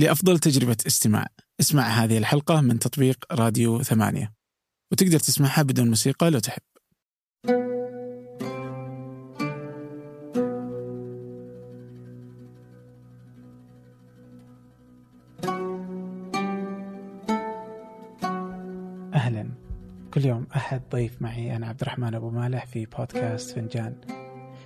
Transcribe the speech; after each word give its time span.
لأفضل 0.00 0.38
تجربة 0.38 0.76
استماع. 0.86 1.26
اسمع 1.60 1.82
هذه 1.82 2.18
الحلقة 2.18 2.60
من 2.60 2.78
تطبيق 2.78 3.24
راديو 3.32 3.82
ثمانية. 3.82 4.32
وتقدر 4.92 5.18
تسمعها 5.18 5.62
بدون 5.62 5.88
موسيقى 5.88 6.30
لو 6.30 6.38
تحب. 6.38 6.62
أهلا. 19.14 19.50
كل 20.14 20.24
يوم 20.24 20.46
أحد 20.56 20.82
ضيف 20.92 21.22
معي 21.22 21.56
أنا 21.56 21.66
عبد 21.66 21.80
الرحمن 21.80 22.14
أبو 22.14 22.30
مالح 22.30 22.66
في 22.66 22.86
بودكاست 22.86 23.50
فنجان. 23.50 24.00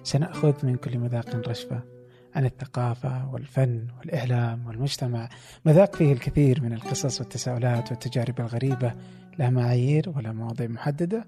سنأخذ 0.03 0.67
من 0.67 0.77
كل 0.77 0.99
مذاق 0.99 1.49
رشفة. 1.49 1.94
عن 2.35 2.45
الثقافة 2.45 3.33
والفن 3.33 3.87
والإعلام 3.99 4.67
والمجتمع 4.67 5.29
مذاق 5.65 5.97
فيه 5.97 6.13
الكثير 6.13 6.63
من 6.63 6.73
القصص 6.73 7.21
والتساؤلات 7.21 7.91
والتجارب 7.91 8.41
الغريبة 8.41 8.93
لا 9.39 9.51
معايير 9.51 10.13
ولا 10.17 10.33
مواضيع 10.33 10.67
محددة 10.67 11.27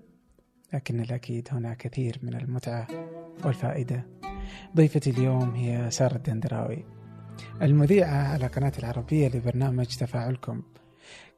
لكن 0.73 1.01
الأكيد 1.01 1.49
هنا 1.53 1.75
كثير 1.75 2.19
من 2.23 2.35
المتعة 2.35 2.87
والفائدة 3.45 4.07
ضيفتي 4.77 5.11
اليوم 5.11 5.55
هي 5.55 5.91
سارة 5.91 6.17
الدندراوي 6.17 6.85
المذيعة 7.63 8.29
على 8.33 8.47
قناة 8.47 8.73
العربية 8.79 9.29
لبرنامج 9.29 9.87
تفاعلكم 9.87 10.63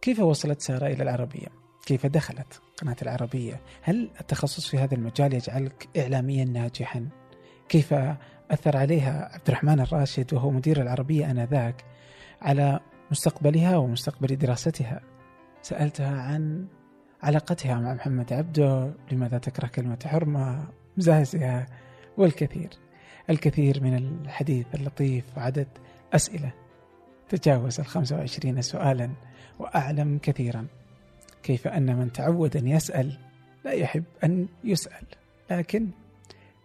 كيف 0.02 0.20
وصلت 0.20 0.60
سارة 0.60 0.86
إلى 0.86 1.02
العربية؟ 1.02 1.46
كيف 1.86 2.06
دخلت 2.06 2.60
قناة 2.82 2.96
العربية؟ 3.02 3.60
هل 3.82 4.10
التخصص 4.20 4.68
في 4.68 4.78
هذا 4.78 4.94
المجال 4.94 5.34
يجعلك 5.34 5.88
إعلاميا 5.96 6.44
ناجحا؟ 6.44 7.08
كيف 7.68 7.94
أثر 8.50 8.76
عليها 8.76 9.30
عبد 9.34 9.48
الرحمن 9.48 9.80
الراشد 9.80 10.34
وهو 10.34 10.50
مدير 10.50 10.82
العربية 10.82 11.30
آنذاك 11.30 11.84
على 12.42 12.80
مستقبلها 13.10 13.76
ومستقبل 13.76 14.36
دراستها. 14.36 15.00
سألتها 15.62 16.22
عن 16.22 16.66
علاقتها 17.22 17.74
مع 17.74 17.94
محمد 17.94 18.32
عبده 18.32 18.92
لماذا 19.12 19.38
تكره 19.38 19.66
كلمة 19.66 19.98
حرمة 20.06 20.68
مزازها 20.96 21.66
والكثير. 22.16 22.70
الكثير 23.30 23.82
من 23.82 23.94
الحديث 23.96 24.66
اللطيف 24.74 25.24
وعدد 25.36 25.68
أسئلة. 26.12 26.52
تجاوز 27.28 27.80
الخمسة 27.80 28.16
وعشرين 28.16 28.62
سؤالا 28.62 29.10
وأعلم 29.58 30.18
كثيرا. 30.22 30.66
كيف 31.42 31.68
أن 31.68 31.96
من 31.96 32.12
تعود 32.12 32.56
أن 32.56 32.68
يسأل 32.68 33.18
لا 33.64 33.72
يحب 33.72 34.04
أن 34.24 34.48
يسأل. 34.64 35.04
لكن 35.50 35.88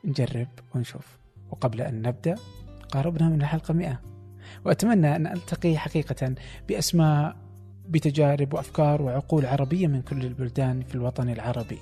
نجرب 0.06 0.48
ونشوف. 0.76 1.23
وقبل 1.54 1.82
أن 1.82 2.02
نبدأ 2.02 2.36
قاربنا 2.92 3.30
من 3.30 3.42
الحلقة 3.42 3.74
مئة. 3.74 4.02
وأتمنى 4.66 5.16
أن 5.16 5.28
ألتقي 5.28 5.78
حقيقة 5.78 6.36
بأسماء 6.68 7.36
بتجارب 7.90 8.54
وأفكار 8.54 9.02
وعقول 9.02 9.46
عربية 9.46 9.88
من 9.88 10.02
كل 10.02 10.26
البلدان 10.26 10.82
في 10.82 10.96
الوطن 10.96 11.30
العربي. 11.30 11.80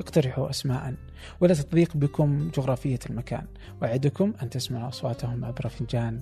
اقترحوا 0.00 0.50
أسماء 0.50 0.94
ولا 1.40 1.54
تضيق 1.54 1.96
بكم 1.96 2.50
جغرافية 2.54 2.98
المكان. 3.10 3.46
وأعدكم 3.82 4.32
أن 4.42 4.50
تسمعوا 4.50 4.88
أصواتهم 4.88 5.44
عبر 5.44 5.68
فنجان 5.68 6.20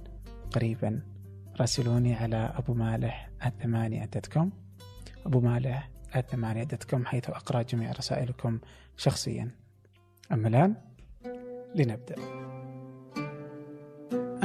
قريبا. 0.52 1.00
راسلوني 1.60 2.14
على 2.14 2.52
أبو 2.56 2.74
مالح 2.74 3.30
الثمانية 3.46 4.10
كوم 4.32 4.52
أبو 5.26 5.40
مالح 5.40 5.90
الثمانية 6.16 6.68
كوم 6.90 7.06
حيث 7.06 7.30
أقرأ 7.30 7.62
جميع 7.62 7.92
رسائلكم 7.92 8.58
شخصيا. 8.96 9.50
أما 10.32 10.48
الآن 10.48 10.74
لنبدأ. 11.74 12.53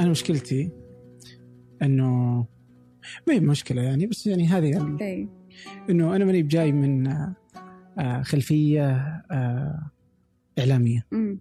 أنا 0.00 0.10
مشكلتي 0.10 0.70
أنه 1.82 2.46
ما 3.26 3.34
هي 3.34 3.40
مشكلة 3.40 3.82
يعني 3.82 4.06
بس 4.06 4.26
يعني 4.26 4.46
هذه 4.46 4.76
ال... 4.76 5.02
اي 5.02 5.28
أنه 5.90 6.16
أنا 6.16 6.24
ماني 6.24 6.42
بجاي 6.42 6.72
من 6.72 7.06
آه، 7.98 8.22
خلفية 8.22 8.90
آه، 9.30 9.90
إعلامية 10.58 11.06
أمم. 11.12 11.40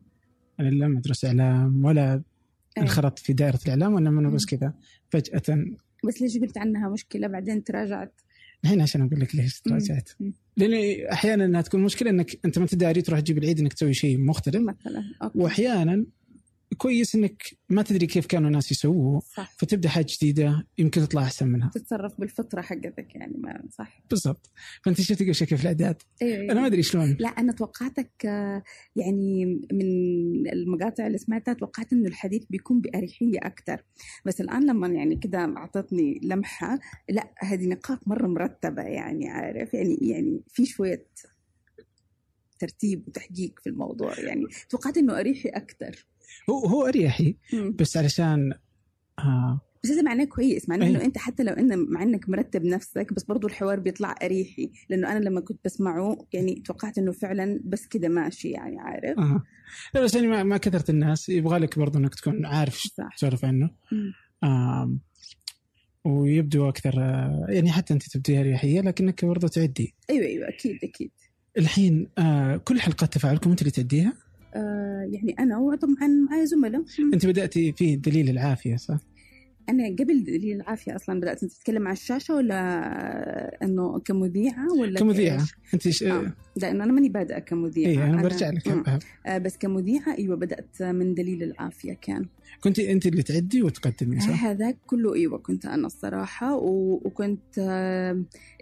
أنا 0.60 0.70
لم 0.70 0.98
أدرس 0.98 1.26
إعلام 1.26 1.86
ولا 1.86 2.14
أي. 2.78 2.84
انخرطت 2.84 3.20
في 3.20 3.34
دائرة 3.34 3.60
الإعلام 3.66 3.94
وإنما 3.94 4.22
أنا 4.22 4.30
بس. 4.30 4.46
كذا 4.46 4.74
فجأة 5.10 5.66
بس 6.08 6.22
ليش 6.22 6.38
قلت 6.38 6.58
عنها 6.58 6.90
مشكلة 6.90 7.28
بعدين 7.28 7.64
تراجعت 7.64 8.22
الحين 8.64 8.82
عشان 8.82 9.02
أقول 9.02 9.20
لك 9.20 9.36
ليش 9.36 9.62
تراجعت 9.62 10.10
مم. 10.20 10.34
لأن 10.58 11.06
أحيانا 11.12 11.46
أنها 11.46 11.62
تكون 11.62 11.84
مشكلة 11.84 12.10
أنك 12.10 12.40
أنت 12.46 12.58
ما 12.58 12.64
أنت 12.64 12.76
داري 12.76 13.02
تروح 13.02 13.20
تجيب 13.20 13.38
العيد 13.38 13.60
أنك 13.60 13.74
تسوي 13.74 13.94
شيء 13.94 14.18
مختلف 14.18 14.62
مثلا 14.62 15.04
أوكي. 15.24 15.40
كويس 16.78 17.16
أنك 17.16 17.44
ما 17.70 17.82
تدري 17.82 18.08
كيف 18.08 18.26
كانوا 18.26 18.48
الناس 18.48 18.72
يسووه 18.72 19.20
صح. 19.20 19.56
فتبدأ 19.58 19.90
حاجة 19.90 20.06
جديدة 20.10 20.68
يمكن 20.78 21.02
تطلع 21.02 21.22
أحسن 21.22 21.48
منها. 21.48 21.72
تتصرف 21.74 22.20
بالفطرة 22.20 22.62
حقتك 22.62 23.16
يعني 23.16 23.38
ما 23.38 23.64
صح. 23.72 24.02
بالضبط. 24.10 24.52
فأنت 24.84 25.02
شفت 25.02 25.24
قبل 25.24 25.36
شوي 25.36 25.48
كيف 25.48 25.62
الأعداد؟ 25.62 26.02
أيوه 26.22 26.52
أنا 26.52 26.62
ما 26.62 26.68
أدري 26.68 26.84
شلون. 26.84 27.18
لا 27.20 27.30
أنا 27.30 27.52
توقعتك 27.52 28.26
آه، 28.26 28.64
يعني 28.96 29.46
من 29.72 29.88
المقاطع 30.54 31.08
اللي 31.08 31.18
سمعتها 31.18 31.54
توقعت 31.54 31.94
إنه 31.94 32.08
الحديث 32.08 32.44
بيكون 32.50 32.82
بأريحية 32.82 33.40
أكثر 33.44 33.84
بس 34.26 34.42
الآن 34.42 34.66
لما 34.66 34.88
يعني 34.88 35.16
كده 35.16 35.38
أعطتني 35.58 36.20
لمحة 36.24 36.80
لا 37.10 37.34
هذه 37.40 37.68
نقاط 37.68 38.08
مرة 38.08 38.28
مرتبة 38.28 38.82
يعني 38.82 39.30
عارف؟ 39.30 39.74
يعني 39.74 39.98
يعني 40.02 40.42
في 40.48 40.66
شوية 40.66 41.06
ترتيب 42.60 43.08
وتحقيق 43.08 43.60
في 43.60 43.70
الموضوع 43.70 44.20
يعني. 44.20 44.46
توقعت 44.70 44.98
إنه 44.98 45.20
أريحي 45.20 45.50
أكثر 45.50 46.06
هو 46.50 46.66
هو 46.66 46.88
أريحي 46.88 47.36
بس 47.80 47.98
علشان 47.98 48.54
آه. 49.20 49.62
بس 49.84 49.92
هذا 49.92 50.02
معناه 50.02 50.26
كويس 50.26 50.70
معناه 50.70 50.86
أي. 50.86 50.92
إنه 50.92 51.06
أنت 51.06 51.18
حتى 51.18 51.44
لو 51.44 51.54
إنه 51.54 51.76
مع 51.76 52.04
إنك 52.04 52.30
مرتب 52.30 52.66
نفسك 52.66 53.14
بس 53.14 53.24
برضو 53.24 53.48
الحوار 53.48 53.80
بيطلع 53.80 54.16
أريحي. 54.24 54.72
لأنه 54.90 55.12
أنا 55.12 55.20
لما 55.20 55.42
كنت 55.42 55.60
بسمعه 55.66 56.18
يعني 56.34 56.56
توقعت 56.66 56.98
إنه 56.98 57.12
فعلا 57.12 57.62
بس 57.64 57.86
كده 57.86 58.10
ماشي 58.10 58.50
يعني 58.50 58.80
عارف؟ 58.80 59.20
آه. 59.20 59.44
لا 59.96 60.02
بس 60.02 60.16
يعني 60.16 60.28
ما, 60.28 60.44
ما 60.44 60.58
كثرت 60.58 60.90
الناس. 60.90 61.30
يبغى 61.30 61.60
لك 61.60 61.80
برضه 61.80 62.00
إنك 62.00 62.16
تكون 62.16 62.46
عارف 62.46 62.84
تسولف 63.16 63.46
عنه. 63.46 63.70
آه 64.44 64.98
ويبدو 66.06 66.70
أكثر 66.70 66.94
آه 67.00 67.46
يعني 67.50 67.72
حتى 67.72 67.94
أنت 67.94 68.10
تبدي 68.10 68.40
أريحية 68.40 68.82
لكنك 68.82 69.26
برضه 69.26 69.48
تعدي. 69.48 69.96
أيوه 70.10 70.26
أيوه 70.26 70.50
أكيد 70.50 70.80
أكيد. 70.84 71.12
الحين 71.58 72.08
آه 72.18 72.58
كل 72.58 72.82
حلقات 72.82 73.14
تفاعلكم 73.14 73.50
أنت 73.50 73.62
اللي 73.62 73.72
تعديها؟ 73.72 74.14
يعني 75.12 75.36
أنا 75.40 75.58
وطبعا 75.58 76.08
معي 76.30 76.46
زملاء 76.46 76.84
أنت 77.14 77.26
بدأتي 77.26 77.72
في 77.72 77.96
دليل 77.96 78.30
العافية 78.30 78.76
صح؟ 78.76 78.98
أنا 79.70 79.88
قبل 79.88 80.24
دليل 80.24 80.56
العافية 80.56 80.96
أصلا 80.96 81.20
بدأت 81.20 81.44
أنت 81.44 81.52
تتكلم 81.52 81.88
على 81.88 81.94
الشاشة 81.94 82.36
ولا 82.36 83.64
إنه 83.64 84.00
كمذيعة 84.00 84.74
ولا 84.80 85.00
كمذيعة؟ 85.00 85.48
أنت 85.74 85.90
ش... 85.90 86.04
آه. 86.04 86.34
لأنه 86.56 86.84
أنا 86.84 86.94
ماني 86.94 87.10
بادئة 87.10 87.40
كمذيعة 87.40 87.90
اي 87.90 88.04
أنا 88.04 88.22
برجع 88.22 88.50
لك. 88.50 88.68
آه 89.26 89.38
بس 89.38 89.58
كمذيعة 89.58 90.18
أيوه 90.18 90.36
بدأت 90.36 90.82
من 90.82 91.14
دليل 91.14 91.44
العافية 91.44 91.94
كان 91.94 92.26
كنت 92.64 92.80
أنت 92.80 93.06
اللي 93.06 93.24
تعدي 93.24 93.64
وتقدمي 93.64 94.20
صح؟ 94.20 94.46
هذاك 94.46 94.78
كله 94.88 95.14
أيوه 95.16 95.38
كنت 95.38 95.66
أنا 95.66 95.88
الصراحة. 95.88 96.56
وكنت 96.58 97.60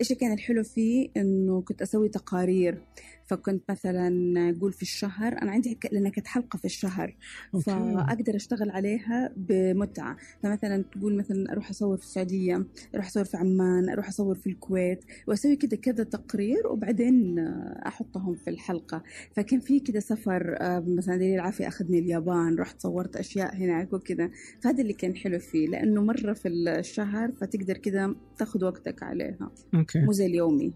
إيش 0.02 0.14
كان 0.14 0.34
الحلو 0.34 0.64
فيه 0.64 1.10
إنه 1.18 1.62
كنت 1.62 1.82
أسوي 1.82 2.10
تقارير 2.10 2.82
فكنت 3.26 3.64
مثلا 3.72 4.10
أقول 4.58 4.74
في 4.74 4.82
الشهر 4.82 5.42
أنا 5.42 5.52
عندي 5.52 5.76
ك- 5.76 5.90
لأن 5.94 6.10
كانت 6.10 6.28
حلقة 6.28 6.58
في 6.58 6.66
الشهر 6.66 7.16
أوكي. 7.54 7.66
فأقدر 7.66 8.36
أشتغل 8.36 8.70
عليها 8.70 9.34
بمتعة 9.38 10.18
فمثلا 10.44 10.84
تقول 10.92 11.16
مثلا 11.18 11.52
أروح 11.52 11.70
أصور 11.70 11.98
في 11.98 12.04
السعودية 12.04 12.66
أروح 12.96 13.06
أصور 13.08 13.24
في 13.24 13.38
عمان 13.38 13.90
أروح 13.90 14.08
أصور 14.08 14.36
في 14.36 14.48
الكويت 14.48 15.04
وأسوي 15.28 15.56
كده 15.56 15.78
كذا 15.78 16.04
تقرير 16.04 16.68
وبعدين 16.68 17.40
أحطهم 17.88 18.36
في 18.36 18.50
الحلقة 18.50 19.04
فكان 19.36 19.60
في 19.60 19.80
كده 19.80 20.00
سفر 20.00 20.58
مثلا 20.88 21.16
دليل 21.18 21.36
العافية 21.36 21.68
أخذني 21.68 22.00
اليابان 22.00 22.56
رحت 22.56 22.82
صورت 22.82 23.16
أشياء 23.16 23.56
هناك 23.78 23.94
وكذا 23.94 24.30
فهذا 24.64 24.82
اللي 24.82 24.94
كان 24.94 25.16
حلو 25.16 25.40
فيه 25.40 25.68
لأنه 25.68 26.02
مرة 26.02 26.34
في 26.34 26.48
الشهر 26.48 27.32
فتقدر 27.32 27.78
كده 27.78 28.16
تاخذ 28.38 28.66
وقتك 28.66 29.04
عليها. 29.04 29.52
أوكي. 29.76 30.00
مو 30.00 30.12
زي 30.12 30.26
اليومي. 30.26 30.74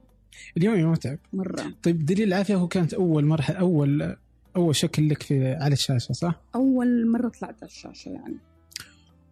اليوم 0.58 0.92
متعب. 0.92 1.20
مرة. 1.34 1.74
طيب 1.84 2.06
دليل 2.06 2.28
العافية 2.28 2.56
هو 2.56 2.68
كانت 2.68 2.94
أول 2.94 3.26
مرحلة 3.26 3.58
أول 3.58 4.16
أول 4.56 4.76
شكل 4.76 5.10
لك 5.10 5.24
في 5.24 5.54
على 5.54 5.74
الشاشة 5.74 6.14
صح؟ 6.14 6.42
أول 6.56 7.12
مرة 7.12 7.30
طلعت 7.30 7.56
على 7.64 7.70
الشاشة 7.70 8.10
يعني. 8.10 8.38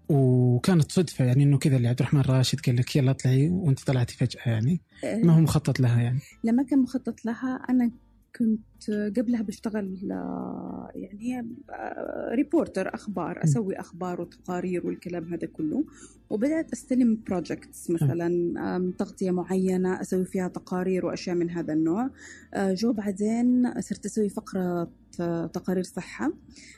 وكانت 0.10 0.92
صدفة 0.92 1.26
يعني 1.26 1.44
إنه 1.44 1.58
كذا 1.58 1.78
اللي 1.78 1.88
عبد 1.88 2.00
الرحمن 2.00 2.22
راشد 2.22 2.60
قال 2.60 2.76
لك 2.76 2.96
يلا 2.96 3.12
اطلعي 3.12 3.50
وأنت 3.50 3.80
طلعتي 3.80 4.18
فجأة 4.18 4.42
يعني. 4.46 4.82
ما 5.04 5.34
هو 5.34 5.40
مخطط 5.40 5.80
لها 5.80 6.02
يعني؟ 6.02 6.20
لما 6.44 6.64
كان 6.64 6.80
مخطط 6.80 7.26
لها. 7.26 7.66
أنا 7.70 7.92
كنت 8.38 8.92
قبلها 9.18 9.42
بشتغل 9.42 10.12
آه، 10.12 10.92
يعني 10.96 11.56
آه، 11.70 12.30
reporter 12.36 12.94
أخبار 12.96 13.44
أسوي 13.44 13.80
أخبار 13.80 14.22
وتقارير 14.22 14.88
والكلام 14.88 15.34
هذا 15.34 15.48
كله. 15.48 15.86
وبدأت 16.30 16.72
أستلم 16.74 17.22
projects 17.28 17.90
مثلا 17.92 18.28
آم، 18.76 18.92
تغطية 18.92 19.32
معينة 19.32 20.02
أسوي 20.02 20.26
فيها 20.26 20.48
تقارير 20.48 21.06
وأشياء 21.06 21.36
من 21.36 21.50
هذا 21.50 21.74
النوع. 21.74 22.10
آه، 22.54 22.74
جو 22.74 22.94
بعدين 22.94 23.82
صرت 23.82 24.06
أسوي 24.06 24.30
فقرة 24.30 24.92
آه، 25.22 25.46
تقارير 25.46 25.84
صحة. 25.84 26.34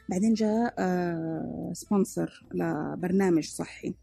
بعدين 0.10 0.34
جاء 0.34 0.76
sponsor 1.74 2.46
لبرنامج 2.54 3.50
صحي. 3.50 3.94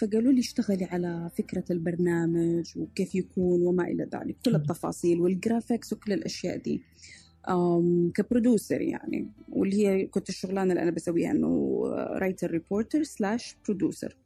فقالوا 0.00 0.32
لي 0.32 0.40
اشتغلي 0.40 0.84
على 0.84 1.30
فكرة 1.38 1.64
البرنامج 1.70 2.72
وكيف 2.76 3.14
يكون 3.14 3.62
وما 3.66 3.84
إلى 3.84 4.08
ذلك 4.14 4.36
كل 4.44 4.54
التفاصيل 4.54 5.20
وال 5.20 5.34
graphics 5.34 5.92
وكل 5.92 6.12
الأشياء 6.12 6.58
دي. 6.58 6.82
ك 8.14 8.21
producer 8.21 8.80
يعني 8.80 9.30
واللي 9.48 9.86
هي 9.86 10.06
كنت 10.06 10.28
الشغلانة 10.28 10.72
اللي 10.72 10.82
أنا 10.82 10.90
بسويها 10.90 11.30
إنه 11.30 11.82
writer 11.96 12.50
reporter 12.50 13.02
slash 13.02 13.56
producer 13.64 14.16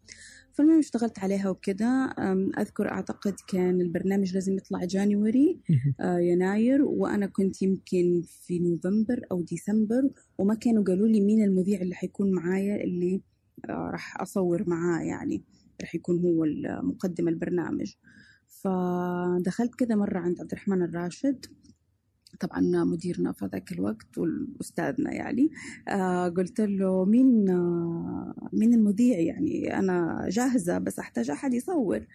فالمهم 0.53 0.79
اشتغلت 0.79 1.19
عليها 1.19 1.51
وكده. 1.51 2.15
أم، 2.19 2.51
أذكر 2.59 2.89
أعتقد 2.89 3.35
كان 3.49 3.81
البرنامج 3.81 4.35
لازم 4.35 4.57
يطلع 4.57 4.85
January 4.85 5.61
آه، 6.01 6.19
يناير 6.19 6.83
وأنا 6.83 7.27
كنت 7.27 7.63
يمكن 7.63 8.23
في 8.47 8.59
نوفمبر 8.59 9.21
أو 9.33 9.43
ديسمبر 9.43 10.11
وما 10.39 10.55
كانوا 10.55 10.85
قالوا 10.85 11.09
لي 11.09 11.21
مين 11.21 11.45
المذيع 11.45 11.81
اللي 11.81 11.95
حيكون 11.95 12.33
معايا 12.33 12.85
اللي 12.85 13.21
آه، 13.69 13.91
راح 13.93 14.21
أصور 14.21 14.69
معاه 14.69 15.03
يعني. 15.03 15.43
راح 15.81 15.95
يكون 15.95 16.19
هو 16.19 16.45
مقدم 16.83 17.29
البرنامج. 17.29 17.95
فدخلت 18.49 19.75
كذا 19.75 19.95
مرة 19.95 20.19
عند 20.19 20.41
عبد 20.41 20.53
الرحمن 20.53 20.83
الراشد 20.83 21.47
طبعا 22.41 22.61
مديرنا 22.85 23.33
في 23.33 23.47
ذاك 23.47 23.73
الوقت 23.73 24.19
واستاذنا 24.19 25.13
يعني. 25.13 25.51
آه 25.89 26.29
قلت 26.29 26.61
له 26.61 27.05
مين 27.05 27.51
آه 27.51 28.49
مين 28.53 28.75
المذيع 28.75 29.19
يعني؟ 29.19 29.79
أنا 29.79 30.27
جاهزة 30.29 30.79
بس 30.79 30.99
أحتاج 30.99 31.31
أحد 31.31 31.55
يصور. 31.55 32.07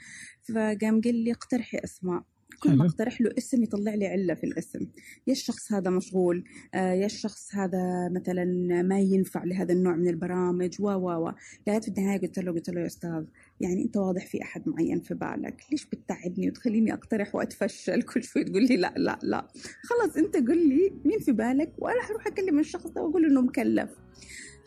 فقام 0.53 1.01
قال 1.01 1.15
لي 1.15 1.31
اقترحي 1.31 1.77
أسماء. 1.77 2.23
كل 2.59 2.75
ما. 2.75 2.85
أقترح 2.85 3.21
له 3.21 3.31
اسم 3.37 3.63
يطلع 3.63 3.95
لي 3.95 4.07
علة 4.07 4.33
في 4.33 4.43
الاسم. 4.43 4.87
يا 5.27 5.31
الشخص 5.33 5.73
هذا 5.73 5.89
مشغول 5.89 6.43
آه 6.73 6.93
يا 6.93 7.05
الشخص 7.05 7.55
هذا 7.55 8.09
مثلا 8.09 8.45
ما 8.81 8.99
ينفع 8.99 9.43
لهذا 9.43 9.73
النوع 9.73 9.95
من 9.95 10.07
البرامج 10.07 10.81
و 10.81 10.87
و 10.89 11.27
و. 11.27 11.31
لغايه 11.67 11.81
في 11.81 11.87
النهاية 11.87 12.21
قلت 12.21 12.39
له 12.39 12.51
قلت 12.51 12.69
له 12.69 12.81
يا 12.81 12.85
أستاذ 12.85 13.23
يعني 13.61 13.83
أنت 13.83 13.97
واضح 13.97 14.25
في 14.25 14.41
أحد 14.41 14.69
معين 14.69 14.99
في 14.99 15.13
بالك 15.13 15.61
ليش 15.71 15.85
بتتعبني 15.85 16.47
وتخليني 16.49 16.93
أقترح 16.93 17.35
وأتفشل؟ 17.35 18.01
كل 18.01 18.23
شوي 18.23 18.43
تقول 18.43 18.63
لي 18.67 18.77
لا 18.77 18.93
لا 18.97 19.19
لا. 19.23 19.47
خلاص 19.83 20.17
أنت 20.17 20.35
قل 20.37 20.69
لي 20.69 20.93
مين 21.05 21.19
في 21.19 21.31
بالك 21.31 21.73
وأنا 21.77 22.01
حروح 22.01 22.27
أكلم 22.27 22.59
الشخص 22.59 22.87
ده 22.87 23.01
وأقول 23.01 23.25
إنه 23.25 23.41
مكلف. 23.41 23.89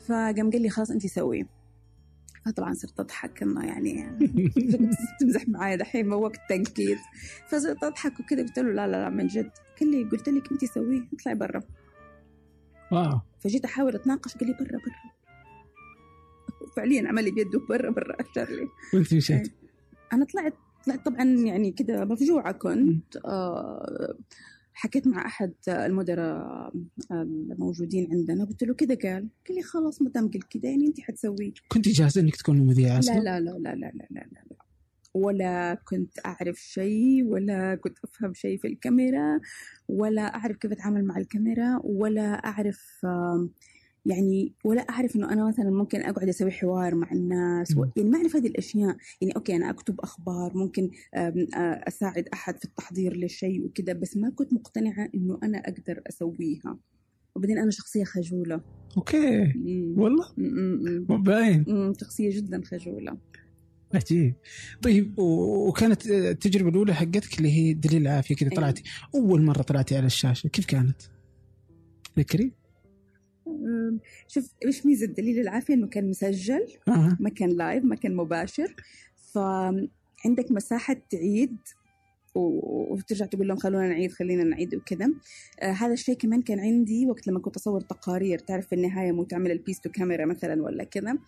فقام 0.07 0.51
قال 0.51 0.63
لي 0.63 0.69
خلاص 0.69 0.91
أنت 0.91 1.07
سويه 1.07 1.60
فطبعا 2.47 2.75
صرت 2.75 3.01
أضحك 3.01 3.43
إنه 3.43 3.67
يعني 3.67 4.19
تمزح 5.21 5.49
معايا 5.49 5.77
دحين 5.77 6.07
ما 6.07 6.17
وقت 6.17 6.41
تنكيد 6.49 6.99
فصرت 7.49 7.85
أضحك 7.85 8.21
وكذا 8.21 8.43
قلت 8.43 8.59
له 8.59 8.73
لا 8.73 8.87
لا 8.87 8.93
لا 8.93 9.09
من 9.11 9.27
جد. 9.27 9.51
قال 9.81 9.91
لي 9.91 10.05
قلت 10.05 10.29
لك 10.29 10.53
أنت 10.53 10.65
سويه 10.65 11.09
اطلعي 11.13 11.35
برا. 11.35 11.63
واو. 12.93 13.21
فجيت 13.41 13.65
أحاول 13.65 13.95
أتناقش 13.95 14.37
قال 14.37 14.49
لي 14.49 14.55
برا 14.61 14.79
برا. 14.79 15.11
فعليا 16.77 17.09
عمل 17.09 17.25
لي 17.25 17.31
بيده 17.31 17.61
برا 17.69 17.91
برا 17.91 18.17
اشر 18.21 18.51
لي. 18.51 18.69
وانت 18.95 19.15
مشيت. 19.15 19.53
أنا 20.13 20.25
طلعت 20.25 20.55
طلعت 20.87 21.05
طبعا 21.07 21.25
يعني 21.25 21.71
كده 21.71 22.05
مفجوعة 22.05 22.53
كنت 22.53 23.17
آه 23.25 24.15
حكيت 24.81 25.07
مع 25.07 25.27
أحد 25.27 25.53
المدراء 25.69 26.73
الموجودين 27.11 28.09
عندنا 28.13 28.45
قلت 28.45 28.65
له 28.65 28.75
كذا 28.75 28.95
قال 28.95 29.29
قال 29.49 29.57
لي 29.57 29.63
خلاص 29.63 30.03
ما 30.03 30.11
دام 30.11 30.31
قلت 30.31 30.45
كذا 30.45 30.71
يعني 30.71 30.87
أنت 30.87 31.01
حتسوي 31.01 31.55
كنت 31.69 31.89
جاهزة 31.89 32.21
إنك 32.21 32.37
تكون 32.37 32.61
مذيعه 32.67 32.99
أصلا 32.99 33.15
لا 33.15 33.41
لا 33.41 33.51
لا 33.51 33.59
لا 33.59 33.75
لا 33.75 33.93
لا, 33.95 34.07
لا, 34.11 34.27
لا. 34.51 34.57
ولا 35.15 35.75
كنت 35.85 36.27
أعرف 36.27 36.57
شيء 36.57 37.25
ولا 37.25 37.75
كنت 37.75 37.99
أفهم 38.05 38.35
شيء 38.35 38.59
في 38.59 38.69
الكاميرا 38.69 39.41
ولا 39.89 40.23
أعرف 40.23 40.57
كيف 40.57 40.73
أتعامل 40.73 41.05
مع 41.05 41.17
الكاميرا 41.17 41.81
ولا 41.85 42.33
أعرف 42.33 43.07
يعني 44.07 44.53
ولا 44.65 44.81
أعرف 44.81 45.17
إنه 45.17 45.33
أنا 45.33 45.49
مثلا 45.49 45.71
ممكن 45.71 46.01
أقعد 46.01 46.29
أسوي 46.29 46.51
حوار 46.51 46.95
مع 46.95 47.13
الناس 47.13 47.77
و... 47.77 47.87
يعني 47.97 48.11
ما 48.11 48.19
أعرف 48.19 48.37
هذه 48.37 48.47
الأشياء. 48.47 48.97
يعني 49.21 49.37
أوكي 49.37 49.57
أنا 49.57 49.71
أكتب 49.71 50.01
أخبار 50.01 50.57
ممكن 50.57 50.91
أساعد 51.89 52.29
أحد 52.33 52.59
في 52.59 52.65
التحضير 52.65 53.17
لشيء 53.17 53.65
وكذا 53.65 53.93
بس 53.93 54.17
ما 54.17 54.31
كنت 54.31 54.53
مقتنعة 54.53 55.09
إنه 55.15 55.39
أنا 55.43 55.59
أقدر 55.59 56.03
أسويها. 56.07 56.79
وبعدين 57.37 57.59
أنا 57.59 57.71
شخصية 57.71 58.05
خجولة. 58.05 58.61
okay. 58.97 59.53
مم. 59.57 59.95
والله؟ 59.97 60.27
مو 61.09 61.17
باين 61.17 61.93
شخصية 62.01 62.37
جدا 62.37 62.63
خجولة. 62.65 63.17
عجيب. 63.95 64.35
طيب 64.83 65.19
وكانت 65.19 66.07
التجربة 66.07 66.69
الأولى 66.69 66.95
حقتك 66.95 67.39
اللي 67.39 67.53
هي 67.53 67.75
دليل 67.75 68.03
العافية 68.03 68.35
كذا 68.35 68.49
إيه. 68.49 68.57
طلعتي 68.57 68.83
أول 69.15 69.43
مرة 69.43 69.63
طلعتي 69.63 69.97
على 69.97 70.07
الشاشة 70.07 70.49
كيف 70.49 70.67
كانت؟ 70.67 71.03
ذكري؟ 72.19 72.60
شوف 74.29 74.55
إيش 74.65 74.87
ميزة 74.87 75.07
دليل 75.07 75.41
العافية؟ 75.41 75.75
إنه 75.75 75.87
كان 75.87 76.11
مسجل 76.11 76.67
ما 77.21 77.31
كان 77.37 77.51
live 77.51 77.85
ما 77.85 77.97
كان 77.97 78.17
مباشر. 78.17 78.75
فعندك 79.35 80.51
مساحة 80.51 80.97
تعيد 81.11 81.57
وترجع 82.35 83.27
تقول 83.27 83.49
لهم 83.49 83.57
خلونا 83.57 83.89
نعيد 83.89 84.13
خلينا 84.13 84.45
نعيد 84.45 84.75
وكذا. 84.75 85.11
آه 85.61 85.73
هذا 85.73 85.93
الشيء 85.93 86.15
كمان 86.15 86.43
كان 86.43 86.61
عندي 86.61 87.07
وقت 87.07 87.27
لما 87.27 87.41
كنت 87.41 87.57
أصور 87.57 87.81
تقارير. 87.81 88.39
تعرف 88.39 88.67
في 88.67 88.75
النهاية 88.75 89.13
مو 89.13 89.25
تعمل 89.25 89.51
ال 89.51 89.56
piece 89.56 89.81
to 89.81 89.91
camera 89.91 90.25
مثلا 90.25 90.63
ولا 90.63 90.85
كذا. 90.85 91.19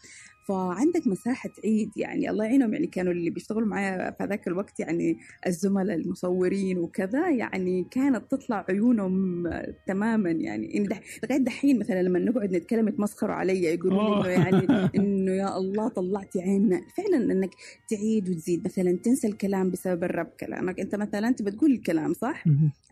فعندك 0.48 1.06
مساحة 1.06 1.48
تعيد 1.48 1.90
يعني 1.96 2.30
الله 2.30 2.44
يعينهم 2.44 2.74
يعني 2.74 2.86
كانوا 2.86 3.12
اللي 3.12 3.30
بيشتغلوا 3.30 3.66
معايا 3.68 4.10
في 4.10 4.24
هذاك 4.24 4.48
الوقت 4.48 4.80
يعني 4.80 5.18
الزملاء 5.46 5.96
المصورين 5.96 6.78
وكذا 6.78 7.30
يعني 7.30 7.86
كانت 7.90 8.30
تطلع 8.30 8.66
عيونهم 8.68 9.46
آه، 9.46 9.74
تماما 9.86 10.30
يعني 10.30 10.78
إن 10.78 10.88
لغاية 11.24 11.38
دحين 11.38 11.78
مثلا 11.78 12.02
لما 12.02 12.18
نقعد 12.18 12.56
نتكلم 12.56 12.88
يتمسخروا 12.88 13.34
علي 13.34 13.62
يقولوا 13.62 14.22
لي 14.22 14.36
إنه 14.36 14.44
يعني 14.44 14.90
إنه 14.96 15.32
يا 15.32 15.58
الله 15.58 15.88
طلعتي 15.88 16.40
عيننا. 16.40 16.80
فعلا 16.96 17.32
إنك 17.32 17.50
تعيد 17.90 18.30
وتزيد 18.30 18.64
مثلا 18.64 18.92
تنسى 18.92 19.26
الكلام 19.26 19.70
بتخربط 19.70 20.30
كلامك. 20.40 20.80
أنت 20.80 20.94
مثلا 20.94 21.30
تبى 21.30 21.50
تقول 21.50 21.70
الكلام 21.72 22.14
صح. 22.14 22.44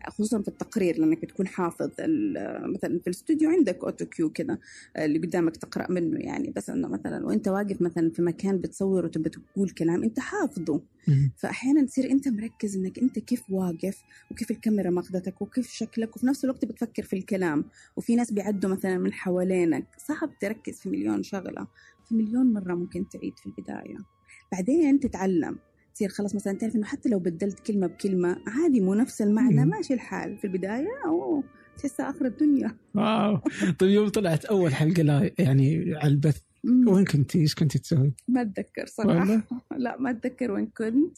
خصوصا 0.07 0.41
في 0.41 0.47
التقرير 0.47 0.97
لأنك 0.97 1.21
بتكون 1.21 1.47
حافظ 1.47 1.89
مثلا 2.63 2.99
في 2.99 3.07
الاستوديو 3.07 3.49
عندك 3.49 3.83
autocue 3.83 4.29
كذا 4.29 4.57
اللي 4.97 5.19
قدامك 5.19 5.57
تقرأ 5.57 5.91
منه 5.91 6.19
يعني. 6.19 6.51
بس 6.55 6.69
إنه 6.69 6.87
مثلا 6.87 7.25
وإنت 7.25 7.40
واقف 7.47 7.81
مثلا 7.81 8.09
في 8.09 8.21
مكان 8.21 8.57
بتصور 8.57 9.05
وتبى 9.05 9.29
تقول 9.29 9.69
كلام 9.69 10.03
أنت 10.03 10.19
حافظه. 10.19 10.81
فاحيانا 11.37 11.85
تصير 11.85 12.11
أنت 12.11 12.27
مركز 12.27 12.77
إنك 12.77 12.99
أنت 12.99 13.19
كيف 13.19 13.43
واقف 13.49 14.03
وكيف 14.31 14.51
الكاميرا 14.51 14.89
ماخذتك 14.89 15.41
وكيف 15.41 15.69
شكلك 15.71 16.15
وفي 16.15 16.27
نفس 16.27 16.45
الوقت 16.45 16.65
بتفكر 16.65 17.03
في 17.03 17.15
الكلام. 17.15 17.65
وفي 17.97 18.15
ناس 18.15 18.31
بيعدوا 18.31 18.69
مثلا 18.69 18.97
من 18.97 19.13
حوالينك. 19.13 19.87
صعب 19.97 20.29
تركز 20.41 20.79
في 20.79 20.89
مليون 20.89 21.23
شغلة. 21.23 21.67
في 22.09 22.15
مليون 22.15 22.53
مرة 22.53 22.75
ممكن 22.75 23.09
تعيد 23.09 23.39
في 23.39 23.45
البداية. 23.45 23.97
بعدين 24.51 24.99
تتعلم. 24.99 25.59
تصير 25.95 26.09
خلاص 26.09 26.35
مثلا 26.35 26.53
تعرف 26.53 26.75
إنه 26.75 26.85
حتى 26.85 27.09
لو 27.09 27.19
بدلت 27.19 27.59
كلمة 27.59 27.87
بكلمة 27.87 28.37
عادي 28.47 28.81
مو 28.81 28.93
نفس 28.93 29.21
المعنى. 29.21 29.65
ماشي 29.65 29.93
الحال. 29.93 30.37
في 30.37 30.47
البداية 30.47 30.87
أوه 31.05 31.43
تحسها 31.77 32.09
آخر 32.09 32.25
الدنيا. 32.25 32.77
واو. 32.95 33.37
طيب 33.79 33.89
يوم 33.89 34.09
طلعت 34.09 34.45
أول 34.45 34.73
حلقة 34.73 35.03
لا 35.03 35.31
يعني 35.39 35.95
على 35.95 36.11
البث. 36.11 36.41
وين 36.63 37.05
كنتي؟ 37.05 37.39
إيش 37.39 37.55
كنتي 37.55 37.79
تسوي؟ 37.79 38.13
ما 38.27 38.41
أتذكر 38.41 38.85
صراحة 38.85 39.19
والله؟ 39.19 39.43
لا 39.77 39.97
ما 39.99 40.09
أتذكر 40.09 40.51
وين 40.51 40.65
كنت 40.65 41.17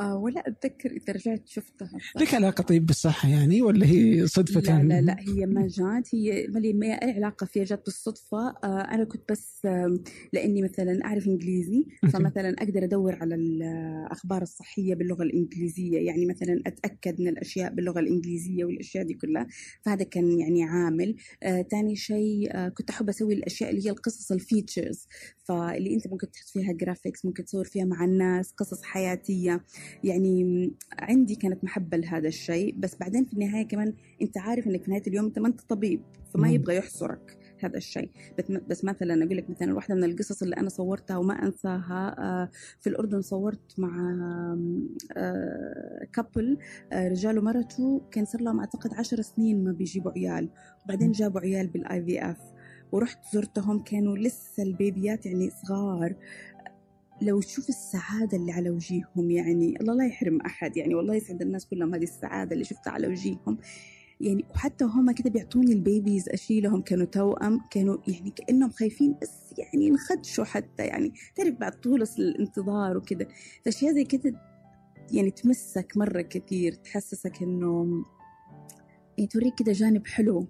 آه 0.00 0.16
ولا 0.16 0.48
أتذكر 0.48 0.90
إذا 0.90 1.12
رجعت 1.12 1.42
شفتها 1.48 1.90
لك 2.16 2.34
علاقة 2.34 2.62
طيب 2.62 2.86
بالصحة 2.86 3.28
يعني 3.28 3.62
ولا 3.62 3.86
هي 3.86 4.26
صدفة؟ 4.26 4.60
لا 4.60 4.82
لا 4.82 5.00
لا 5.00 5.16
هي 5.20 5.46
ما 5.46 5.66
جات. 5.66 6.14
هي 6.14 6.46
ما 6.48 6.58
لي 6.58 6.72
ما 6.72 6.86
أي 6.86 7.10
علاقة 7.12 7.46
فيها 7.46 7.64
جات 7.64 7.84
بالصدفة. 7.84 8.48
آه 8.64 8.80
أنا 8.80 9.04
كنت 9.04 9.32
بس 9.32 9.58
آم، 9.66 10.02
لأني 10.32 10.62
مثلا 10.62 11.04
أعرف 11.04 11.26
إنجليزي 11.26 11.86
okay. 12.04 12.12
فمثلا 12.18 12.54
أقدر 12.62 12.84
أدور 12.84 13.14
على 13.14 13.34
الأخبار 13.34 14.42
الصحية 14.42 14.94
باللغة 14.94 15.22
الإنجليزية. 15.22 15.98
يعني 15.98 16.26
مثلا 16.26 16.62
أتأكد 16.66 17.20
من 17.20 17.28
الأشياء 17.28 17.74
باللغة 17.74 18.00
الإنجليزية 18.00 18.64
والأشياء 18.64 19.04
دي 19.04 19.14
كلها. 19.14 19.46
فهذا 19.82 20.04
كان 20.04 20.38
يعني 20.40 20.64
عامل. 20.64 21.16
آه 21.42 21.62
تاني 21.62 21.96
شيء 21.96 22.56
آه 22.56 22.68
كنت 22.68 22.90
أحب 22.90 23.08
أسوي 23.08 23.34
الأشياء 23.34 23.70
اللي 23.70 23.86
هي 23.86 23.90
القصص 23.90 24.32
ال 24.32 24.39
features. 24.39 25.06
فاللي 25.44 25.94
أنت 25.94 26.06
ممكن 26.08 26.30
تحط 26.30 26.48
فيها 26.48 26.72
graphics 26.72 27.24
ممكن 27.24 27.44
تصور 27.44 27.64
فيها 27.64 27.84
مع 27.84 28.04
الناس 28.04 28.52
قصص 28.52 28.82
حياتية. 28.82 29.64
يعني 30.04 30.70
عندي 30.98 31.34
كانت 31.34 31.64
محبة 31.64 31.96
لهذا 31.96 32.28
الشيء 32.28 32.74
بس 32.78 32.96
بعدين 32.96 33.24
في 33.24 33.32
النهاية 33.32 33.68
كمان 33.68 33.94
أنت 34.22 34.38
عارف 34.38 34.66
إنك 34.66 34.82
في 34.82 34.90
نهاية 34.90 35.02
اليوم 35.06 35.26
أنت 35.26 35.38
ما 35.38 35.48
أنت 35.48 35.60
طبيب 35.60 36.02
فما 36.34 36.48
مم. 36.48 36.54
يبغى 36.54 36.76
يحصرك 36.76 37.38
هذا 37.64 37.76
الشيء. 37.76 38.10
بس, 38.68 38.84
مثلا 38.84 39.24
أقول 39.24 39.36
لك 39.36 39.50
مثلا 39.50 39.74
واحدة 39.74 39.94
من 39.94 40.04
القصص 40.04 40.42
اللي 40.42 40.56
أنا 40.56 40.68
صورتها 40.68 41.16
وما 41.16 41.34
أنساها 41.42 42.16
آه، 42.18 42.50
في 42.80 42.88
الأردن 42.88 43.22
صورت 43.22 43.78
مع 43.78 43.90
couple 46.12 46.58
رجال 46.92 47.38
ومرته 47.38 48.02
كان 48.10 48.24
صار 48.24 48.40
لهم 48.40 48.60
أعتقد 48.60 48.94
عشر 48.94 49.20
سنين 49.20 49.64
ما 49.64 49.72
بيجيبوا 49.72 50.12
عيال. 50.12 50.48
وبعدين 50.84 51.12
جابوا 51.12 51.40
عيال 51.40 51.66
بال 51.66 52.04
IVF 52.04 52.38
ورحت 52.92 53.18
زرتهم 53.32 53.82
كانوا 53.82 54.16
لسه 54.16 54.62
البيبيات 54.62 55.26
يعني 55.26 55.50
صغار. 55.50 56.14
لو 57.22 57.40
تشوف 57.40 57.68
السعادة 57.68 58.38
اللي 58.38 58.52
على 58.52 58.70
وجيههم 58.70 59.30
يعني 59.30 59.80
الله 59.80 59.94
لا 59.94 60.06
يحرم 60.06 60.40
أحد 60.40 60.76
يعني 60.76 60.94
والله 60.94 61.14
يسعد 61.14 61.42
الناس 61.42 61.66
كلهم 61.66 61.94
هذه 61.94 62.02
السعادة 62.02 62.52
اللي 62.52 62.64
شفتها 62.64 62.90
على 62.90 63.08
وجيههم. 63.08 63.58
يعني 64.20 64.44
وحتى 64.50 64.84
هم 64.84 65.12
كده 65.12 65.30
بيعطوني 65.30 65.72
البيبيز 65.72 66.28
أشيلهم 66.28 66.82
كانوا 66.82 67.06
توأم 67.06 67.60
كانوا 67.70 67.96
يعني 68.08 68.30
كأنهم 68.30 68.70
خايفين 68.70 69.16
بس 69.22 69.54
يعني 69.58 69.86
ينخدشوا 69.86 70.44
حتى 70.44 70.84
يعني 70.84 71.12
تعرف 71.34 71.54
بعد 71.54 71.80
طول 71.80 72.02
الانتظار 72.18 72.96
وكده. 72.96 73.28
فأشياء 73.64 73.94
زي 73.94 74.04
كده 74.04 74.34
يعني 75.12 75.30
تمسك 75.30 75.96
مرة 75.96 76.20
كثير 76.20 76.72
تحسسك 76.72 77.42
إنه 77.42 78.04
يعني 79.18 79.28
توريك 79.28 79.54
كده 79.54 79.72
جانب 79.72 80.06
حلو. 80.06 80.46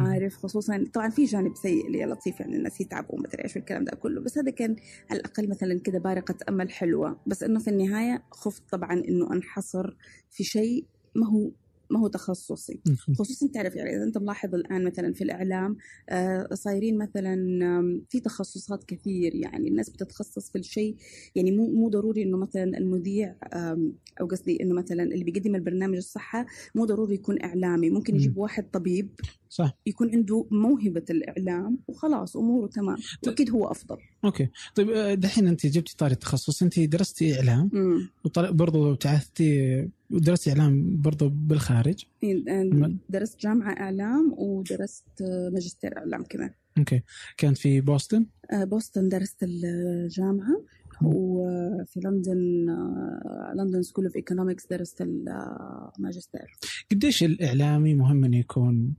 عارف 0.00 0.36
خصوصا 0.36 0.84
طبعا 0.92 1.08
في 1.08 1.24
جانب 1.24 1.56
سيء 1.56 1.86
اللي 1.86 2.04
لطيف 2.04 2.40
يعني 2.40 2.56
الناس 2.56 2.80
يتعبوا 2.80 3.14
ومدري 3.14 3.44
إيش 3.44 3.56
والكلام 3.56 3.84
ده 3.84 3.96
كله. 3.96 4.20
بس 4.20 4.38
هذا 4.38 4.50
كان 4.50 4.76
على 5.10 5.20
الأقل 5.20 5.48
مثلا 5.48 5.80
كده 5.80 5.98
بارقة 5.98 6.34
أمل 6.48 6.70
حلوة. 6.70 7.20
بس 7.26 7.42
إنه 7.42 7.58
في 7.60 7.70
النهاية 7.70 8.22
خفت 8.30 8.62
طبعا 8.70 8.92
إنه 8.92 9.32
أنحصر 9.32 9.96
في 10.30 10.44
شيء 10.44 10.86
ما 11.14 11.26
هو 11.26 11.50
ما 11.90 12.00
هو 12.00 12.08
تخصصي. 12.08 12.80
خصوصا 13.18 13.48
تعرف 13.54 13.76
يعني 13.76 13.96
إذا 13.96 14.04
أنت 14.04 14.18
ملاحظ 14.18 14.54
الآن 14.54 14.84
مثلا 14.84 15.12
في 15.12 15.24
الإعلام 15.24 15.76
آه 16.08 16.48
صايرين 16.52 16.98
مثلا 16.98 17.36
في 18.10 18.20
تخصصات 18.20 18.84
كثير. 18.84 19.34
يعني 19.34 19.68
الناس 19.68 19.90
بتتخصص 19.90 20.50
في 20.50 20.58
الشيء 20.58 20.96
يعني 21.34 21.52
مو 21.52 21.70
مو 21.70 21.88
ضروري 21.88 22.22
إنه 22.22 22.36
مثلا 22.36 22.78
المذيع 22.78 23.36
أو 24.20 24.26
قصدي 24.26 24.62
إنه 24.62 24.74
مثلا 24.74 25.02
اللي 25.02 25.24
بيقدم 25.24 25.54
البرنامج 25.54 25.96
الصحة 25.96 26.46
مو 26.74 26.84
ضروري 26.84 27.14
يكون 27.14 27.42
إعلامي. 27.42 27.90
ممكن 27.90 28.16
يجيب 28.16 28.36
واحد 28.38 28.70
طبيب 28.70 29.08
صح. 29.48 29.78
يكون 29.86 30.10
عنده 30.10 30.46
موهبة 30.50 31.04
الإعلام 31.10 31.78
وخلاص 31.88 32.36
أموره 32.36 32.66
تمام. 32.66 32.96
وأكيد 33.26 33.50
هو 33.50 33.64
أفضل. 33.64 33.96
أوكي. 34.24 34.48
طيب 34.74 34.90
آه، 34.90 35.14
دحين 35.14 35.46
أنت 35.46 35.66
جبتي 35.66 35.96
طاري 35.96 36.12
التخصص 36.12 36.62
أنت 36.62 36.80
درستي 36.80 37.36
إعلام 37.36 37.70
وبرضه 38.24 38.90
ابتعثتي 38.90 39.88
ودرستي 40.10 40.50
إعلام 40.50 41.02
برضه 41.02 41.28
بالخارج. 41.28 42.04
إيه، 42.22 42.44
درست 43.08 43.40
جامعة 43.40 43.72
إعلام 43.72 44.34
ودرست 44.36 45.22
ماجستير 45.52 45.98
إعلام 45.98 46.22
كمان. 46.22 46.50
okay. 46.78 47.02
كانت 47.36 47.58
في 47.58 47.80
بوسطن؟ 47.80 48.26
آه، 48.52 48.64
بوسطن 48.64 49.08
درست 49.08 49.42
الجامعة 49.42 50.64
وفي 51.02 52.00
لندن 52.00 52.66
London 53.56 53.82
School 53.82 54.04
of 54.04 54.16
Economics 54.16 54.66
درست 54.66 55.00
الماجستير. 55.00 56.56
قديش 56.90 57.22
الإعلامي 57.22 57.94
مهم 57.94 58.24
إنه 58.24 58.36
يكون 58.36 58.94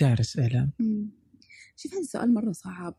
دارس 0.00 0.38
إعلام؟ 0.38 0.70
شوف 1.76 1.92
هذا 1.92 2.00
السؤال 2.00 2.34
مرة 2.34 2.52
صعب. 2.52 2.94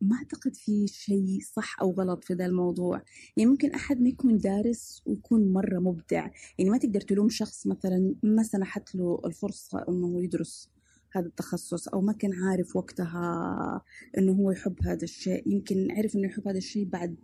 ما 0.00 0.16
أعتقد 0.16 0.56
في 0.56 0.86
شيء 0.86 1.38
صح 1.42 1.80
أو 1.82 1.90
غلط 1.90 2.24
في 2.24 2.34
ذا 2.34 2.46
الموضوع. 2.46 3.02
يعني 3.36 3.50
ممكن 3.50 3.70
أحد 3.70 4.00
ما 4.00 4.08
يكون 4.08 4.38
دارس 4.38 5.02
ويكون 5.06 5.52
مرة 5.52 5.78
مبدع. 5.78 6.30
يعني 6.58 6.70
ما 6.70 6.78
تقدر 6.78 7.00
تلوم 7.00 7.28
شخص 7.28 7.66
مثلا 7.66 8.14
ما 8.22 8.42
سنحت 8.42 8.94
له 8.94 9.20
الفرصة 9.24 9.84
أنه 9.88 10.22
يدرس 10.22 10.70
هذا 11.12 11.26
التخصص 11.26 11.88
أو 11.88 12.00
ما 12.00 12.12
كان 12.12 12.32
عارف 12.32 12.76
وقتها 12.76 13.82
أنه 14.18 14.32
هو 14.32 14.50
يحب 14.50 14.76
هذا 14.82 15.04
الشيء. 15.04 15.48
يمكن 15.52 15.88
عرف 15.90 16.16
أنه 16.16 16.28
يحب 16.28 16.48
هذا 16.48 16.58
الشيء 16.58 16.84
بعد 16.84 17.16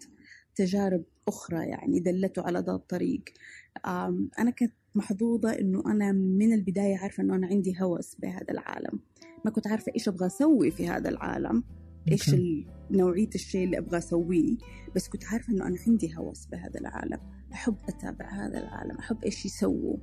تجارب 0.54 1.04
أخرى 1.28 1.66
يعني 1.66 2.00
دلته 2.00 2.42
على 2.42 2.58
ذا 2.58 2.72
الطريق. 2.72 3.22
أنا 4.38 4.50
كنت 4.58 4.72
محظوظة 4.94 5.50
أنه 5.50 5.82
أنا 5.86 6.12
من 6.12 6.52
البداية 6.52 6.96
عارفة 6.96 7.22
أنه 7.22 7.34
أنا 7.36 7.46
عندي 7.46 7.76
هوس 7.80 8.14
بهذا 8.14 8.50
العالم. 8.50 9.00
ما 9.44 9.50
كنت 9.50 9.66
عارفة 9.66 9.92
إيش 9.94 10.08
أبغى 10.08 10.26
أسوي 10.26 10.70
في 10.70 10.88
هذا 10.88 11.08
العالم. 11.08 11.64
إيش 12.12 12.36
نوعية 12.90 13.30
الشيء 13.34 13.64
اللي 13.64 13.78
أبغى 13.78 13.98
أسويه؟ 13.98 14.56
بس 14.94 15.08
كنت 15.08 15.24
عارفة 15.24 15.52
إنه 15.52 15.66
أنا 15.66 15.76
عندي 15.86 16.16
هوس 16.16 16.46
بهذا 16.46 16.80
العالم. 16.80 17.18
أحب 17.52 17.76
أتابع 17.88 18.46
هذا 18.46 18.58
العالم. 18.58 18.98
أحب 18.98 19.24
إيش 19.24 19.46
يسووا. 19.46 19.96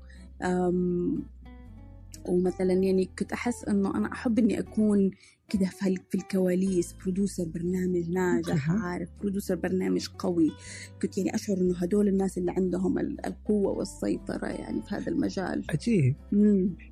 ومثلا 2.26 2.74
يعني 2.74 3.10
كنت 3.20 3.32
أحس 3.32 3.66
إنه 3.66 3.98
أنا 3.98 4.12
أحب 4.12 4.40
إني 4.40 4.60
أكون 4.60 5.12
كده 5.50 5.66
في 6.10 6.16
الكواليس. 6.16 6.94
برودوسر 6.94 7.44
برنامج 7.44 8.10
ناجح 8.10 8.72
عارف. 8.72 9.10
برودوسر 9.22 9.56
برنامج 9.56 10.08
قوي. 10.08 10.52
كنت 11.02 11.18
يعني 11.18 11.36
أشعر 11.36 11.58
إنه 11.58 11.78
هدول 11.78 12.08
الناس 12.08 12.38
اللي 12.38 12.52
عندهم 12.52 13.00
القوة 13.00 13.72
والسيطرة 13.72 14.48
يعني 14.48 14.82
في 14.82 14.96
هذا 14.96 15.12
المجال. 15.12 15.64
عجيب. 15.70 16.16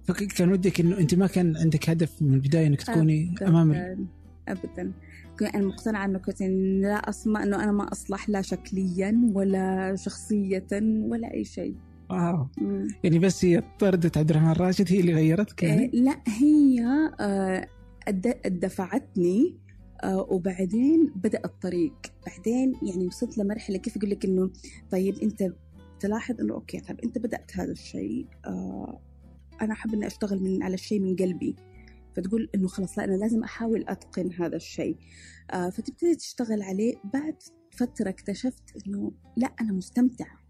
فكان 0.04 0.52
ودك 0.52 0.80
إنه 0.80 0.98
أنت 0.98 1.16
ما 1.16 1.28
كان 1.28 1.58
عندك 1.58 1.90
هدف 1.90 2.22
من 2.22 2.34
البداية 2.34 2.68
إنك 2.68 2.82
تكوني 2.82 3.36
أمام 3.42 4.08
ابدا. 4.48 4.94
أنا 5.56 5.68
مقتنعة 5.68 6.06
إنه 6.06 6.20
كنت 6.20 6.42
لا 6.82 7.10
أسمع 7.10 7.44
إنه 7.44 7.64
أنا 7.64 7.72
ما 7.72 7.92
أصلح 7.92 8.30
لا 8.30 8.42
شكليا 8.42 9.32
ولا 9.34 9.96
شخصيه 9.96 10.68
ولا 10.82 11.34
أي 11.34 11.44
شيء. 11.44 11.76
واو. 12.10 12.48
يعني 13.04 13.20
بس 13.20 13.46
هي 13.46 13.64
طردة 13.80 14.12
عبد 14.16 14.30
الرحمن 14.30 14.52
راشد 14.52 14.92
هي 14.92 15.00
اللي 15.00 15.14
غيرتك 15.14 15.64
يعني؟ 15.64 15.86
آه 15.86 15.90
لا 15.94 16.22
هي 16.28 16.86
آه 17.20 17.68
دفعتني 18.48 19.58
آه 20.04 20.28
وبعدين 20.30 21.12
بدأ 21.16 21.42
الطريق. 21.46 21.94
بعدين 22.28 22.74
يعني 22.84 23.08
وصلت 23.08 23.38
لمرحلة 23.38 23.78
كيف 23.78 23.98
أقول 23.98 24.10
لك 24.10 24.26
إنه 24.26 24.50
طيب 24.92 25.16
أنت 25.24 25.54
تلاحظ 26.00 26.42
إنه 26.42 26.54
okay 26.54 26.80
طيب 26.80 27.00
أنت 27.00 27.18
بدأت 27.18 27.52
هذا 27.58 27.72
الشيء 27.72 28.26
آه 28.46 29.00
أنا 29.62 29.74
أحب 29.74 29.94
إني 29.94 30.08
أشتغل 30.08 30.44
من 30.44 30.64
على 30.64 30.74
الشيء 30.74 31.00
من 31.00 31.16
قلبي. 31.16 31.56
فتقول 32.16 32.50
إنه 32.56 32.68
خلاص 32.68 32.98
لا 32.98 33.04
أنا 33.04 33.16
لازم 33.16 33.44
أحاول 33.44 33.86
أتقن 33.88 34.32
هذا 34.34 34.56
الشيء. 34.56 34.98
آه 35.52 35.70
فتبتدي 35.70 36.16
تشتغل 36.16 36.62
عليه. 36.62 36.96
بعد 37.14 37.36
فترة 37.72 38.10
اكتشفت 38.10 38.88
إنه 38.88 39.12
لا 39.38 39.48
أنا 39.62 39.72
مستمتعة 39.74 40.42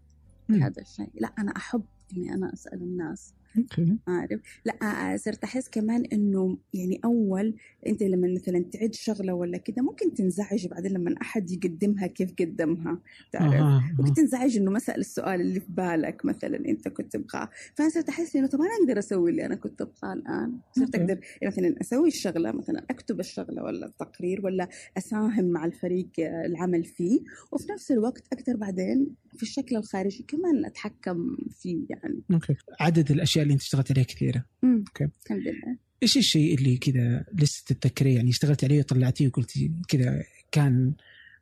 بهذا 0.48 0.82
الشيء. 0.82 1.10
لا 1.14 1.32
أنا 1.38 1.56
أحب 1.56 1.84
إني 2.16 2.34
أنا 2.34 2.52
أسأل 2.52 2.82
الناس. 2.82 3.34
okay. 3.58 3.96
عارف؟ 4.08 4.40
لا 4.64 4.74
آه، 4.82 5.16
صرت 5.16 5.44
أحس 5.44 5.68
كمان 5.68 6.04
إنه 6.04 6.58
يعني 6.74 7.00
أول 7.04 7.54
أنت 7.86 8.02
لما 8.02 8.34
مثلا 8.34 8.64
تعد 8.72 8.94
شغلة 8.94 9.34
ولا 9.34 9.58
كده 9.58 9.82
ممكن 9.82 10.14
تنزعج 10.14 10.66
بعدين 10.66 10.92
لما 10.92 11.14
أحد 11.22 11.50
يقدمها 11.50 12.06
كيف 12.06 12.34
قدمها 12.40 12.98
تعرف؟ 13.32 13.54
آه. 13.54 13.82
ممكن 13.98 14.14
تنزعج 14.14 14.56
إنه 14.56 14.70
ما 14.70 14.78
سال 14.78 15.00
السؤال 15.00 15.40
اللي 15.40 15.60
في 15.60 15.72
بالك 15.72 16.24
مثلا 16.24 16.56
أنت 16.68 16.88
كنت 16.88 17.12
تبغاه. 17.16 17.48
فأنا 17.74 17.88
صرت 17.88 18.08
أحس 18.08 18.36
إنه 18.36 18.46
طب 18.46 18.60
أنا 18.60 18.70
أقدر 18.82 18.98
أسوي 18.98 19.30
اللي 19.30 19.46
أنا 19.46 19.54
كنت 19.54 19.80
أبغاه 19.80 20.12
الآن؟ 20.12 20.58
صرت 20.72 20.94
أقدر 20.94 21.20
يعني 21.42 21.54
مثلا 21.54 21.74
أسوي 21.80 22.08
الشغلة 22.08 22.52
مثلا 22.52 22.84
أكتب 22.90 23.20
الشغلة 23.20 23.62
ولا 23.62 23.86
التقرير 23.86 24.40
ولا 24.46 24.68
أساهم 24.98 25.44
مع 25.44 25.64
الفريق 25.64 26.08
العمل 26.18 26.84
فيه 26.84 27.20
وفي 27.52 27.72
نفس 27.72 27.92
الوقت 27.92 28.22
أقدر 28.32 28.56
بعدين 28.56 29.14
في 29.36 29.42
الشكل 29.42 29.76
الخارجي 29.76 30.24
كمان 30.28 30.64
أتحكم 30.64 31.36
فيه 31.50 31.86
يعني. 31.90 32.22
okay. 32.30 32.54
عدد 32.80 33.10
الأشياء 33.10 33.42
اللي 33.42 33.54
أنت 33.54 33.62
اشتغلت 33.62 33.90
عليها 33.90 34.04
كثيرة. 34.04 34.44
okay. 34.64 35.08
الحمد 35.24 35.40
لله. 35.40 35.78
إيش 36.02 36.16
الشيء 36.16 36.54
اللي 36.54 36.76
كذا 36.76 37.24
لسه 37.34 37.64
تتذكريه؟ 37.66 38.16
يعني 38.16 38.30
اشتغلت 38.30 38.64
عليه 38.64 38.78
وطلعتيه 38.78 39.28
وقلتي 39.28 39.72
كذا 39.88 40.24
كان 40.52 40.94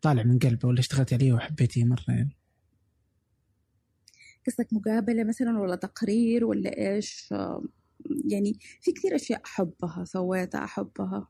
طالع 0.02 0.22
من 0.22 0.38
قلبه 0.38 0.68
ولا 0.68 0.80
اشتغلت 0.80 1.12
عليه 1.12 1.32
وحبيتيه 1.32 1.84
مرة 1.84 2.04
يعني؟ 2.08 2.36
قصدك 4.46 4.72
مقابلة 4.72 5.24
مثلا 5.24 5.58
ولا 5.58 5.76
تقرير 5.76 6.44
ولا 6.44 6.94
إيش؟ 6.94 7.34
يعني 8.30 8.58
في 8.80 8.92
كثير 8.92 9.14
أشياء 9.14 9.42
أحبها 9.44 10.04
سويتها 10.04 10.64
أحبها. 10.64 11.28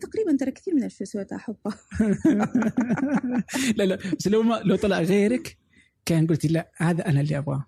تقريبا 0.00 0.36
ترى 0.36 0.50
كثير 0.50 0.74
من 0.74 0.80
الاشياء 0.80 1.08
سويتها 1.08 1.36
أحبها. 1.36 1.78
لا 3.76 3.84
لا 3.84 3.98
بس 4.18 4.28
لو 4.28 4.42
ما 4.42 4.60
لو 4.64 4.76
طلع 4.76 5.00
غيرك 5.00 5.58
كان 6.04 6.26
قلتي 6.26 6.48
لا 6.48 6.70
هذا 6.76 7.08
أنا 7.08 7.20
اللي 7.20 7.38
أبغاه. 7.38 7.66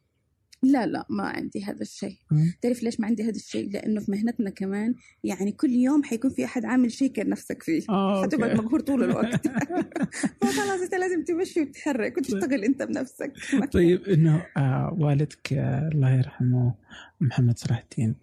لا 0.63 0.87
لا 0.87 1.07
ما 1.11 1.23
عندي 1.23 1.65
هذا 1.65 1.83
الشيء. 1.83 2.17
تعرف 2.63 2.83
ليش 2.83 3.01
ما 3.01 3.07
عندي 3.07 3.23
هذا 3.23 3.37
الشيء؟ 3.37 3.71
لأنه 3.71 4.01
في 4.01 4.11
مهنتنا 4.11 4.51
كمان 4.51 4.95
يعني 5.25 5.53
كل 5.53 5.71
يوم 5.71 6.03
حيكون 6.03 6.31
في 6.31 6.45
أحد 6.45 6.65
عامل 6.65 6.93
شيء 6.93 7.13
كان 7.13 7.29
نفسك 7.29 7.63
فيه. 7.63 7.83
آه 7.89 8.23
حتبقى 8.23 8.55
مقهور 8.55 8.81
طول 8.81 9.05
الوقت. 9.05 9.49
فخلاص 10.43 10.81
أنت 10.83 10.95
لازم 10.95 11.25
تمشي 11.25 11.61
وتتحرك 11.61 12.17
وتشتغل 12.17 12.65
أنت 12.65 12.83
بنفسك. 12.83 13.33
طيب 13.73 14.05
إنه 14.05 14.47
آه 14.57 14.97
والدك 14.99 15.53
آه 15.53 15.89
الله 15.89 16.11
يرحمه 16.15 16.75
محمد 17.21 17.59
صلاح 17.59 17.79
الدين 17.79 18.15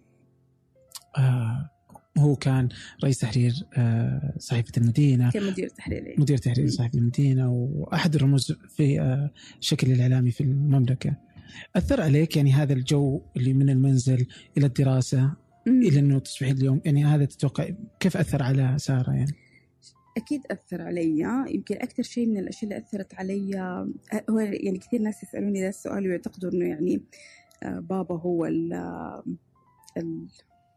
آه 1.18 1.70
هو 2.18 2.36
كان 2.36 2.68
رئيس 3.04 3.18
تحرير 3.18 3.66
آه، 3.74 4.32
صحيفة 4.38 4.72
المدينة. 4.76 5.30
كان 5.30 5.46
مدير 5.46 5.68
تحريري 5.68 6.14
مدير 6.18 6.38
تحرير 6.38 6.68
صحيفة 6.68 6.98
المدينة 6.98 7.50
وأحد 7.50 8.14
الرموز 8.14 8.52
في 8.68 9.00
آه، 9.00 9.30
الشكل 9.60 9.92
الإعلامي 9.92 10.30
في 10.30 10.40
المملكة. 10.40 11.14
أثر 11.76 12.00
عليك 12.00 12.36
يعني 12.36 12.52
هذا 12.52 12.72
الجو 12.72 13.22
اللي 13.36 13.52
من 13.52 13.70
المنزل 13.70 14.26
إلى 14.58 14.66
الدراسة 14.66 15.32
إلى 15.66 15.98
أنه 15.98 16.18
تصبحي 16.18 16.50
اليوم 16.50 16.80
يعني 16.84 17.04
هذا 17.04 17.24
تتوقع 17.24 17.68
كيف 18.00 18.16
أثر 18.16 18.42
على 18.42 18.74
سارة 18.78 19.10
يعني؟ 19.10 19.32
أكيد 20.16 20.40
أثر 20.50 20.82
علي. 20.82 21.18
يمكن 21.48 21.74
أكثر 21.74 22.02
شيء 22.02 22.26
من 22.26 22.38
الأشياء 22.38 22.64
اللي 22.64 22.84
أثرت 22.84 23.14
علي 23.14 23.58
آه، 23.58 23.88
هو 24.30 24.38
يعني 24.38 24.78
كثير 24.78 25.02
ناس 25.02 25.22
يسألوني 25.22 25.62
ذا 25.62 25.68
السؤال 25.68 26.06
ويعتقدوا 26.06 26.50
أنه 26.50 26.64
يعني 26.64 27.02
بابا 27.62 28.14
هو 28.14 28.46
ال 28.46 28.72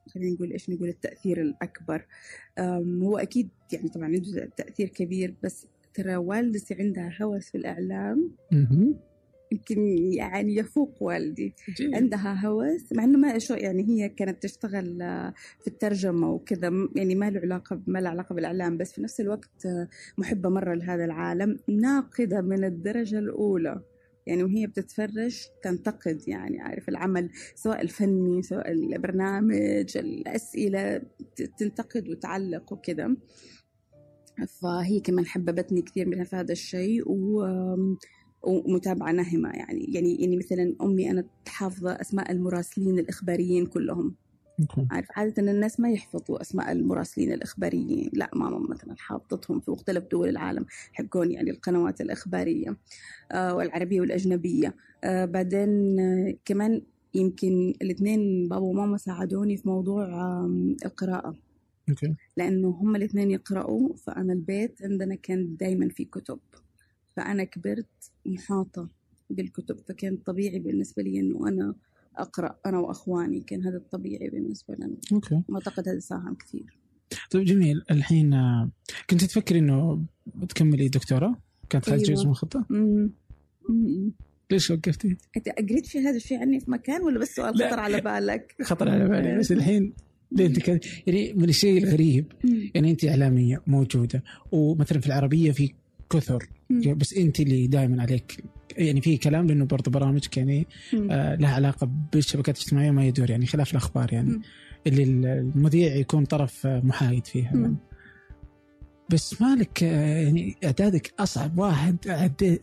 خلينا 0.09 0.35
نقول 0.35 0.51
إيش 0.51 0.69
نقول 0.69 0.89
التأثير 0.89 1.41
الأكبر. 1.41 2.05
هو 3.01 3.17
أكيد 3.17 3.49
يعني 3.73 3.89
طبعا 3.89 4.05
عنده 4.05 4.49
تأثير 4.57 4.87
كبير 4.87 5.33
بس 5.43 5.67
ترى 5.93 6.15
والدتي 6.15 6.73
عندها 6.73 7.17
هوس 7.21 7.49
في 7.49 7.57
الإعلام. 7.57 8.31
يمكن 9.51 9.87
يعني 10.13 10.55
يفوق 10.55 11.03
والدي. 11.03 11.53
جيد. 11.69 11.95
عندها 11.95 12.45
هوس 12.45 12.93
مع 12.93 13.03
إنه 13.03 13.17
ما 13.17 13.39
شو 13.39 13.53
يعني 13.53 13.83
هي 13.83 14.09
كانت 14.09 14.43
تشتغل 14.43 15.01
آه، 15.01 15.33
في 15.59 15.67
الترجمة 15.67 16.31
وكذا 16.31 16.71
يعني 16.95 17.15
ما 17.15 17.29
له 17.29 17.39
علاقة 17.39 17.81
ما 17.87 17.99
له 17.99 18.09
علاقة 18.09 18.35
بالإعلام 18.35 18.77
بس 18.77 18.91
في 18.93 19.01
نفس 19.01 19.21
الوقت 19.21 19.65
آه، 19.65 19.87
محبة 20.17 20.49
مرة 20.49 20.73
لهذا 20.73 21.05
العالم 21.05 21.59
ناقدة 21.67 22.41
من 22.41 22.63
الدرجة 22.63 23.19
الأولى. 23.19 23.81
يعني 24.27 24.43
وهي 24.43 24.67
بتتفرج 24.67 25.45
تنتقد 25.63 26.27
يعني 26.27 26.61
عارف 26.61 26.89
العمل 26.89 27.29
سواء 27.55 27.81
الفني 27.81 28.41
سواء 28.41 28.71
البرنامج 28.71 29.97
الأسئلة 29.97 30.97
ت- 31.35 31.51
تنتقد 31.57 32.09
وتعلق 32.09 32.73
وكذا 32.73 33.15
فهي 34.61 34.99
كمان 34.99 35.25
حببتني 35.25 35.81
كثير 35.81 36.07
من 36.07 36.23
في 36.23 36.35
هذا 36.35 36.51
الشيء 36.51 37.03
و 37.11 37.45
ومتابعة 38.43 39.11
ناهمة 39.11 39.49
يعني 39.49 39.85
يعني 39.93 40.15
يعني 40.15 40.37
مثلا 40.37 40.75
أمي 40.81 41.11
أنا 41.11 41.23
حافظة 41.47 41.91
أسماء 41.91 42.31
المراسلين 42.31 42.99
الإخباريين 42.99 43.65
كلهم. 43.65 44.15
عارف 44.91 45.07
عادة 45.15 45.51
الناس 45.51 45.79
ما 45.79 45.91
يحفظوا 45.91 46.41
أسماء 46.41 46.71
المراسلين 46.71 47.31
الإخباريين. 47.31 48.09
لا 48.13 48.29
ماما 48.35 48.59
مثلا 48.69 48.95
حافظتهم 48.97 49.59
في 49.59 49.71
مختلف 49.71 50.03
دول 50.11 50.29
العالم 50.29 50.65
حقون 50.93 51.31
يعني 51.31 51.51
القنوات 51.51 52.01
الإخبارية 52.01 52.77
آه 53.31 53.55
والعربية 53.55 54.01
والأجنبية. 54.01 54.75
آه 55.03 55.25
بعدين 55.25 55.99
آه 55.99 56.35
كمان 56.45 56.81
يمكن 57.13 57.73
الاثنين 57.81 58.47
بابا 58.49 58.65
وماما 58.65 58.97
ساعدوني 58.97 59.57
في 59.57 59.67
موضوع 59.67 60.05
القراءة. 60.85 61.35
لأنه 62.37 62.69
هم 62.69 62.95
الاثنين 62.95 63.31
يقرأوا 63.31 63.95
فأنا 63.95 64.33
البيت 64.33 64.81
عندنا 64.83 65.15
كان 65.15 65.55
دايما 65.57 65.89
في 65.89 66.05
كتب. 66.05 66.39
فأنا 67.15 67.43
كبرت 67.43 68.11
محاطة 68.25 68.89
بالكتب 69.29 69.77
فكان 69.79 70.17
طبيعي 70.17 70.59
بالنسبة 70.59 71.03
لي 71.03 71.19
إنه 71.19 71.47
أنا 71.47 71.75
أقرأ 72.17 72.55
أنا 72.65 72.79
وأخواني 72.79 73.41
كان 73.41 73.63
هذا 73.63 73.77
الطبيعي 73.77 74.29
بالنسبة 74.29 74.75
لنا 74.75 74.97
أوكي 75.11 75.41
وأعتقد 75.49 75.89
هذا 75.89 75.99
ساهم 75.99 76.35
كثير 76.35 76.79
طيب 77.31 77.45
جميل 77.45 77.83
الحين 77.91 78.33
آه، 78.33 78.69
كنت 79.09 79.23
تفكري 79.23 79.59
إنه 79.59 80.03
بتكملي 80.35 80.87
دكتوراه؟ 80.87 81.35
كانت 81.69 81.85
خارج 81.85 81.99
أيوة. 81.99 82.13
جزء 82.13 82.25
من 82.25 82.31
الخطه؟ 82.31 82.65
ليش 84.51 84.71
وقفتي؟ 84.71 85.17
أنت 85.37 85.49
قريت 85.49 85.85
في 85.85 85.99
هذا 85.99 86.15
الشيء 86.15 86.39
عني 86.39 86.59
في 86.59 86.71
مكان 86.71 87.01
ولا 87.01 87.19
بس 87.19 87.27
سؤال. 87.27 87.55
خطر 87.55 87.79
على 87.79 88.01
بالك؟ 88.01 88.55
خطر 88.69 88.89
على 88.89 89.07
بالي 89.07 89.37
بس 89.37 89.51
الحين 89.57 89.93
ليه 90.31 90.45
أنت 90.45 90.67
يعني 91.07 91.33
من 91.33 91.49
الشيء 91.49 91.83
الغريب. 91.83 92.31
يعني 92.75 92.91
أنت 92.91 93.05
إعلامية 93.05 93.61
موجودة 93.67 94.23
ومثلا 94.51 94.99
في 94.99 95.07
العربية 95.07 95.51
في 95.51 95.73
كثر 96.09 96.49
أمم. 96.71 96.97
بس 96.97 97.13
انت 97.13 97.39
اللي 97.39 97.67
دائما 97.67 98.01
عليك 98.01 98.43
يعني 98.77 99.01
في 99.01 99.17
كلام 99.17 99.47
لأنه 99.47 99.65
برضه 99.65 99.91
برامجك 99.91 100.37
يعني. 100.37 100.67
آه 101.11 101.35
لها 101.35 101.55
علاقة 101.55 101.89
بالشبكات 102.13 102.57
الاجتماعية 102.57 102.89
وما 102.89 103.05
يدور 103.05 103.29
يعني 103.29 103.45
خلاف 103.45 103.71
الأخبار 103.71 104.13
يعني 104.13 104.29
مم. 104.29 104.41
اللي 104.87 105.03
المذيع 105.03 105.95
يكون 105.95 106.25
طرف 106.25 106.67
آه، 106.67 106.81
محايد 106.83 107.27
فيها 107.27 107.51
مم. 107.53 107.61
يعني. 107.61 107.75
بس 109.09 109.41
مالك 109.41 109.83
آه، 109.83 110.23
يعني 110.23 110.55
أعدادك 110.63 111.13
أصعب 111.19 111.57
واحد 111.59 111.97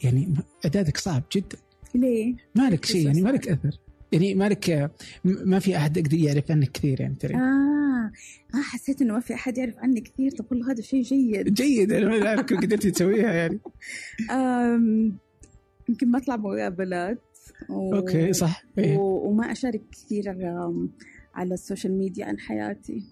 يعني 0.03 0.35
أعدادك 0.65 0.97
صعب 0.97 1.23
جدا 1.37 1.57
ليه؟ 1.95 2.35
مالك 2.55 2.85
شيء 2.85 3.07
يعني؟ 3.07 3.23
مالك 3.23 3.49
أثر 3.49 3.79
يعني 4.13 4.35
مالك 4.35 4.71
آه، 4.71 4.91
ما 5.25 5.59
في 5.59 5.77
أحد 5.77 5.97
يقدر 5.97 6.15
يعرف 6.15 6.51
عنك 6.51 6.73
كثير 6.73 7.01
يعني 7.01 7.15
ترى 7.15 7.35
آه 7.35 7.86
آه 8.55 8.63
حسيت 8.63 9.03
إنه 9.03 9.15
ما 9.15 9.21
في 9.21 9.35
أحد 9.35 9.59
يعرف 9.59 9.79
عني 9.79 10.01
كثير 10.01 10.31
طب 10.31 10.45
والله 10.51 10.73
هذا 10.73 10.83
شيء 10.83 11.03
جيد 11.03 11.55
جيد 11.55 11.93
أنا 11.93 12.09
ما 12.09 12.27
أعرف 12.27 12.41
كيف 12.41 12.59
قدرتي 12.59 12.91
تسويها 12.91 13.33
يعني 13.33 13.59
يمكن 15.89 16.11
ما 16.11 16.19
أطلع 16.19 16.37
مقابلات 16.37 17.23
و... 17.69 17.95
okay 17.95 18.33
صح 18.33 18.65
إيه. 18.79 18.97
و... 18.99 19.29
وما 19.29 19.53
أشارك 19.53 19.83
كثير 19.93 20.31
آم، 20.31 20.91
على 21.35 21.55
ال 21.55 21.61
social 21.61 21.99
media 21.99 22.27
عن 22.27 22.39
حياتي. 22.39 23.03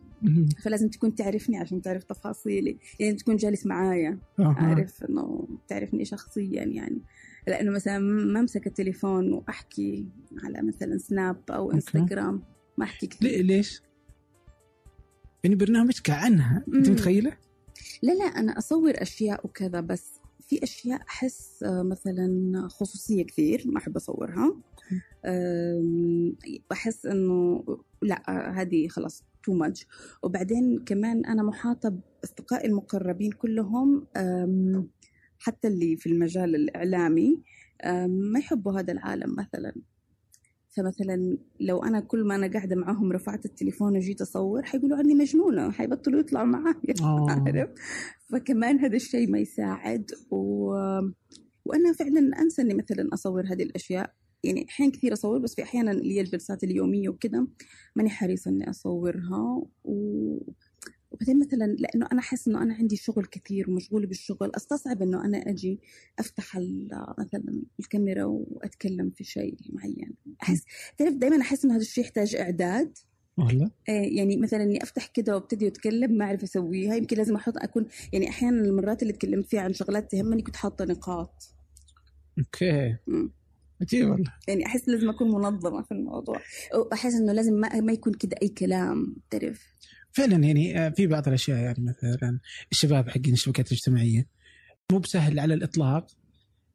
فلازم 0.63 0.89
تكون 0.89 1.15
تعرفني 1.15 1.57
عشان 1.57 1.83
تعرف 1.83 2.05
تفاصيلي 2.05 2.79
يعني 3.01 3.15
تكون 3.15 3.37
جالس 3.37 3.67
معايا. 3.67 4.19
عارف 4.39 5.05
إنه 5.05 5.49
تعرفني 5.69 6.05
شخصيا 6.05 6.65
يعني 6.65 7.03
لأنه 7.47 7.71
مثلا 7.71 7.99
ما 7.99 8.41
أمسك 8.41 8.67
التليفون 8.67 9.33
وأحكي 9.33 10.07
على 10.45 10.63
مثلا 10.63 10.99
سناب 10.99 11.37
أو. 11.51 11.73
انستغرام 11.73 12.43
ما 12.79 12.85
أحكي 12.85 13.07
كثير 13.07 13.43
ليش؟ 13.43 13.83
يعني 15.45 15.57
برنامجك 15.57 16.11
عنها 16.11 16.65
أنت. 16.75 16.89
متخيلة؟ 16.89 17.33
لا 18.03 18.13
لا 18.13 18.25
أنا 18.25 18.59
أصور 18.59 18.93
أشياء 19.03 19.47
وكذا 19.47 19.81
بس 19.81 20.21
في 20.41 20.63
أشياء 20.63 21.01
أحس 21.09 21.63
آه، 21.63 21.83
مثلا 21.83 22.29
خصوصية 22.69 23.27
كثير 23.27 23.63
ما 23.67 23.79
أحب 23.79 23.97
أصورها 23.97 24.57
بحس 26.71 27.07
إنه 27.07 27.65
لا 28.03 28.53
هذه 28.61 28.89
خلاص 28.89 29.25
تو 29.45 29.55
ماتش 29.55 29.87
وبعدين 30.23 30.85
كمان 30.87 31.25
أنا 31.25 31.43
محاطة 31.43 31.89
بأصدقائي 31.89 32.69
المقربين 32.69 33.33
كلهم 33.33 34.07
حتى 35.39 35.69
اللي 35.69 35.97
في 35.97 36.07
المجال 36.07 36.55
الإعلامي 36.55 37.43
ما 38.07 38.39
يحبوا 38.39 38.81
هذا 38.81 38.93
العالم 38.93 39.37
مثلا 39.37 39.75
فمثلا 40.77 41.39
لو 41.61 41.83
أنا 41.83 42.01
كل 42.01 42.25
ما 42.25 42.35
أنا 42.35 42.53
قاعدة 42.53 42.77
معاهم 42.77 43.13
رفعت 43.13 43.45
التليفون 43.45 43.97
وجيت 43.97 44.21
أصور 44.21 44.63
حيقولوا 44.63 44.97
عني 44.99 45.15
مجنونة 45.15 45.71
حيبطلوا 45.71 46.21
يطلعوا 46.21 46.47
معايا 46.47 46.95
آه. 47.03 47.27
عارف 47.31 47.71
فكمان 48.31 48.79
هذا 48.79 48.97
الشيء 48.97 49.31
ما 49.31 49.39
يساعد 49.39 50.11
و... 50.31 50.67
وأنا 51.65 51.93
فعلا 51.99 52.41
أنسى 52.43 52.63
إني 52.63 52.75
مثلا 52.75 53.09
أصور 53.13 53.47
هذه 53.47 53.63
الأشياء 53.63 54.15
يعني 54.45 54.67
احيان 54.69 54.91
كثير 54.91 55.13
أصور 55.13 55.39
بس 55.39 55.55
في 55.55 55.63
أحيانا 55.63 55.91
اللي 55.91 56.17
هي 56.17 56.21
الجلسات 56.21 56.65
اليومية 56.65 57.09
وكذا 57.09 57.47
ماني 57.97 58.11
حريصة 58.11 58.51
إني 58.51 58.71
أصورها 58.71 59.63
و... 59.85 60.39
وبعدين 61.15 61.39
مثلا 61.41 61.65
لأنه 61.65 62.07
أنا 62.13 62.21
أحس 62.21 62.49
إنه 62.49 62.63
أنا 62.63 62.75
عندي 62.75 62.97
شغل 62.97 63.27
كثير 63.27 63.71
ومشغولة 63.71 64.07
بالشغل 64.07 64.51
أستصعب 64.57 65.03
إنه 65.03 65.25
أنا 65.25 65.39
أجي 65.39 65.81
أفتح 66.19 66.57
مثلا 67.19 67.63
الكاميرا 67.81 68.25
وأتكلم 68.25 69.11
في 69.11 69.25
شيء 69.25 69.57
معين. 69.73 70.15
أحس 70.43 70.65
تعرف 70.99 71.15
دائما 71.15 71.41
أحس 71.41 71.65
إنه 71.65 71.75
هذا 71.75 71.83
الشيء 71.83 72.05
يحتاج 72.05 72.37
إعداد. 72.37 72.99
والله 73.39 73.71
إيه، 73.89 74.17
يعني 74.17 74.37
مثلا 74.37 74.63
إني 74.63 74.83
أفتح 74.83 75.07
كده 75.07 75.35
وأبتدي 75.35 75.69
أتكلم 75.69 76.13
ما 76.13 76.25
أعرف 76.25 76.43
أسويها. 76.43 76.95
يمكن 76.95 77.17
لازم 77.17 77.35
أحط 77.35 77.57
أكون 77.57 77.87
يعني 78.13 78.29
أحيانا 78.29 78.61
المرات 78.61 79.03
اللي 79.03 79.13
تكلمت 79.13 79.47
فيها 79.47 79.61
عن 79.61 79.73
شغلات 79.73 80.13
تهمني 80.13 80.43
كنت 80.43 80.57
حاطة 80.57 80.85
نقاط. 80.85 81.55
أوكي. 82.39 82.97
عجيب 83.81 84.11
والله 84.11 84.33
يعني 84.49 84.67
أحس 84.67 84.89
لازم 84.89 85.11
أكون 85.11 85.29
منظمة 85.29 85.83
في 85.83 85.93
الموضوع. 85.93 86.41
واحس 86.75 87.15
إنه 87.15 87.33
لازم 87.33 87.55
ما, 87.55 87.81
ما 87.81 87.93
يكون 87.93 88.13
كده 88.13 88.37
أي 88.43 88.49
كلام 88.49 89.17
تعرف. 89.31 89.74
فعلا 90.17 90.45
يعني 90.45 90.79
آه، 90.87 90.89
في 90.91 91.07
بعض 91.07 91.29
الأشياء 91.29 91.59
يعني 91.59 91.79
مثلا 91.81 92.39
الشباب 92.73 93.09
حقين 93.09 93.33
الشبكات 93.33 93.69
الاجتماعية 93.73 94.27
مو 94.93 94.99
بسهل 94.99 95.39
على 95.39 95.55
الإطلاق 95.55 96.07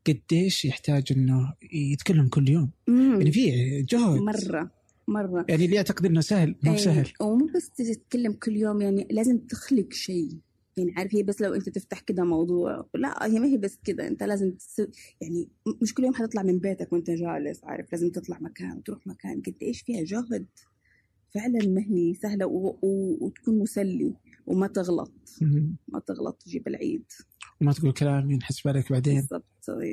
قديش 0.08 0.66
يحتاج 0.66 1.04
إنه 1.12 1.54
يتكلم 1.74 2.28
كل 2.28 2.50
يوم. 2.50 2.72
مم. 2.88 3.14
يعني 3.18 3.32
في 3.32 3.52
جهد. 3.82 4.20
مرة 4.22 4.72
مرة. 5.08 5.46
يعني 5.50 5.66
اللي 5.66 5.76
يعتقد 5.76 6.06
إنه 6.06 6.22
سهل 6.22 6.56
مو 6.64 6.72
إيه، 6.72 6.78
سهل. 6.78 7.08
ومو 7.22 7.50
بس 7.56 7.70
تتكلم 7.70 8.34
كل 8.34 8.56
يوم 8.58 8.82
يعني 8.82 9.08
لازم 9.12 9.38
تخلق 9.38 9.94
شيء. 9.94 10.38
يعني 10.78 10.94
عارف 10.98 11.16
هي 11.16 11.24
بس 11.24 11.42
لو 11.42 11.54
أنت 11.54 11.70
تفتح 11.70 12.00
كده 12.00 12.24
موضوع 12.24 12.86
لا 12.96 13.26
هي 13.26 13.40
ما 13.40 13.48
هي 13.48 13.58
بس 13.58 13.80
كده. 13.84 14.08
أنت 14.08 14.24
لازم 14.24 14.52
تسو 14.52 14.86
يعني 15.22 15.50
مش 15.82 15.94
كل 15.94 16.04
يوم 16.04 16.14
حتطلع 16.14 16.44
من 16.44 16.60
بيتك 16.60 16.94
وأنت 16.94 17.10
جالس 17.12 17.64
عارف 17.64 17.92
لازم 17.92 18.10
تطلع 18.10 18.38
مكان 18.42 18.78
وتروح 18.78 19.08
مكان. 19.08 19.42
قد 19.42 19.56
إيش 19.62 19.82
فيها 19.82 20.04
جهد. 20.04 20.46
فعلا 21.34 21.68
ما 21.70 21.82
هي 21.82 22.14
سهلة 22.14 22.46
و... 22.46 22.68
و... 22.82 23.18
وتكون 23.26 23.60
مسلي 23.60 24.14
وما 24.48 24.68
تغلط. 24.68 25.14
ما 25.88 26.00
تغلط 26.00 26.42
تجيب 26.46 26.68
العيد. 26.68 27.04
وما 27.62 27.74
تقول 27.74 27.92
كلام 27.92 28.32
ينحس 28.32 28.62
بألك 28.62 28.92
بعدين. 28.92 29.16
بالضبط. 29.16 29.46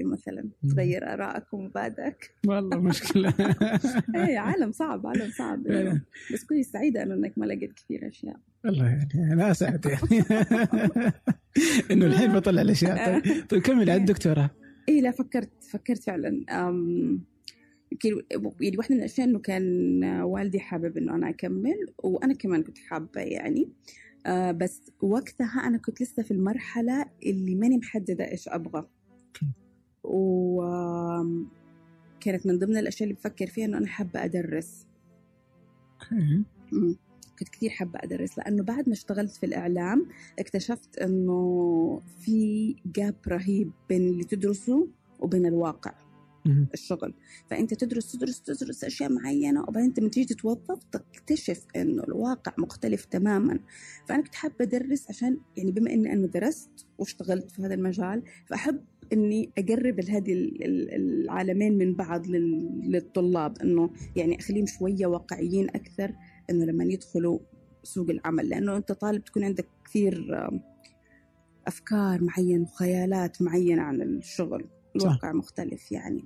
مثلا 0.05 0.51
مم. 0.63 0.71
تغير 0.71 1.13
ارائك 1.13 1.53
ومبادئك 1.55 2.35
والله 2.47 2.81
مشكلة. 2.81 3.35
إيه 4.17 4.39
عالم 4.39 4.73
صعب 4.73 5.07
عالم 5.07 5.31
صعب. 5.31 5.69
فعلا. 5.69 6.01
بس 6.33 6.45
كوني 6.45 6.63
سعيدة 6.63 7.03
إنه 7.03 7.15
إنك 7.15 7.39
ما 7.39 7.47
لقيت 7.47 7.73
كثير 7.73 8.09
أشياء. 8.09 8.37
والله 8.65 8.87
يعني 8.87 9.33
أنا 9.33 9.51
اسعد 9.51 9.87
يعني. 9.87 10.25
إنه 11.91 12.07
الحين 12.07 12.33
بطلع 12.33 12.63
الأشياء. 12.63 13.21
طيب, 13.21 13.47
طيب 13.49 13.63
كمل 13.63 13.91
على 13.91 14.01
الدكتوراه 14.01 14.51
إيه 14.89 15.01
لا 15.01 15.11
فكرت 15.11 15.65
فكرت 15.71 16.03
فعلا. 16.03 16.45
أم، 16.51 17.25
يمكن 17.93 18.23
يعني 18.61 18.77
واحدة 18.77 18.95
من 18.95 19.01
الأشياء 19.01 19.29
إنه 19.29 19.39
كان 19.39 20.05
والدي 20.05 20.61
حابب 20.61 20.97
إنه 20.97 21.15
أنا 21.15 21.29
أكمل 21.29 21.93
وأنا 22.03 22.35
كمان 22.35 22.63
كنت 22.63 22.79
حابة 22.79 23.21
يعني. 23.21 23.69
آه 24.27 24.53
بس 24.53 24.83
وقتها 25.03 25.61
أنا 25.67 25.79
كنت 25.79 26.03
لسه 26.03 26.23
في 26.23 26.31
المرحلة 26.31 27.07
اللي 27.27 27.55
ماني 27.55 27.79
محددة 27.79 28.31
إيش 28.31 28.49
أبغى. 28.49 28.89
وكانت 30.05 31.47
من 32.47 32.59
ضمن 32.59 32.77
الأشياء 32.77 33.09
اللي 33.09 33.15
بفكر 33.21 33.47
فيها 33.47 33.65
إنه 33.65 33.79
أنا 33.79 33.87
حابة 33.87 34.25
أدرس. 34.25 34.87
كنت 37.39 37.49
كثير 37.49 37.71
حابة 37.71 37.99
أدرس 38.03 38.39
لأنه 38.39 38.63
بعد 38.63 38.89
ما 38.89 38.93
اشتغلت 38.95 39.31
في 39.31 39.47
الإعلام 39.47 40.07
اكتشفت 40.39 40.99
إنه 40.99 42.01
في 42.21 42.75
جاب 42.87 43.15
رهيب 43.29 43.71
بين 43.89 44.09
اللي 44.09 44.25
تدرسه 44.25 44.89
وبين 45.21 45.47
الواقع. 45.47 46.06
الشغل. 46.75 47.15
فأنت 47.51 47.75
تدرس 47.75 48.13
تدرس 48.13 48.43
تدرس 48.43 48.85
أشياء 48.85 49.13
معينة 49.13 49.61
وبعدين 49.63 49.89
أنت 49.89 50.01
لما 50.01 50.09
تيجي 50.09 50.35
تتوظف 50.35 50.79
تكتشف 50.93 51.65
إنه 51.77 52.03
الواقع 52.05 52.53
مختلف 52.59 53.05
تماما. 53.05 53.59
فأنا 54.09 54.23
كنت 54.23 54.35
حابة 54.35 54.55
أدرس 54.61 55.09
عشان 55.09 55.37
يعني 55.57 55.73
بما 55.73 55.93
إني 55.93 56.13
أنا 56.13 56.27
درست 56.27 56.71
واشتغلت 56.99 57.51
في 57.51 57.63
هذا 57.63 57.75
المجال 57.75 58.23
فأحب 58.47 58.81
إني 59.13 59.51
أقرب 59.59 60.01
هذه 60.01 60.33
ال- 60.33 60.65
ال- 60.65 60.95
العالمين 60.95 61.79
من 61.79 61.95
بعض 61.95 62.27
لل- 62.27 62.81
للطلاب. 62.91 63.59
إنه 63.63 63.91
يعني 64.17 64.39
أخليهم 64.39 64.67
شوية 64.67 65.07
واقعيين 65.07 65.69
أكثر 65.69 66.13
إنه 66.51 66.65
لما 66.65 66.85
يدخلوا 66.85 67.39
سوق 67.83 68.11
العمل. 68.11 68.49
لأنه 68.49 68.77
أنت 68.77 68.93
طالب 68.93 69.25
تكون 69.25 69.45
عندك 69.45 69.69
كثير 69.85 70.35
أفكار 71.67 72.25
معينة 72.25 72.63
وخيالات 72.63 73.43
معينة 73.43 73.83
عن 73.83 74.03
الشغل. 74.03 74.69
الواقع 74.97 75.33
مختلف 75.33 75.93
يعني. 75.93 76.25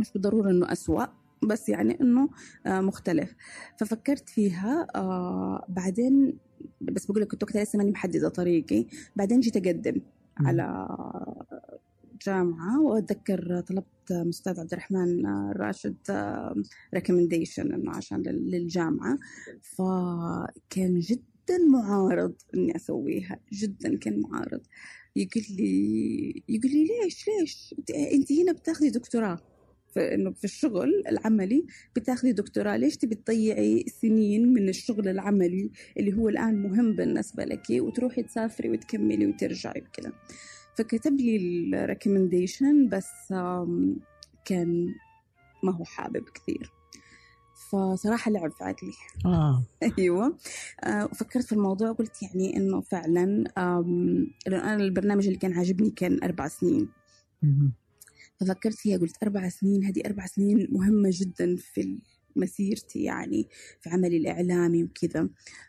مش 0.00 0.12
بالضرورة 0.12 0.50
إنه 0.50 0.72
أسوأ 0.72 1.04
بس 1.42 1.68
يعني 1.68 2.00
إنه 2.00 2.28
آه، 2.66 2.80
مختلف. 2.80 3.34
ففكرت 3.80 4.28
فيها 4.28 4.86
آه، 4.96 5.64
بعدين 5.68 6.38
بس 6.80 7.06
بقول 7.06 7.22
لك 7.22 7.30
كنت 7.30 7.42
وقتها 7.42 7.62
لسه 7.64 7.76
ماني 7.76 7.90
محددة 7.90 8.28
طريقي. 8.28 8.86
بعدين 9.16 9.40
جيت 9.40 9.56
أقدم 9.56 10.00
مم. 10.40 10.46
على 10.46 10.88
جامعة 12.26 12.80
وأتذكر 12.82 13.60
طلبت 13.60 14.10
أستاذ 14.10 14.60
عبد 14.60 14.72
الرحمن 14.72 15.26
الراشد 15.26 15.96
recommendation 16.94 17.72
إنه 17.72 17.90
عشان 17.96 18.22
لل- 18.22 18.50
للجامعة. 18.50 19.18
فكان 19.62 20.98
جدا 20.98 21.58
معارض 21.72 22.34
إني 22.54 22.76
أسويها 22.76 23.38
جدا 23.52 23.96
كان 23.98 24.20
معارض. 24.20 24.60
يقول 25.16 25.44
لي 25.50 26.42
يقول 26.48 26.70
لي 26.72 26.86
ليش 27.04 27.24
ليش؟ 27.40 27.74
أنت 28.12 28.32
هنا 28.32 28.52
بتاخذي 28.52 28.90
دكتوراه. 28.90 29.38
في 29.94 30.14
إنه 30.14 30.30
في 30.32 30.44
الشغل 30.44 31.02
العملي 31.08 31.66
بتاخذي 31.96 32.32
دكتوراه. 32.32 32.76
ليش 32.76 32.96
تبي 32.96 33.14
تضيعي 33.14 33.84
سنين 34.02 34.52
من 34.52 34.68
الشغل 34.68 35.08
العملي 35.08 35.70
اللي 35.98 36.12
هو 36.12 36.28
الآن 36.28 36.62
مهم 36.62 36.96
بالنسبة 36.96 37.44
لك 37.44 37.62
وتروحي 37.70 38.22
تسافري 38.22 38.70
وتكملي 38.70 39.26
وترجعي 39.26 39.80
وكذا؟ 39.80 40.12
فكتب 40.74 41.20
لي 41.20 41.36
ال 41.36 41.46
recommendation 41.46 42.88
بس 42.88 43.32
كان 44.44 44.94
ما 45.62 45.72
هو 45.72 45.84
حابب 45.84 46.24
كثير. 46.34 46.72
فصراحة 47.70 48.30
لعب 48.30 48.50
في 48.50 48.64
عقلي 48.64 48.92
آه. 49.26 49.62
أيوه. 49.98 50.38
آه، 50.84 51.04
وفكرت 51.04 51.44
في 51.44 51.52
الموضوع 51.52 51.92
قلت 51.92 52.22
يعني 52.22 52.56
إنه 52.56 52.80
فعلا 52.80 53.44
أنا 54.46 54.74
البرنامج 54.76 55.26
اللي 55.26 55.38
كان 55.38 55.52
عاجبني 55.52 55.90
كان 55.90 56.22
أربع 56.22 56.48
سنين. 56.48 56.88
ففكرت 58.42 58.74
فيها 58.74 58.98
قلت 58.98 59.16
أربع 59.22 59.48
سنين 59.48 59.84
هذه 59.84 60.02
أربع 60.06 60.26
سنين 60.26 60.68
مهمة 60.70 61.10
جدا 61.12 61.56
في 61.56 61.98
مسيرتي 62.36 63.02
يعني 63.02 63.48
في 63.80 63.90
عملي 63.90 64.16
الإعلامي 64.16 64.84
وكذا. 64.84 65.28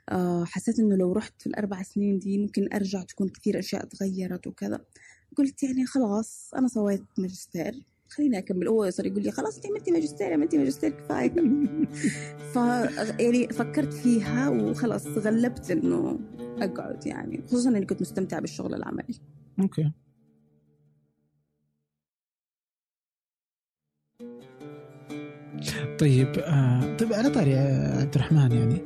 آه 0.09 0.45
حسيت 0.45 0.79
إنه 0.79 0.95
لو 0.95 1.11
رحت 1.13 1.41
في 1.41 1.47
الأربع 1.47 1.83
سنين 1.83 2.19
دي 2.19 2.37
ممكن 2.37 2.73
أرجع 2.73 3.03
تكون 3.03 3.29
كثير 3.29 3.59
أشياء 3.59 3.85
تغيرت 3.85 4.47
وكذا. 4.47 4.85
قلت 5.37 5.63
يعني 5.63 5.85
خلاص 5.85 6.51
أنا 6.55 6.67
سويت 6.67 7.03
ماجستير. 7.17 7.85
خليني 8.09 8.37
أكمل. 8.37 8.67
هو 8.67 8.89
صار 8.89 9.05
يقول 9.05 9.23
لي 9.23 9.31
خلاص 9.31 9.55
أنت 9.55 9.67
عملتي 9.67 9.91
ماجستير 9.91 10.33
عملتي 10.33 10.57
ماجستير 10.57 10.89
كفاية. 10.89 11.33
ف 12.53 12.55
يعني 13.19 13.47
فكرت 13.47 13.93
فيها 13.93 14.49
وخلاص 14.49 15.07
غلبت 15.07 15.71
إنه 15.71 16.19
أقعد 16.61 17.05
يعني 17.07 17.41
خصوصا 17.47 17.69
إني 17.69 17.85
كنت 17.85 18.01
مستمتعة 18.01 18.41
بالشغل 18.41 18.73
العملي. 18.73 19.19
okay. 19.59 19.91
طيب 26.03 26.39
آه. 26.39 26.97
طيب 26.97 27.13
على 27.13 27.29
طاري 27.29 27.55
آه، 27.55 28.01
عبد 28.01 28.15
الرحمن 28.15 28.51
يعني. 28.51 28.81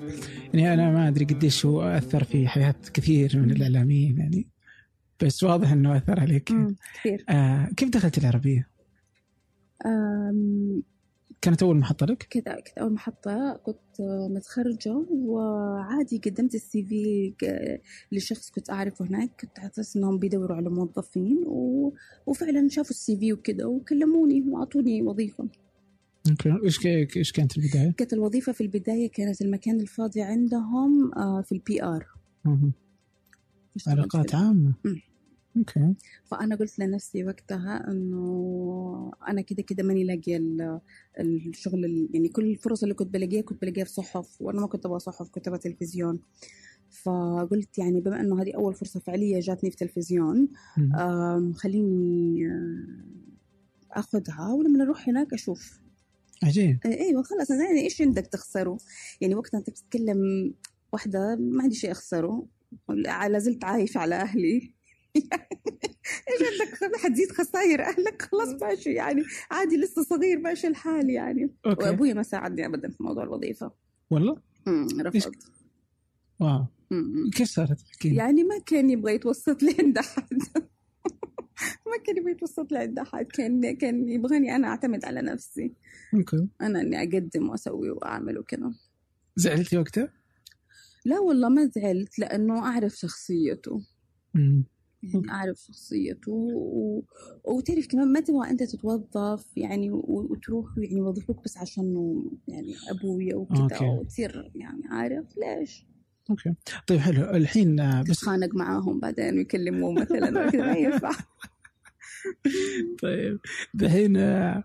يعني 0.54 0.74
أنا 0.74 0.92
ما 0.92 1.08
أدري 1.08 1.26
قديش 1.26 1.66
هو 1.66 1.82
أثر 1.82 2.24
في 2.24 2.48
حياة 2.48 2.76
كثير 2.94 3.32
من 3.40 3.52
الإعلاميين 3.52 4.18
يعني. 4.18 4.48
بس 5.24 5.44
واضح 5.44 5.72
إنه 5.72 5.98
أثر 5.98 6.20
عليك. 6.20 6.52
كثير. 6.94 7.26
آه 7.30 7.66
كيف 7.78 7.90
دخلت 7.90 8.18
العربية؟ 8.18 8.70
أم، 9.86 10.84
كانت 11.42 11.64
أول 11.64 11.78
محطة 11.78 12.06
لك؟ 12.06 12.24
كذا 12.30 12.56
كنت 12.56 12.78
أول 12.78 12.94
محطة 12.94 13.60
كنت 13.66 14.02
متخرجة 14.36 15.06
وعادي 15.12 16.22
قدمت 16.26 16.56
ال 16.56 16.84
CV 16.84 17.34
لشخص 18.12 18.50
كنت 18.50 18.70
أعرفه 18.70 19.06
هناك. 19.06 19.30
كنت 19.42 19.60
على 19.60 19.70
أساس 19.70 19.96
إنهم 19.98 20.18
بيدوروا 20.20 20.58
على 20.58 20.70
موظفين 20.70 21.44
و... 21.48 21.94
وفعلا 22.26 22.70
شافوا 22.70 22.92
ال 22.92 23.18
CV 23.18 23.34
وكذا 23.34 23.66
وكلموني 23.66 24.42
وأعطوني 24.48 25.02
وظيفة. 25.02 25.48
okay. 26.30 26.66
إيش 26.66 26.86
إيش 27.18 27.32
كانت 27.32 27.58
البداية؟ 27.58 27.92
كانت 27.92 28.14
الوظيفة 28.14 28.52
في 28.52 28.62
البداية 28.62 29.10
كانت 29.12 29.42
المكان 29.42 29.80
الفاضي 29.80 30.22
عندهم 30.22 31.14
آه، 31.14 31.42
في 31.42 31.52
البي 31.52 31.82
مهم. 32.46 32.72
علاقات 33.88 34.36
عامة. 34.36 34.74
أوكي. 35.58 35.94
فأنا 36.26 36.56
قلت 36.56 36.80
لنفسي 36.80 37.24
وقتها 37.24 37.92
إنه 37.92 39.12
أنا 39.28 39.42
كده 39.42 39.64
كده 39.64 39.84
ماني 39.84 40.04
لاقية 40.04 40.38
ال- 40.38 40.80
الشغل 41.20 41.86
ال- 41.86 42.10
يعني 42.14 42.30
كل 42.30 42.46
الفرص 42.52 42.84
اللي 42.84 42.96
كنت 42.96 43.14
بلاقيها 43.14 43.42
كنت 43.42 43.62
بلاقيها 43.62 43.84
في 43.84 43.92
صحف 43.92 44.42
وأنا 44.42 44.62
ما 44.62 44.68
كنت 44.68 44.86
أبغى 44.86 45.00
صحف 45.00 45.30
كنت 45.30 45.48
أبغى 45.48 45.60
تلفزيون. 45.60 46.20
فقلت 47.04 47.78
يعني 47.78 48.02
بما 48.02 48.22
إنه 48.22 48.42
هذه 48.42 48.52
أول 48.56 48.74
فرصة 48.74 49.00
فعلية 49.00 49.40
جاتني 49.40 49.72
في 49.72 49.78
تلفزيون 49.78 50.48
خليني 51.56 52.48
آه، 52.48 54.00
أخذها 54.00 54.54
ولما 54.54 54.84
أروح 54.84 55.10
هناك 55.10 55.34
أشوف. 55.34 55.80
عجيب. 56.44 56.80
أيوه 56.86 57.24
خلاص 57.24 57.50
يعني 57.50 57.82
إيش 57.82 58.02
عندك 58.02 58.28
تخسره؟ 58.28 58.78
يعني 59.22 59.36
وقتها 59.36 59.58
أنت 59.58 59.70
بتتكلم 59.70 60.54
واحدة 60.94 61.36
ما 61.36 61.64
عندي 61.64 61.76
شيء 61.76 61.92
أخسره. 61.92 62.48
لا 62.90 63.40
زلت 63.40 63.64
عايش 63.64 63.98
على 63.98 64.16
أهلي. 64.16 64.74
إيش 66.30 66.42
عندك؟ 66.82 66.96
حتزيد 66.98 67.32
خسائر 67.32 67.82
أهلك؟ 67.82 68.22
خلاص 68.22 68.62
ماشي 68.62 68.94
يعني 68.94 69.24
عادي 69.52 69.78
لسه 69.78 70.04
صغير 70.04 70.40
ماشي 70.40 70.68
الحال 70.68 71.10
يعني. 71.10 71.54
okay. 71.66 71.84
وأبوي 71.84 72.14
ما 72.14 72.24
ساعدني 72.24 72.66
ابدا 72.66 72.90
في 72.90 73.04
موضوع 73.04 73.24
الوظيفة. 73.24 73.72
والله؟ 74.10 74.42
أمم، 74.68 74.88
رفضت. 75.02 75.44
wow. 76.40 76.66
كيف 77.36 77.48
صارت؟ 77.48 77.80
يعني 78.06 78.44
ما 78.44 78.60
كان 78.66 78.90
يبغى 78.90 79.16
يتوسط 79.16 79.64
لي 79.64 79.76
عند 79.80 79.98
أحد. 79.98 80.40
ما 81.62 82.04
كان 82.06 82.18
يبغى 82.18 82.32
يتوسط 82.32 82.72
لي 82.72 82.78
عند 82.80 83.00
احد 83.00 83.26
كان 83.26 83.78
كان 83.78 84.10
يبغاني 84.10 84.56
أنا 84.56 84.68
أعتمد 84.68 85.06
على 85.06 85.22
نفسي 85.22 85.74
okay 86.14 86.48
أنا 86.62 86.82
إني 86.82 86.98
أقدم 86.98 87.50
وأسوي 87.50 87.90
وأعمل 87.90 88.40
وكذا 88.40 88.74
زعلتي 89.36 89.78
وقتها؟ 89.78 90.14
لا 91.06 91.20
والله 91.20 91.50
ما 91.50 91.66
زعلت 91.76 92.20
لأنه 92.20 92.60
أعرف 92.60 92.96
شخصيته 92.96 93.82
مم. 94.34 94.66
يعني 95.04 95.32
أعرف 95.32 95.58
شخصيته 95.58 96.32
و... 96.32 97.02
وتعرف 97.44 97.88
كمان 97.88 98.14
ما 98.14 98.20
تبغى 98.20 98.50
أنت 98.50 98.64
تتوظف 98.64 99.58
يعني. 99.58 99.92
وتروح 99.92 100.78
يعني 100.78 100.98
يوظفوك 100.98 101.44
بس 101.44 101.58
عشانه 101.58 102.32
يعني 102.48 102.76
أبويا 102.90 103.36
وكذا. 103.36 103.80
وتصير 103.82 104.52
يعني 104.56 104.84
عارف 104.90 105.26
ليش 105.38 105.86
okay. 106.30 106.54
طيب 106.88 107.00
حلو. 107.00 107.24
الحين 107.24 107.80
آه، 107.80 108.02
بس 108.02 108.20
تتخانق 108.20 108.56
معاهم 108.56 109.00
بعدين 109.00 109.38
ويكلموه 109.38 109.94
مثلا 109.94 110.48
وكذا 110.48 110.66
ما 110.66 110.78
ينفع. 110.78 111.12
طيب. 113.04 113.40
الحين 113.82 114.18
آه، 114.18 114.64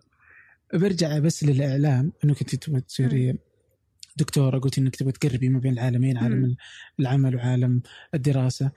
برجع 0.74 1.18
بس 1.18 1.44
للإعلام. 1.44 2.12
انه 2.24 2.34
كنت 2.34 2.54
تبغى 2.54 2.80
تصيري 2.80 3.38
دكتورة 4.16 4.58
قلت 4.58 4.78
إنك 4.78 4.96
تبغى 4.96 5.12
تقربي 5.12 5.48
ما 5.48 5.58
بين 5.58 5.72
العالمين 5.72 6.16
عالم. 6.18 6.56
العمل 7.00 7.36
وعالم 7.36 7.82
الدراسة. 8.14 8.70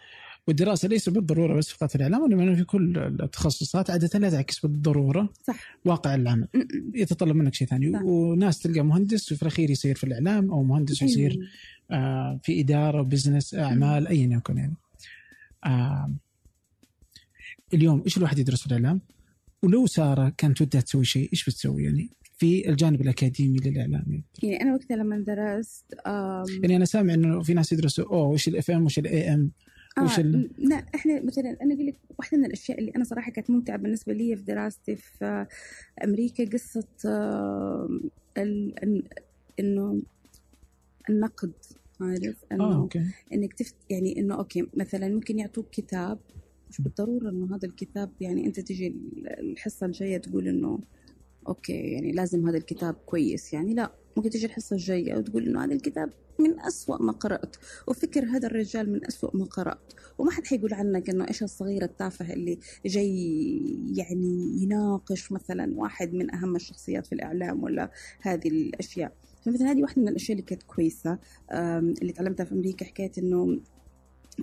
والدراسة 0.47 0.87
ليس 0.87 1.09
بالضرورة 1.09 1.57
بس 1.57 1.69
فقط 1.69 1.89
في 1.89 1.95
الإعلام 1.95 2.21
وإنما 2.21 2.55
في 2.55 2.63
كل 2.63 2.97
التخصصات 2.97 3.89
عادة 3.89 4.19
لا 4.19 4.29
تعكس 4.29 4.59
بالضرورة 4.59 5.29
صح. 5.43 5.77
واقع 5.85 6.15
العمل. 6.15 6.47
يتطلب 6.93 7.35
منك 7.35 7.53
شيء 7.53 7.67
ثاني. 7.67 7.93
صح. 7.93 8.01
وناس 8.03 8.59
تلقى 8.59 8.81
مهندس 8.81 9.31
وفي 9.31 9.41
الأخير 9.41 9.69
يصير 9.69 9.95
في 9.95 10.03
الإعلام 10.03 10.51
أو 10.51 10.63
مهندس 10.63 11.01
يصير 11.01 11.31
أيوة. 11.31 11.43
آه، 11.43 11.47
في 12.43 12.59
إدارة 12.59 13.01
بزنس 13.01 13.55
أعمال 13.55 14.07
ايا 14.07 14.37
يكن 14.37 14.57
يعني 14.57 14.75
آه، 15.65 16.11
اليوم 17.73 18.01
إيش 18.05 18.17
الواحد 18.17 18.39
يدرس 18.39 18.61
في 18.61 18.67
الإعلام؟ 18.67 19.01
ولو 19.63 19.85
سارة 19.87 20.33
كانت 20.37 20.61
ودها 20.61 20.81
تسوي 20.81 21.05
شيء 21.05 21.29
إيش 21.33 21.49
بتسوي 21.49 21.83
يعني؟ 21.83 22.09
في 22.37 22.69
الجانب 22.69 23.01
الأكاديمي 23.01 23.57
للإعلام 23.59 24.03
يعني. 24.07 24.23
يعني 24.43 24.61
أنا 24.61 24.73
وقتها 24.73 24.97
لما 24.97 25.17
درست 25.17 25.85
يعني 26.63 26.75
أنا 26.75 26.85
سامع 26.85 27.13
إنه 27.13 27.41
في 27.43 27.53
ناس 27.53 27.71
يدرسوا 27.71 28.05
أوه 28.05 28.27
وش 28.27 28.47
ال 28.47 28.71
FM 28.71 28.85
وش 28.85 28.99
ال 28.99 29.33
AM 29.33 29.51
وش 30.01 30.19
آه 30.19 30.21
ال- 30.21 30.49
لا 30.57 30.85
إحنا 30.95 31.23
مثلا 31.23 31.57
أنا 31.61 31.73
أقول 31.73 31.87
لك 31.87 31.95
واحدة 32.17 32.37
من 32.37 32.45
الأشياء 32.45 32.79
اللي 32.79 32.91
أنا 32.95 33.03
صراحة 33.03 33.31
كانت 33.31 33.49
ممتعة 33.49 33.77
بالنسبة 33.77 34.13
لي 34.13 34.35
في 34.35 34.43
دراستي 34.43 34.95
في 34.95 35.25
آه، 35.25 35.47
أمريكا 36.03 36.45
قصة 36.45 36.87
آه، 37.05 37.89
إنه 39.59 40.01
النقد 41.09 41.53
عارف؟ 42.01 42.45
إنه 42.51 42.75
okay. 42.75 43.05
إنك 43.33 43.53
تفت 43.53 43.75
يعني 43.89 44.19
إنه 44.19 44.35
okay 44.35 44.67
مثلا 44.73 45.09
ممكن 45.09 45.39
يعطوك 45.39 45.69
كتاب 45.69 46.19
مش 46.69 46.81
بالضرورة 46.81 47.29
إنه 47.29 47.55
هذا 47.55 47.67
الكتاب 47.67 48.11
يعني 48.21 48.45
أنت 48.45 48.59
تجي 48.59 48.95
الحصة 49.39 49.85
الجاية 49.85 50.17
تقول 50.17 50.47
إنه 50.47 50.79
okay 51.47 51.73
يعني 51.73 52.11
لازم 52.11 52.47
هذا 52.47 52.57
الكتاب 52.57 52.93
كويس 52.93 53.53
يعني 53.53 53.73
لا 53.73 53.91
ممكن 54.17 54.29
تجي 54.29 54.45
الحصة 54.45 54.73
الجاية 54.73 55.15
وتقول 55.17 55.47
إنه 55.47 55.63
هذا 55.63 55.73
الكتاب 55.73 56.09
من 56.39 56.59
أسوأ 56.59 57.01
ما 57.01 57.11
قرأت 57.11 57.55
وفكر 57.87 58.25
هذا 58.25 58.47
الرجال 58.47 58.91
من 58.91 59.05
أسوأ 59.05 59.37
ما 59.37 59.45
قرأت 59.45 59.93
وما 60.17 60.31
حد 60.31 60.45
حيقول 60.45 60.73
عنك 60.73 61.09
إنه 61.09 61.27
إيش 61.27 61.43
الصغير 61.43 61.83
التافه 61.83 62.33
اللي 62.33 62.59
جاي 62.85 63.61
يعني 63.95 64.63
يناقش 64.63 65.31
مثلا 65.31 65.73
واحد 65.75 66.13
من 66.13 66.35
أهم 66.35 66.55
الشخصيات 66.55 67.05
في 67.05 67.15
الإعلام 67.15 67.63
ولا 67.63 67.91
هذه 68.21 68.47
الأشياء. 68.47 69.13
فمثلا 69.45 69.71
هذه 69.71 69.81
واحدة 69.81 70.01
من 70.01 70.07
الأشياء 70.07 70.31
اللي 70.31 70.47
كانت 70.47 70.63
كويسة 70.63 71.17
اللي 71.51 72.11
تعلمتها 72.11 72.43
في 72.43 72.51
أمريكا 72.51 72.85
حكاية 72.85 73.11
إنه 73.17 73.59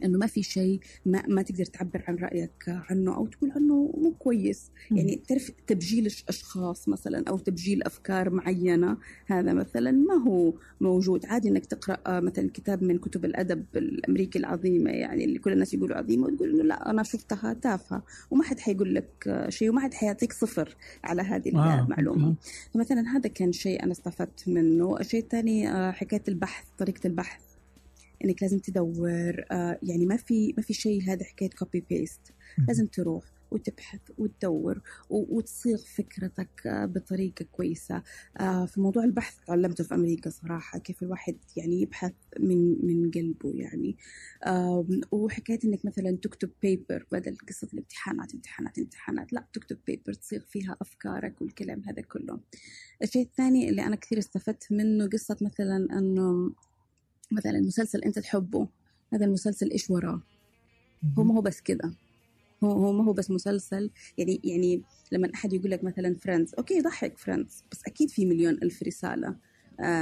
إنه 0.05 0.19
ما 0.19 0.27
في 0.27 0.43
شيء 0.43 0.81
ما, 1.07 1.23
ما 1.29 1.43
تقدر 1.43 1.65
تعبر 1.65 2.05
عن 2.09 2.17
رأيك 2.17 2.65
عنه 2.69 3.17
أو 3.17 3.27
تقول 3.27 3.51
عنه 3.51 3.95
مو 3.97 4.15
كويس. 4.19 4.71
يعني 4.91 5.23
تعرف 5.29 5.51
تبجيل 5.67 6.07
أشخاص 6.29 6.89
مثلا 6.89 7.25
أو 7.29 7.39
تبجيل 7.39 7.83
أفكار 7.83 8.31
معينة 8.31 8.97
هذا 9.27 9.53
مثلا 9.53 9.91
ما 9.91 10.15
هو 10.15 10.55
موجود. 10.81 11.27
عادي 11.27 11.49
إنك 11.49 11.67
تقرأ 11.67 12.21
مثلا 12.21 12.51
كتاب 12.55 12.83
من 12.83 12.99
كتب 12.99 13.25
الأدب 13.25 13.65
الأمريكي 13.77 14.39
العظيمة 14.39 14.91
يعني 14.91 15.25
اللي 15.25 15.39
كل 15.39 15.53
الناس 15.53 15.75
يقولوا 15.75 15.97
عظيمة 15.97 16.27
وتقول 16.27 16.51
إنه 16.51 16.63
لا 16.63 16.91
أنا 16.91 17.03
شفتها 17.03 17.53
تافهة 17.53 18.03
وما 18.31 18.45
حد 18.45 18.61
حيقول 18.61 18.95
لك 18.95 19.47
شيء 19.49 19.71
وما 19.71 19.81
حد 19.81 19.95
حيعطيك 19.95 20.33
صفر 20.33 20.77
على 21.05 21.23
هذه 21.23 21.57
آه. 21.57 21.85
المعلومة. 21.85 22.35
فمثلا 22.75 23.17
هذا 23.17 23.29
كان 23.29 23.53
شيء 23.53 23.83
أنا 23.83 23.93
استفدت 23.93 24.49
منه. 24.49 24.97
الشيء 25.01 25.21
الثاني 25.21 25.69
آه، 25.69 25.91
حكاية 25.91 26.23
البحث 26.29 26.65
طريقة 26.79 27.07
البحث. 27.07 27.52
إنك 28.25 28.43
لازم 28.43 28.59
تدور 28.59 29.45
آه 29.51 29.79
يعني 29.83 30.07
ما 30.07 30.17
في 30.17 30.55
ما 30.57 30.63
في 30.63 30.75
شيء 30.75 31.03
هذا 31.03 31.25
حكاية 31.25 31.51
copy 31.51 31.85
paste 31.91 32.21
لازم 32.69 32.87
تروح 32.87 33.25
وتبحث 33.53 34.01
وتدور 34.19 34.81
وتصيغ 35.11 35.79
فكرتك 35.97 36.67
آه، 36.67 36.87
بطريقة 36.87 37.45
كويسة. 37.53 38.03
آه، 38.41 38.67
في 38.67 38.81
موضوع 38.81 39.05
البحث 39.05 39.37
تعلمته 39.47 39.85
في 39.85 39.95
أمريكا 39.95 40.31
صراحة 40.31 40.79
كيف 40.79 41.03
الواحد 41.03 41.37
يعني 41.57 41.83
يبحث 41.83 42.13
من 42.41 42.87
من 42.87 43.11
قلبه 43.11 43.53
يعني. 43.55 43.97
وحكاية 45.13 45.59
إنك 45.65 45.85
مثلا 45.85 46.19
تكتب 46.23 46.51
paper 46.63 47.07
بدل 47.13 47.37
قصة 47.49 47.69
الامتحانات 47.73 48.35
امتحانات 48.35 48.79
امتحانات. 48.79 49.33
لا 49.33 49.47
تكتب 49.53 49.79
paper 49.87 50.13
تصيغ 50.13 50.41
فيها 50.41 50.77
أفكارك 50.81 51.43
والكلام 51.43 51.83
هذا 51.89 52.03
كله. 52.03 52.41
الشيء 53.03 53.23
الثاني 53.23 53.69
اللي 53.69 53.83
أنا 53.83 53.97
كثير 53.97 54.19
استفدت 54.19 54.73
منه 54.73 55.09
قصة 55.09 55.37
مثلا 55.41 55.99
أنه 55.99 56.53
مثلا 57.33 57.61
مسلسل 57.61 58.03
أنت 58.05 58.19
تحبه 58.19 58.69
هذا 59.13 59.25
المسلسل 59.25 59.71
إيش 59.71 59.91
وراه؟ 59.91 60.23
هو 61.19 61.25
ما 61.25 61.35
هو 61.35 61.41
بس 61.41 61.61
كذا 61.61 61.95
هو 62.65 62.73
هو 62.73 62.93
ما 62.93 63.05
هو 63.05 63.13
بس 63.13 63.31
مسلسل. 63.31 63.91
يعني 64.19 64.41
يعني 64.45 64.83
لما 65.13 65.31
أحد 65.35 65.53
يقول 65.53 65.71
لك 65.71 65.85
مثلا 65.85 66.15
فريندز 66.15 66.55
okay 66.55 66.81
ضحك 66.81 67.19
فريندز 67.19 67.65
بس 67.73 67.81
أكيد 67.87 68.11
في 68.11 68.27
مليون 68.27 68.55
ألف 68.55 68.83
رسالة. 68.83 69.37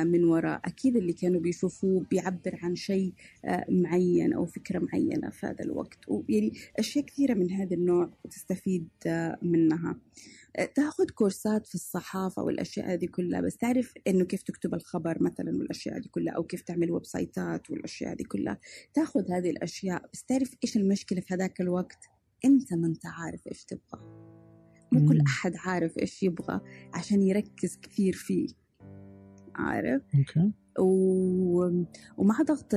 من 0.04 0.24
وراء. 0.24 0.60
أكيد 0.64 0.96
اللي 0.96 1.12
كانوا 1.12 1.40
بيشوفوه 1.40 2.06
بيعبر 2.10 2.58
عن 2.62 2.76
شيء 2.76 3.12
آه، 3.44 3.64
معين 3.68 4.32
أو 4.32 4.46
فكرة 4.46 4.78
معينة 4.78 5.30
في 5.30 5.46
هذا 5.46 5.64
الوقت. 5.64 5.98
ويعني 6.08 6.52
أشياء 6.78 7.04
كثيرة 7.04 7.34
من 7.34 7.50
هذا 7.50 7.74
النوع 7.74 8.10
تستفيد 8.30 8.88
آه، 9.06 9.38
منها. 9.42 9.96
تأخذ 10.74 11.04
كورسات 11.04 11.66
في 11.66 11.74
الصحافة 11.74 12.42
والأشياء 12.42 12.92
هذه 12.92 13.06
كلها. 13.06 13.40
بس 13.40 13.56
تعرف 13.56 13.94
إنه 14.06 14.24
كيف 14.24 14.42
تكتب 14.42 14.74
الخبر 14.74 15.22
مثلا 15.22 15.58
والأشياء 15.58 15.96
هذه 15.96 16.06
كلها 16.10 16.34
أو 16.34 16.42
كيف 16.42 16.60
تعمل 16.60 16.90
ويب 16.90 17.04
سايتات 17.04 17.70
والأشياء 17.70 18.12
هذه 18.12 18.22
كلها. 18.22 18.58
تأخذ 18.94 19.32
هذه 19.32 19.50
الأشياء. 19.50 20.10
بس 20.12 20.24
تعرف 20.24 20.54
إيش 20.64 20.76
المشكلة 20.76 21.20
في 21.20 21.34
هذاك 21.34 21.60
الوقت؟ 21.60 22.08
أنت 22.44 22.74
ما 22.74 22.86
أنت 22.86 23.06
عارف 23.06 23.46
إيش 23.46 23.64
تبغى. 23.64 24.30
مو 24.92 25.08
كل 25.08 25.20
أحد 25.20 25.56
عارف 25.56 25.98
إيش 25.98 26.22
يبغى 26.22 26.60
عشان 26.94 27.22
يركز 27.22 27.78
كثير 27.82 28.12
فيه 28.12 28.48
عارف؟ 29.54 30.02
أوكي. 30.14 30.52
و... 30.78 31.84
ومع 32.16 32.42
ضغط 32.42 32.74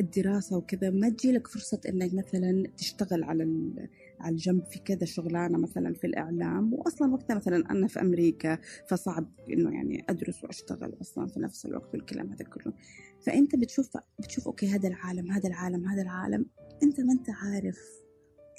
الدراسة 0.00 0.56
وكذا 0.56 0.90
ما 0.90 1.08
تجيلك 1.08 1.46
فرصة 1.46 1.80
إنك 1.88 2.14
مثلا 2.14 2.66
تشتغل 2.76 3.24
على 3.24 3.42
ال... 3.42 3.88
على 4.20 4.32
الجنب 4.32 4.64
في 4.64 4.78
كذا 4.78 5.04
شغلانة 5.04 5.58
مثلا 5.58 5.94
في 5.94 6.06
الإعلام. 6.06 6.74
وأصلا 6.74 7.12
وقتها 7.12 7.36
مثلا 7.36 7.70
أنا 7.70 7.86
في 7.86 8.00
أمريكا 8.00 8.58
فصعب 8.88 9.28
إنه 9.50 9.74
يعني 9.74 10.04
أدرس 10.08 10.44
وأشتغل 10.44 10.96
أصلا 11.00 11.26
في 11.26 11.40
نفس 11.40 11.66
الوقت 11.66 11.94
والكلام 11.94 12.32
هذا 12.32 12.44
كله. 12.44 12.72
فأنت 13.26 13.56
بتشوف 13.56 13.90
بتشوف 14.18 14.46
أوكي 14.46 14.68
هذا 14.68 14.88
العالم 14.88 15.30
هذا 15.30 15.48
العالم 15.48 15.86
هذا 15.86 16.02
العالم. 16.02 16.46
أنت 16.82 17.00
ما 17.00 17.12
أنت 17.12 17.30
عارف 17.30 17.78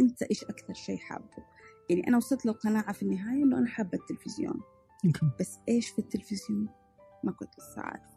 أنت 0.01 0.23
إيش 0.23 0.43
أكثر 0.43 0.73
شيء 0.73 0.97
حابه. 0.97 1.43
يعني 1.89 2.07
أنا 2.07 2.17
وصلت 2.17 2.45
للقناعة 2.45 2.93
في 2.93 3.03
النهاية 3.03 3.43
إنه 3.43 3.57
أنا 3.57 3.67
حابة 3.67 3.97
التلفزيون. 3.97 4.61
بس 5.39 5.57
إيش 5.69 5.89
في 5.89 5.99
التلفزيون؟ 5.99 6.82
ما 7.23 7.31
كنت 7.31 7.49
لسه 7.59 7.81
عارفة. 7.81 8.13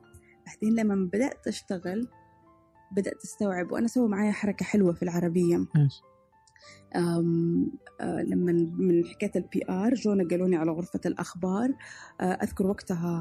بعدين 0.46 0.74
لما 0.74 0.94
بدأت 1.12 1.48
أشتغل 1.48 2.08
بدأت 2.92 3.24
أستوعب 3.24 3.72
وأنا 3.72 3.88
سوى 3.88 4.08
معايا 4.08 4.32
حركة 4.32 4.64
حلوة 4.64 4.92
في 4.92 5.02
العربية. 5.02 5.66
أم 6.96 7.70
آه، 8.00 8.22
لما 8.22 8.52
من 8.52 9.04
حكاية 9.04 9.32
ال 9.36 9.62
PR 9.70 9.94
جونا 9.94 10.28
قالوني 10.28 10.56
على 10.56 10.70
غرفة 10.70 11.00
الأخبار. 11.06 11.74
آه، 12.20 12.24
أذكر 12.24 12.66
وقتها 12.66 13.20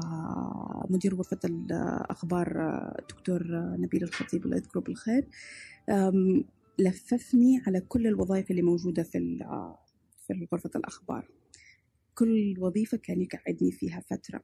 مدير 0.90 1.14
غرفة 1.14 1.38
الأخبار 1.44 2.48
الدكتور 2.98 3.42
آه، 3.42 3.76
نبيل 3.78 4.02
الخطيب 4.02 4.44
الله 4.44 4.56
يذكره 4.56 4.80
بالخير. 4.80 5.28
لففني 6.78 7.62
على 7.66 7.80
كل 7.80 8.06
الوظائف 8.06 8.50
اللي 8.50 8.62
موجودة 8.62 9.02
في 9.02 9.38
في 10.26 10.48
غرفة 10.52 10.70
الأخبار. 10.76 11.28
كل 12.14 12.54
وظيفة 12.58 12.96
كان 12.96 13.22
يقعدني 13.22 13.72
فيها 13.72 14.00
فترة. 14.00 14.42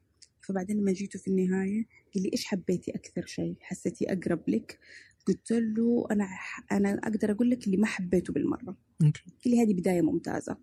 فبعدين 0.53 0.77
لما 0.77 0.93
جيتوا 0.93 1.21
في 1.21 1.29
النهاية 1.29 1.87
قال 2.15 2.23
لي 2.23 2.31
إيش 2.33 2.45
حبيتي 2.45 2.91
أكثر 2.91 3.27
شيء؟ 3.27 3.57
حسيتي 3.61 4.13
أقرب 4.13 4.51
لك؟ 4.51 4.79
قلت 5.27 5.53
له 5.53 6.07
أنا 6.11 6.29
أنا 6.73 6.93
أقدر 6.95 7.31
أقول 7.31 7.51
لك 7.51 7.67
اللي 7.67 7.77
ما 7.77 7.87
حبيته 7.87 8.33
بالمرة. 8.33 8.77
قال 9.01 9.13
لي 9.47 9.63
هذه 9.63 9.75
بداية 9.75 10.03
ممتازة. 10.03 10.57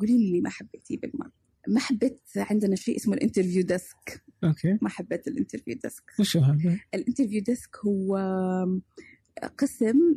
قولي 0.00 0.18
لي 0.18 0.26
اللي 0.26 0.40
ما 0.40 0.50
حبيتيه 0.50 0.98
بالمرة. 0.98 1.32
ما 1.68 1.80
حبيت 1.80 2.20
عندنا 2.36 2.76
شيء 2.76 2.96
اسمه 2.96 3.14
ال 3.14 3.19
interview 3.19 3.62
desk. 3.62 4.22
أوكي. 4.44 4.78
ما 4.82 4.88
حبيت 4.88 5.28
ال 5.28 5.33
interview 5.33 5.74
desk. 5.82 6.02
وش 6.20 6.36
هذا؟ 6.36 6.78
ال 6.94 6.99
interview 6.99 7.42
desk 7.42 7.76
هو 7.86 8.16
قسم 9.58 10.16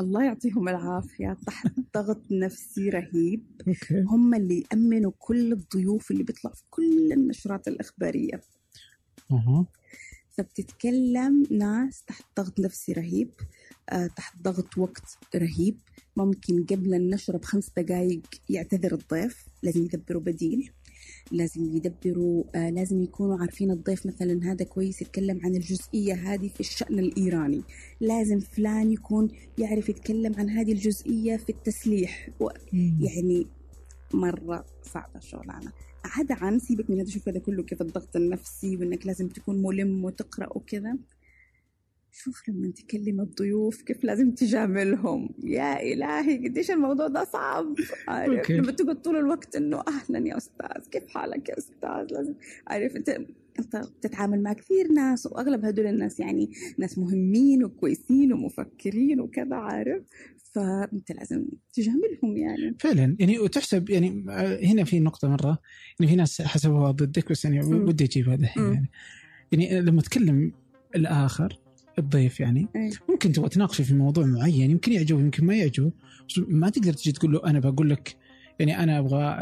الله 0.00 0.24
يعطيهم 0.24 0.68
العافية 0.68 1.36
تحت 1.46 1.72
ضغط 1.96 2.22
نفسي 2.30 2.88
رهيب. 2.88 3.46
أوكي. 3.68 4.02
هم 4.02 4.34
اللي 4.34 4.64
يأمنوا 4.72 5.12
كل 5.18 5.52
الضيوف 5.52 6.10
اللي 6.10 6.22
بيطلع 6.22 6.52
في 6.52 6.62
كل 6.70 7.12
النشرات 7.12 7.68
الإخبارية. 7.68 8.40
أه. 9.30 9.66
فبتتكلم 10.30 11.46
ناس 11.50 12.02
تحت 12.02 12.24
ضغط 12.36 12.60
نفسي 12.60 12.92
رهيب 12.92 13.30
آه، 13.90 14.06
تحت 14.06 14.42
ضغط 14.42 14.78
وقت 14.78 15.18
رهيب. 15.34 15.76
ممكن 16.16 16.64
قبل 16.64 16.94
النشرة 16.94 17.38
بخمس 17.38 17.70
دقائق 17.76 18.22
يعتذر 18.48 18.94
الضيف 18.94 19.46
لازم 19.62 19.84
يدبروا 19.84 20.22
بديل 20.22 20.70
لازم 21.32 21.76
يدبروا 21.76 22.44
آه 22.54 22.70
لازم 22.70 23.02
يكونوا 23.02 23.38
عارفين 23.38 23.70
الضيف 23.70 24.06
مثلا 24.06 24.52
هذا 24.52 24.64
كويس 24.64 25.02
يتكلم 25.02 25.40
عن 25.44 25.54
الجزئية 25.56 26.14
هذه 26.14 26.48
في 26.48 26.60
الشأن 26.60 26.98
الإيراني. 26.98 27.62
لازم 28.00 28.40
فلان 28.40 28.92
يكون 28.92 29.28
يعرف 29.58 29.88
يتكلم 29.88 30.34
عن 30.38 30.50
هذه 30.50 30.72
الجزئية 30.72 31.36
في 31.36 31.50
التسليح 31.50 32.28
و... 32.40 32.48
يعني 33.00 33.46
مرة 34.14 34.66
صعبة 34.82 35.16
الشغلانة 35.16 35.72
عدا 36.04 36.34
عن 36.34 36.58
سيبك 36.58 36.90
من 36.90 37.00
هذا 37.00 37.10
شوف 37.10 37.28
هذا 37.28 37.38
كله 37.38 37.62
كيف 37.62 37.82
الضغط 37.82 38.16
النفسي 38.16 38.76
وإنك 38.76 39.06
لازم 39.06 39.28
تكون 39.28 39.62
ملم 39.62 40.04
وتقرأ 40.04 40.56
وكذا. 40.56 40.98
شوف 42.14 42.48
لما 42.48 42.70
تكلم 42.72 43.20
الضيوف 43.20 43.82
كيف 43.82 44.04
لازم 44.04 44.30
تجاملهم. 44.30 45.34
يا 45.42 45.92
إلهي 45.92 46.48
قديش 46.48 46.70
الموضوع 46.70 47.06
ده 47.08 47.24
صعب. 47.24 47.74
عارف؟ 48.08 48.50
لما 48.50 48.72
تقعد 48.72 49.02
طول 49.02 49.16
الوقت 49.16 49.56
إنه 49.56 49.82
أهلا 49.88 50.28
يا 50.28 50.36
أستاذ 50.36 50.88
كيف 50.90 51.06
حالك 51.06 51.48
يا 51.48 51.58
أستاذ؟ 51.58 52.06
لازم 52.10 52.34
عارف؟ 52.66 52.96
أنت 52.96 53.18
أنت 53.58 53.76
بتتعامل 53.76 54.42
مع 54.42 54.52
كثير 54.52 54.92
ناس 54.92 55.26
وأغلب 55.26 55.64
هدول 55.64 55.86
الناس 55.86 56.20
يعني 56.20 56.50
ناس 56.78 56.98
مهمين 56.98 57.64
وكويسين 57.64 58.32
ومفكرين 58.32 59.20
وكذا 59.20 59.56
عارف؟ 59.56 60.02
فأنت 60.52 61.12
لازم 61.12 61.44
تجاملهم 61.72 62.36
يعني. 62.36 62.76
فعلا. 62.80 63.16
يعني 63.18 63.38
وتحسب 63.38 63.90
يعني 63.90 64.24
هنا 64.64 64.84
في 64.84 65.00
نقطة 65.00 65.28
مرة 65.28 65.58
يعني 66.00 66.12
في 66.12 66.16
ناس 66.16 66.42
حسبوها 66.42 66.90
ضدك 66.90 67.30
بس 67.30 67.44
يعني 67.44 67.60
ودي 67.60 68.04
اجيبها 68.04 68.36
دحين 68.36 68.62
يعني. 68.62 68.90
يعني 69.52 69.80
لما 69.80 70.02
تكلم 70.02 70.52
الآخر 70.96 71.58
الضيف 71.98 72.40
يعني 72.40 72.68
أيه. 72.76 72.90
ممكن 73.08 73.32
تبغى 73.32 73.48
تناقشه 73.48 73.84
في 73.84 73.94
موضوع 73.94 74.26
معين 74.26 74.70
يمكن 74.70 74.92
يعجبه 74.92 75.20
يمكن 75.20 75.46
ما 75.46 75.56
يعجبه 75.56 75.92
ما 76.38 76.70
تقدر 76.70 76.92
تجي 76.92 77.12
تقول 77.12 77.32
له 77.32 77.40
أنا 77.46 77.60
بقول 77.60 77.90
لك 77.90 78.16
يعني 78.62 78.82
أنا 78.82 78.98
أبغى 78.98 79.36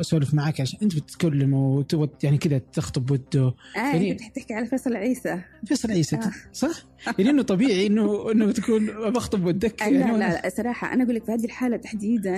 أسولف 0.00 0.34
معك 0.34 0.60
عشان 0.60 0.78
أنت 0.82 0.96
بتتكلم 0.96 1.54
وتبغى 1.54 2.08
يعني 2.22 2.38
كذا 2.38 2.60
تخطب 2.72 3.10
وده 3.10 3.54
آه 3.76 3.78
يعني 3.78 4.14
تحكي 4.14 4.54
على 4.54 4.66
فيصل 4.66 4.96
عيسى 4.96 5.40
فيصل 5.64 5.90
عيسى 5.90 6.16
آه. 6.16 6.32
صح؟ 6.52 6.84
يعني 7.18 7.30
إنه 7.30 7.42
طبيعي 7.42 7.86
إنه 7.86 8.32
إنه 8.32 8.52
تكون 8.52 8.86
بخطب 8.86 9.44
ودك 9.44 9.80
يعني 9.80 9.98
لا 9.98 10.12
لا, 10.12 10.40
لا 10.42 10.48
صراحة 10.48 10.92
أنا 10.92 11.04
أقول 11.04 11.14
لك 11.14 11.24
في 11.24 11.32
هذه 11.32 11.44
الحالة 11.44 11.76
تحديدا 11.76 12.36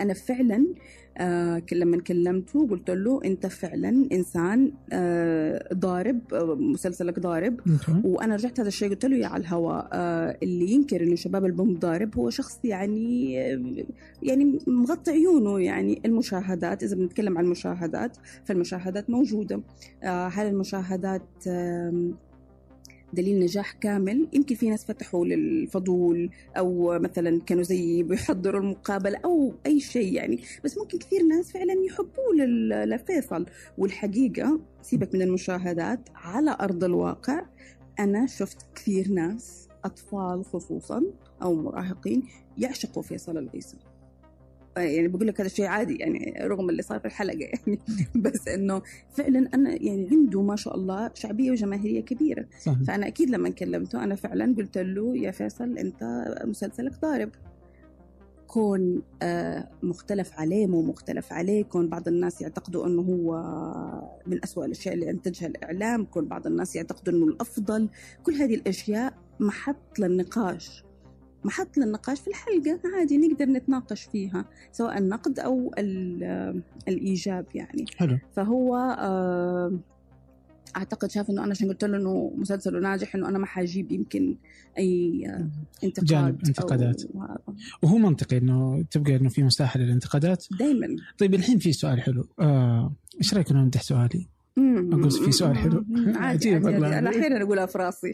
أنا 0.00 0.14
فعلا 0.14 0.56
آه 0.56 0.99
لما 1.72 2.00
كلمته 2.00 2.68
قلت 2.68 2.90
له 2.90 3.20
أنت 3.24 3.46
فعلا 3.46 4.08
إنسان 4.12 4.72
آه 4.92 5.74
ضارب 5.74 6.20
آه 6.34 6.54
مسلسلك 6.54 7.18
ضارب. 7.18 7.60
أوكي. 7.60 8.00
وأنا 8.04 8.34
رجعت 8.36 8.60
هذا 8.60 8.68
الشيء 8.68 8.90
قلت 8.90 9.04
له 9.06 9.16
يا 9.16 9.26
على 9.26 9.40
الهواء 9.40 9.88
آه 9.92 10.36
اللي 10.42 10.70
ينكر 10.70 11.02
إنه 11.02 11.14
شباب 11.14 11.44
البوم 11.44 11.74
ضارب 11.78 12.16
هو 12.16 12.30
شخص 12.30 12.58
يعني 12.64 13.40
آه 13.40 13.84
يعني 14.22 14.58
مغطي 14.66 15.10
عيونه. 15.10 15.60
يعني 15.60 16.02
المشاهدات 16.04 16.82
إذا 16.82 16.96
بنتكلم 16.96 17.38
عن 17.38 17.44
المشاهدات 17.44 18.16
فالمشاهدات 18.44 19.10
موجودة. 19.10 19.60
آه 20.02 20.28
هل 20.28 20.46
المشاهدات 20.46 21.22
آه 21.48 22.10
دليل 23.12 23.40
نجاح 23.40 23.72
كامل. 23.72 24.28
يمكن 24.32 24.54
في 24.54 24.70
ناس 24.70 24.84
فتحوا 24.84 25.24
للفضول 25.24 26.30
أو 26.56 26.98
مثلا 26.98 27.40
كانوا 27.40 27.62
زي 27.62 28.02
بيحضروا 28.02 28.60
المقابلة 28.60 29.18
أو 29.24 29.54
أي 29.66 29.80
شيء 29.80 30.12
يعني. 30.12 30.40
بس 30.64 30.78
ممكن 30.78 30.98
كثير 30.98 31.22
ناس 31.22 31.52
فعلا 31.52 31.74
يحبوه 31.86 32.34
لفيصل 32.84 33.46
والحقيقة 33.78 34.60
سيبك 34.82 35.14
من 35.14 35.22
المشاهدات 35.22 36.08
على 36.14 36.56
أرض 36.60 36.84
الواقع 36.84 37.46
أنا 37.98 38.26
شفت 38.26 38.66
كثير 38.74 39.08
ناس 39.08 39.68
أطفال 39.84 40.44
خصوصا 40.44 41.02
أو 41.42 41.54
مراهقين 41.54 42.22
يعشقوا 42.58 43.02
فيصل 43.02 43.38
العيسى 43.38 43.76
يعني 44.76 45.08
بقول 45.08 45.26
لك 45.26 45.40
هذا 45.40 45.48
شيء 45.48 45.66
عادي 45.66 45.96
يعني 45.96 46.34
رغم 46.40 46.70
اللي 46.70 46.82
صار 46.82 46.98
في 46.98 47.04
الحلقة 47.04 47.38
يعني. 47.38 47.78
بس 48.24 48.48
إنه 48.48 48.82
فعلا 49.10 49.48
أنا 49.54 49.70
يعني 49.70 50.08
عنده 50.10 50.42
ما 50.42 50.56
شاء 50.56 50.74
الله 50.74 51.10
شعبية 51.14 51.50
وجماهيرية 51.50 52.00
كبيرة. 52.00 52.46
صح 52.60 52.74
فأنا 52.86 53.06
أكيد 53.06 53.30
لما 53.30 53.50
كلمته 53.50 54.04
أنا 54.04 54.14
فعلا 54.14 54.54
قلت 54.58 54.78
له 54.78 55.16
يا 55.16 55.30
فيصل 55.30 55.78
أنت 55.78 56.24
مسلسلك 56.44 57.00
ضارب. 57.02 57.30
كون 58.46 59.02
آه، 59.22 59.68
مختلف 59.82 60.32
عليه 60.32 60.66
مو 60.66 60.82
مختلف 60.82 61.32
عليه 61.32 61.64
كون 61.64 61.88
بعض 61.88 62.08
الناس 62.08 62.42
يعتقدوا 62.42 62.86
إنه 62.86 63.02
هو 63.02 63.42
من 64.26 64.44
أسوأ 64.44 64.64
الأشياء 64.64 64.94
اللي 64.94 65.10
أنتجها 65.10 65.46
الإعلام 65.46 66.04
كون 66.04 66.28
بعض 66.28 66.46
الناس 66.46 66.76
يعتقدوا 66.76 67.12
إنه 67.12 67.24
الأفضل. 67.26 67.88
كل 68.22 68.34
هذه 68.34 68.54
الأشياء 68.54 69.14
محط 69.40 69.98
للنقاش. 69.98 70.84
محط 71.44 71.78
للنقاش 71.78 72.20
في 72.20 72.28
الحلقة. 72.28 72.80
عادي 72.98 73.18
نقدر 73.18 73.44
نتناقش 73.46 74.02
فيها 74.02 74.44
سواء 74.72 74.98
النقد 74.98 75.38
أو 75.38 75.74
ال- 75.78 76.22
آه، 76.24 76.54
الإيجاب 76.88 77.46
يعني. 77.54 77.84
حلو. 77.96 78.18
فهو 78.36 78.76
آه، 78.76 79.78
أعتقد 80.76 81.10
شاف 81.10 81.30
إنه 81.30 81.42
أنا 81.44 81.50
عشان 81.50 81.68
قلت 81.68 81.84
له 81.84 81.96
إنه 81.96 82.32
مسلسله 82.36 82.80
ناجح 82.80 83.14
إنه 83.14 83.28
أنا 83.28 83.38
ما 83.38 83.46
حجيب 83.46 83.92
يمكن 83.92 84.36
أي 84.78 85.22
آه، 85.26 85.48
انتقاد 85.84 86.06
جانب 86.06 86.38
انتقادات. 86.46 87.02
وهو 87.82 87.98
منطقي 87.98 88.38
إنه 88.38 88.82
تبقى 88.90 89.16
إنه 89.16 89.28
في 89.28 89.42
مساحه 89.42 89.80
للانتقادات 89.80 90.46
دايما. 90.58 90.86
طيب 91.18 91.34
الحين 91.34 91.58
في 91.58 91.72
سؤال 91.72 92.00
حلو. 92.00 92.28
آه، 92.40 92.92
إيش 93.18 93.34
رأيك 93.34 93.50
إنه 93.50 93.60
نمدح 93.62 93.82
سؤالي؟ 93.82 94.26
أقول 94.58 95.10
في 95.10 95.32
سؤال 95.32 95.56
حلو. 95.56 95.84
عادي, 95.96 96.48
عجيب 96.48 96.64
والله. 96.64 96.98
أنا 96.98 97.10
أحيانا 97.10 97.42
اقولها 97.42 97.66
في 97.66 97.78
راسي 97.78 98.12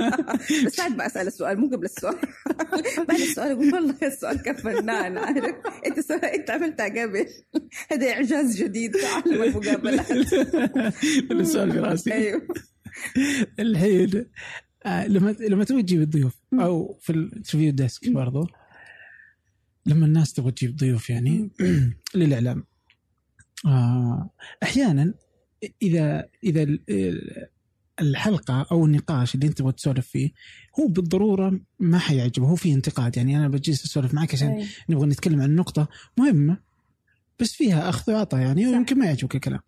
بس 0.66 0.80
بعد 0.80 0.96
ما 0.96 1.06
أسأل 1.06 1.26
السؤال 1.26 1.60
مو 1.60 1.66
قبل 1.66 1.84
السؤال. 1.84 2.16
بعد 3.08 3.20
السؤال 3.20 3.52
أقول 3.52 3.74
والله 3.74 3.96
السؤال 4.02 4.42
كان 4.42 4.56
فنان 4.56 5.18
عارف؟ 5.18 5.54
أنت. 5.86 6.10
أنت 6.10 6.50
عملتها 6.50 7.02
قبل. 7.02 7.26
هذا 7.90 8.10
إعجاز 8.12 8.62
جديد. 8.62 8.96
تعلم 8.96 9.42
المقابلات 9.42 10.10
السؤال 11.32 11.72
في 11.72 11.78
راسي 11.78 12.12
أيوه. 12.12 12.42
الحين 13.58 14.26
آه، 14.86 15.06
لما 15.06 15.36
لما 15.40 15.64
تبغى 15.64 15.82
تجيب 15.82 16.00
الضيوف. 16.00 16.40
أو 16.54 16.98
في 17.00 17.10
ال 17.10 17.16
interview 17.16 17.72
desk. 17.72 18.08
برضو 18.08 18.46
لما 19.86 20.06
الناس 20.06 20.32
تبغى 20.32 20.52
تجيب 20.52 20.76
ضيوف 20.76 21.10
يعني 21.10 21.50
للإعلام 22.14 22.64
آه، 23.66 24.30
أحيانا 24.62 25.14
إذا 25.82 26.28
إذا 26.44 26.62
ال- 26.62 26.80
ال- 26.88 27.46
الحلقة 28.00 28.66
أو 28.72 28.86
النقاش 28.86 29.34
اللي 29.34 29.46
أنت 29.46 29.58
تبغى 29.58 29.72
تسولف 29.72 30.06
فيه 30.06 30.30
هو 30.80 30.86
بالضرورة 30.86 31.60
ما 31.80 31.98
حيعجبه 31.98 32.46
هو 32.46 32.56
فيه 32.56 32.74
انتقاد 32.74 33.16
يعني 33.16 33.36
أنا 33.36 33.48
بجلس 33.48 33.84
أسولف 33.84 34.14
معك 34.14 34.34
عشان. 34.34 34.66
نبغى 34.88 35.06
نتكلم 35.06 35.40
عن 35.40 35.54
نقطة 35.56 35.88
مهمة 36.18 36.56
بس 37.40 37.52
فيها 37.52 37.88
أخذ 37.88 38.12
وعطاء 38.12 38.40
يعني. 38.40 38.66
ويمكن 38.66 38.98
ما 38.98 39.06
يعجبك 39.06 39.34
الكلام. 39.34 39.60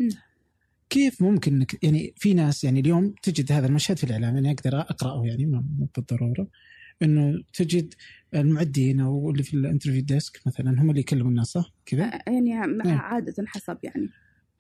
كيف 0.91 1.23
ممكن 1.23 1.55
إنك 1.55 1.85
يعني 1.85 2.15
في 2.17 2.35
ناس 2.35 2.65
يعني 2.65 2.81
اليوم 2.81 3.15
تجد 3.23 3.53
هذا 3.53 3.67
المشهد 3.67 3.97
في 3.99 4.05
الإعلام 4.05 4.35
يعني 4.35 4.51
أقدر 4.51 4.81
أقرأه 4.81 5.23
يعني 5.27 5.47
مو 5.47 5.89
بالضرورة 5.97 6.49
إنه 7.03 7.43
تجد 7.55 7.95
المعدين 8.35 9.01
أو 9.01 9.31
اللي 9.31 9.43
في 9.43 9.55
ال 9.55 9.60
interview 9.60 10.03
desk 10.03 10.41
مثلا 10.47 10.83
هم 10.83 10.91
اللي 10.91 11.01
يكلموا 11.01 11.31
الناس 11.31 11.47
صح 11.47 11.73
كذا؟ 11.87 12.11
يعني 12.27 12.53
إيه. 12.87 12.93
عادة 12.93 13.35
حسب 13.47 13.79
يعني 13.83 14.09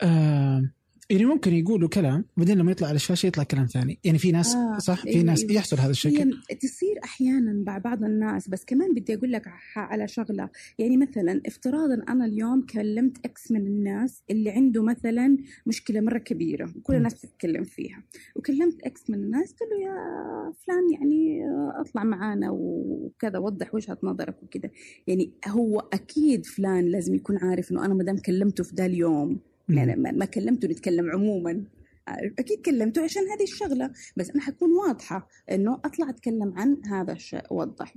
آه 0.03 0.71
يعني 1.11 1.25
ممكن 1.25 1.55
يقولوا 1.55 1.89
كلام 1.89 2.25
بعدين 2.37 2.59
لما 2.59 2.71
يطلع 2.71 2.89
على 2.89 2.97
الشاشة 2.97 3.27
يطلع 3.27 3.45
كلام 3.45 3.67
ثاني 3.67 3.99
يعني 4.05 4.19
في 4.19 4.33
ناس 4.33 4.55
آه، 4.55 4.79
صح 4.79 5.03
في 5.03 5.09
أيوة، 5.09 5.23
ناس 5.23 5.43
أيوة. 5.43 5.53
يحصل 5.53 5.79
هذا 5.79 5.91
الشيء 5.91 6.19
هي 6.19 6.57
تصير 6.57 6.99
أحيانا 7.05 7.53
مع 7.67 7.79
بعض 7.79 8.05
الناس 8.05 8.49
بس 8.49 8.65
كمان 8.65 8.95
بدي 8.95 9.15
أقول 9.15 9.33
لك 9.33 9.43
على 9.77 10.09
شغلة 10.09 10.51
يعني 10.79 10.97
مثلا 10.97 11.41
افتراضا 11.47 12.03
أنا 12.09 12.25
اليوم 12.25 12.67
كلمت 12.67 13.17
X 13.25 13.53
من 13.53 13.67
الناس 13.67 14.23
اللي 14.31 14.51
عنده 14.51 14.83
مثلا 14.83 15.37
مشكلة 15.67 16.01
مرة 16.01 16.19
كبيرة 16.19 16.73
وكل. 16.77 16.95
الناس 16.95 17.15
بتتكلم 17.15 17.65
فيها 17.65 18.03
وكلمت 18.37 18.83
X 18.83 19.11
من 19.11 19.19
الناس 19.19 19.51
قلت 19.51 19.61
له 19.63 19.81
يا 19.87 20.53
فلان 20.67 20.93
يعني 20.93 21.43
أطلع 21.81 22.05
معانا 22.05 22.51
وكذا 22.51 23.39
وضح 23.39 23.75
وجهة 23.75 23.99
نظرك 24.03 24.43
وكذا 24.43 24.71
يعني 25.07 25.33
هو 25.49 25.81
أكيد 25.93 26.47
فلان 26.47 26.85
لازم 26.85 27.15
يكون 27.15 27.37
عارف 27.37 27.73
إنه 27.73 27.85
أنا 27.85 27.95
ما 27.95 28.05
دام 28.05 28.17
كلمته 28.17 28.65
في 28.65 28.75
ذا 28.75 28.87
اليوم. 28.87 29.41
يعني 29.69 29.97
ما 29.97 30.25
كلمته 30.25 30.69
نتكلم 30.69 31.11
عموما؟ 31.11 31.65
أكيد 32.39 32.61
كلمته 32.61 33.03
عشان 33.03 33.23
هذه 33.23 33.43
الشغلة 33.43 33.91
بس 34.17 34.31
أنا 34.31 34.41
حكون 34.41 34.73
واضحة 34.73 35.29
إنه 35.51 35.75
أطلع 35.85 36.09
أتكلم 36.09 36.53
عن 36.57 36.85
هذا 36.85 37.13
الشيء 37.13 37.43
اوضح 37.51 37.95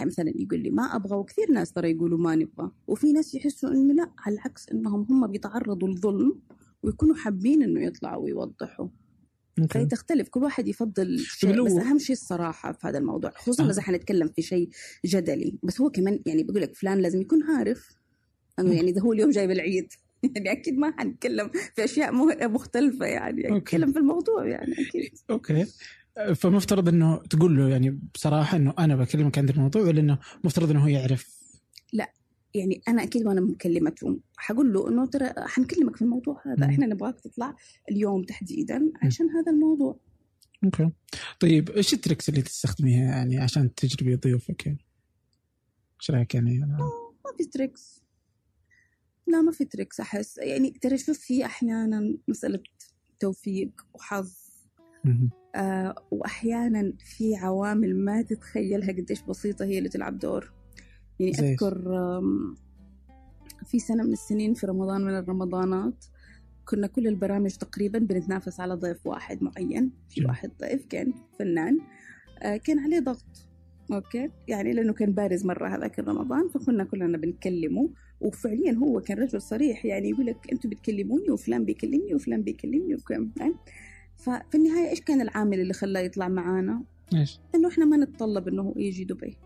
مثلا 0.00 0.32
يقول 0.36 0.60
لي 0.60 0.70
ما 0.70 0.82
أبغى 0.82 1.16
وكثير 1.16 1.50
ناس 1.50 1.72
ترى 1.72 1.90
يقولوا 1.90 2.18
ما 2.18 2.36
نبغى 2.36 2.70
وفي 2.86 3.12
ناس 3.12 3.34
يحسوا 3.34 3.70
إنه 3.70 3.94
لا 3.94 4.10
على 4.18 4.34
العكس 4.34 4.68
إنهم 4.68 5.06
هم 5.10 5.26
بيتعرضوا 5.26 5.88
لظلم 5.88 6.40
ويكونوا 6.82 7.14
حابين 7.14 7.62
إنه 7.62 7.80
يطلعوا 7.82 8.24
ويوضحوا. 8.24 8.88
فهي 9.70 9.86
تختلف 9.86 10.28
كل 10.28 10.42
واحد 10.42 10.68
يفضل 10.68 11.18
شيء 11.18 11.64
بس 11.64 11.72
أهم 11.72 11.98
شيء 11.98 12.16
الصراحة 12.16 12.72
في 12.72 12.86
هذا 12.86 12.98
الموضوع 12.98 13.30
خصوصا 13.30 13.66
آه. 13.66 13.70
إذا 13.70 13.82
حنتكلم 13.82 14.28
في 14.28 14.42
شيء 14.42 14.68
جدلي. 15.04 15.58
بس 15.62 15.80
هو 15.80 15.90
كمان 15.90 16.20
يعني 16.26 16.42
بقول 16.42 16.62
لك 16.62 16.74
فلان 16.74 16.98
لازم 16.98 17.20
يكون 17.20 17.42
عارف 17.42 17.88
إنه. 18.58 18.74
يعني 18.74 18.90
إذا 18.90 19.00
هو 19.00 19.12
اليوم 19.12 19.30
جايب 19.30 19.50
العيد. 19.50 19.88
يعني 20.34 20.52
أكيد 20.52 20.78
ما 20.78 20.94
حنتكلم 20.98 21.50
في 21.74 21.84
أشياء 21.84 22.14
مختلفة 22.48 23.06
يعني. 23.06 23.42
نتكلم 23.42 23.92
في 23.92 23.98
الموضوع 23.98 24.46
يعني 24.46 24.72
أكيد. 24.72 25.18
أوكي. 25.30 25.66
فمفترض 26.34 26.88
إنه 26.88 27.16
تقول 27.16 27.56
له 27.56 27.68
يعني 27.68 28.00
بصراحة 28.14 28.56
إنه 28.56 28.74
أنا 28.78 28.96
بكلمك 28.96 29.38
عن 29.38 29.48
الموضوع 29.48 29.82
ولا 29.82 30.00
إنه 30.00 30.18
مفترض 30.44 30.70
إنه 30.70 30.84
هو 30.84 30.88
يعرف؟ 30.88 31.38
يعني 32.54 32.82
أنا 32.88 33.02
أكيد 33.02 33.26
وأنا 33.26 33.40
مكلمته 33.40 34.20
حقول 34.36 34.72
له 34.72 34.88
إنه 34.88 35.06
ترى 35.06 35.32
حنكلمك 35.38 35.96
في 35.96 36.02
الموضوع 36.02 36.42
هذا. 36.46 36.66
مم. 36.66 36.72
إحنا 36.72 36.86
نبغاك 36.86 37.20
تطلع 37.20 37.56
اليوم 37.90 38.22
تحديدا 38.22 38.92
عشان 39.02 39.30
هذا 39.30 39.52
الموضوع. 39.52 40.00
okay. 40.64 40.90
طيب 41.40 41.70
إيش 41.70 41.94
ال 41.94 41.99
tricks 41.99 42.28
اللي 42.28 42.42
تستخدميها 42.42 43.04
يعني 43.04 43.38
عشان 43.38 43.74
تجربي 43.74 44.16
ضيوفك 44.16 44.66
يعني؟ 44.66 44.86
إيش 46.00 46.10
رأيك 46.10 46.34
يعني؟ 46.34 46.56
أنا... 46.56 46.76
ما 47.24 47.36
في 47.38 47.44
tricks. 47.44 47.97
لا 49.28 49.40
ما 49.40 49.52
في 49.52 49.64
tricks 49.64 50.00
أحس. 50.00 50.38
يعني 50.38 50.70
ترى 50.70 50.98
شوف 50.98 51.18
في 51.18 51.44
أحيانا 51.44 52.18
مسألة 52.28 52.60
توفيق 53.20 53.70
وحظ. 53.94 54.32
آه 55.54 55.94
وأحيانا 56.10 56.92
في 56.98 57.36
عوامل 57.36 58.04
ما 58.04 58.22
تتخيلها 58.22 58.92
قديش 58.92 59.22
بسيطة 59.22 59.64
هي 59.64 59.78
اللي 59.78 59.88
تلعب 59.88 60.18
دور. 60.18 60.52
يعني؟ 61.20 61.52
أذكر 61.52 61.74
في 63.66 63.78
سنة 63.78 64.02
من 64.02 64.12
السنين 64.12 64.54
في 64.54 64.66
رمضان 64.66 65.00
من 65.00 65.18
الرمضانات 65.18 66.04
كنا 66.64 66.86
كل 66.86 67.06
البرامج 67.06 67.56
تقريبا 67.56 67.98
بنتنافس 67.98 68.60
على 68.60 68.74
ضيف 68.74 69.06
واحد 69.06 69.42
معين. 69.42 69.92
في. 70.08 70.24
واحد 70.24 70.50
ضيف 70.60 70.86
كان 70.86 71.14
فنان. 71.38 71.78
آه، 72.42 72.56
كان 72.56 72.78
عليه 72.78 73.00
ضغط. 73.00 73.48
okay؟ 73.92 74.30
يعني 74.48 74.72
لأنه 74.72 74.92
كان 74.92 75.12
بارز 75.12 75.46
مرة 75.46 75.68
هذاك 75.68 75.98
رمضان 75.98 76.48
فكنا 76.48 76.84
كلنا 76.84 77.18
بنكلمه. 77.18 77.90
وفعليا 78.20 78.72
هو 78.72 79.00
كان 79.00 79.18
رجل 79.18 79.42
صريح 79.42 79.84
يعني 79.84 80.10
يقول 80.10 80.26
لك 80.26 80.52
أنتم 80.52 80.68
بتكلموني 80.68 81.30
وفلان 81.30 81.64
بيكلمني 81.64 82.14
وفلان 82.14 82.42
بيكلمني 82.42 82.96
يعني 83.40 83.54
ففي 84.16 84.54
النهاية 84.54 84.90
إيش 84.90 85.00
كان 85.00 85.20
العامل 85.20 85.60
اللي 85.60 85.74
خلاه 85.74 86.00
يطلع 86.00 86.28
معانا؟ 86.28 86.82
إيش؟ 87.14 87.40
إنه 87.54 87.68
إحنا 87.68 87.84
ما 87.84 87.96
نتطلب 87.96 88.48
إنه 88.48 88.62
هو 88.62 88.74
يجي 88.76 89.04
دبي. 89.04 89.36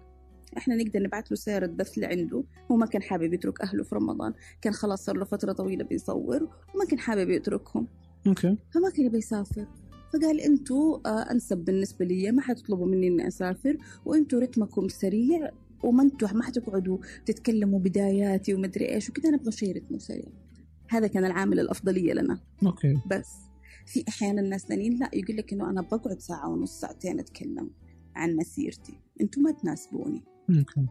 إحنا 0.56 0.74
نقدر 0.74 1.02
نبعث 1.02 1.26
له 1.26 1.36
سيارة 1.36 1.66
بث 1.66 1.98
لعنده 1.98 2.44
هو 2.70 2.76
ما 2.76 2.86
كان 2.86 3.02
حابب 3.02 3.34
يترك 3.34 3.60
أهله 3.60 3.82
في 3.82 3.94
رمضان 3.94 4.32
كان 4.62 4.72
خلاص 4.72 5.04
صار 5.04 5.16
له 5.16 5.24
فترة 5.24 5.52
طويلة 5.52 5.84
بيصور 5.84 6.48
وما 6.74 6.84
كان 6.88 6.98
حابب 6.98 7.30
يتركهم. 7.30 7.86
okay. 8.26 8.56
فما 8.70 8.90
كان 8.90 9.06
يبي 9.06 9.18
يسافر. 9.18 9.66
فقال 10.12 10.40
أنتوا 10.40 10.98
آه 11.06 11.30
أنسب 11.30 11.58
بالنسبة 11.58 12.04
لي 12.04 12.32
ما 12.32 12.42
حتطلبوا 12.42 12.86
مني 12.86 13.08
إني 13.08 13.28
أسافر 13.28 13.76
وأنتوا 14.04 14.40
رتمكم 14.40 14.88
سريع 14.88 15.50
وما 15.82 16.02
أنتوا 16.02 16.32
ما 16.32 16.42
حتقعدوا 16.42 16.98
تتكلموا 17.26 17.78
بداياتي 17.78 18.54
ومدري 18.54 18.94
إيش 18.94 19.10
وكذا 19.10 19.30
نبغى 19.30 19.52
شيء 19.52 19.76
رتمه 19.76 19.98
سريع. 19.98 20.28
هذا 20.88 21.06
كان 21.06 21.24
العامل 21.24 21.60
الأفضلية 21.60 22.12
لنا. 22.12 22.40
okay. 22.66 23.00
بس 23.10 23.28
في 23.86 24.04
أحيانا 24.08 24.40
الناس 24.40 24.66
ثانيين 24.66 24.98
لا 24.98 25.10
يقول 25.14 25.36
لك 25.36 25.52
إنه 25.52 25.70
أنا 25.70 25.80
بقعد 25.80 26.20
ساعة 26.20 26.48
ونص 26.48 26.80
ساعتين 26.80 27.20
أتكلم 27.20 27.70
عن 28.16 28.36
مسيرتي. 28.36 28.94
أنتم 29.20 29.42
ما 29.42 29.52
تناسبوني. 29.52 30.22
أوكي. 30.50 30.86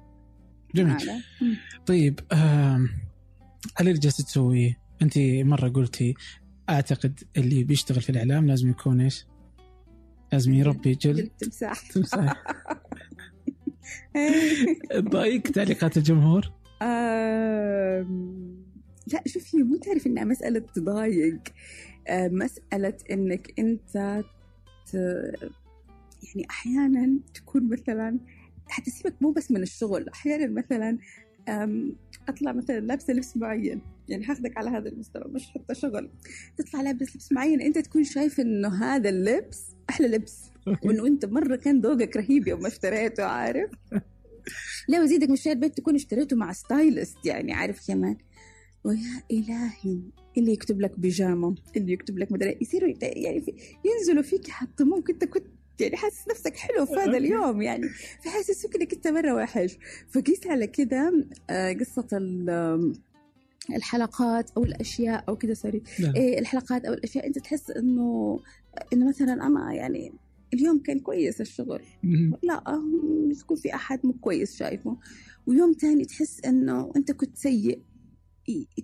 جميل. 0.75 0.97
طيب 1.85 2.19
هل 2.31 3.87
اللي 3.87 3.99
جالسة 3.99 4.23
تسويه 4.23 4.77
أنت 5.01 5.17
مرة 5.17 5.69
قلتي 5.69 6.13
أعتقد 6.69 7.19
اللي 7.37 7.63
بيشتغل 7.63 8.01
في 8.01 8.09
الإعلام 8.09 8.47
لازم 8.47 8.69
يكون 8.69 9.01
إيش؟ 9.01 9.25
لازم 10.33 10.53
يربي 10.53 10.95
جلد. 10.95 11.15
جلد 11.15 11.29
تمساح. 11.39 11.91
تمساح. 11.91 12.43
ضايق 15.11 15.41
تعليقات 15.41 15.97
الجمهور؟ 15.97 16.51
لا 19.07 19.23
شوف 19.27 19.55
هي 19.55 19.63
مو 19.63 19.75
تعرف 19.77 20.07
إنها 20.07 20.23
مسألة 20.23 20.59
تضايق 20.59 21.39
آه، 22.07 22.27
مسألة 22.27 22.97
إنك 23.11 23.59
أنت 23.59 24.23
ت... 24.91 24.93
يعني 26.23 26.47
أحيانا 26.49 27.19
تكون 27.33 27.69
مثلا 27.69 28.19
حتى 28.67 28.91
سيبك 28.91 29.13
مو 29.21 29.31
بس 29.31 29.51
من 29.51 29.61
الشغل 29.61 30.09
أحيانا 30.09 30.47
مثلا 30.47 30.97
أطلع 32.29 32.51
مثلا 32.51 32.79
لابسة 32.79 33.13
لبس 33.13 33.37
معين. 33.37 33.81
يعني 34.09 34.25
هاخدك 34.25 34.57
على 34.57 34.69
هذا 34.69 34.89
المستوى 34.89 35.23
مش 35.27 35.47
حتى 35.49 35.75
شغل. 35.75 36.09
تطلع 36.57 36.81
لابس 36.81 37.15
لبس 37.15 37.31
معين 37.31 37.61
أنت 37.61 37.77
تكون 37.77 38.03
شايف 38.03 38.39
إنه 38.39 38.83
هذا 38.83 39.09
اللبس 39.09 39.61
أحلى 39.89 40.07
لبس. 40.07 40.41
وإنه 40.85 41.07
أنت 41.07 41.25
مرة 41.25 41.55
كان 41.55 41.81
ذوقك 41.81 42.17
رهيب 42.17 42.47
يوم 42.47 42.61
ما 42.61 42.67
اشتريته 42.67 43.23
عارف؟ 43.23 43.71
لا 44.87 45.01
وزيدك 45.01 45.29
مش 45.29 45.41
شايل 45.41 45.59
بيت 45.59 45.77
تكون 45.77 45.95
اشتريته 45.95 46.35
مع 46.35 46.53
ستايلست 46.53 47.25
يعني 47.25 47.53
عارف 47.53 47.87
كمان 47.87 48.17
ويا 48.83 49.23
إلهي 49.31 49.99
اللي 50.37 50.51
يكتب 50.53 50.81
لك 50.81 50.99
بيجامة 50.99 51.55
اللي 51.77 51.93
يكتب 51.93 52.17
لك 52.19 52.31
مدري 52.31 52.57
يصيروا 52.61 52.89
يت- 52.89 53.03
يعني 53.03 53.41
في 53.41 53.53
ينزلوا 53.85 54.23
فيك 54.23 54.47
يحطموك 54.49 55.09
انت 55.09 55.25
كنت 55.25 55.43
يعني 55.79 55.95
حاسس 55.97 56.27
نفسك 56.29 56.55
حلو 56.57 56.85
في 56.85 56.93
هذا 56.93 57.17
اليوم 57.17 57.61
يعني 57.61 57.89
فحاسسوك 58.25 58.75
إنك 58.75 58.93
أنت 58.93 59.07
مرة 59.07 59.33
وحش. 59.35 59.77
فقيس 60.09 60.47
على 60.47 60.67
كده 60.67 61.25
آه، 61.49 61.73
قصة 61.73 62.07
ال- 62.13 62.93
الحلقات 63.75 64.51
أو 64.57 64.63
الأشياء 64.63 65.23
أو 65.29 65.35
كده 65.37 65.53
سوري 65.53 65.83
لا. 65.99 66.13
إيه 66.15 66.39
الحلقات 66.39 66.85
أو 66.85 66.93
الأشياء. 66.93 67.27
أنت 67.27 67.39
تحس 67.39 67.71
إنه 67.71 68.39
إنه 68.93 69.07
مثلا 69.09 69.33
أنا 69.33 69.73
يعني 69.73 70.13
اليوم 70.53 70.79
كان 70.79 70.99
كويس 70.99 71.41
الشغل. 71.41 71.81
لا 72.43 72.63
أم، 72.75 73.31
يكون 73.41 73.57
في 73.57 73.75
أحد 73.75 73.99
مو 74.03 74.13
كويس 74.13 74.55
شايفه. 74.55 74.97
ويوم 75.47 75.73
تاني 75.73 76.05
تحس 76.05 76.45
إنه 76.45 76.91
أنت 76.95 77.11
كنت 77.11 77.37
سيء. 77.37 77.79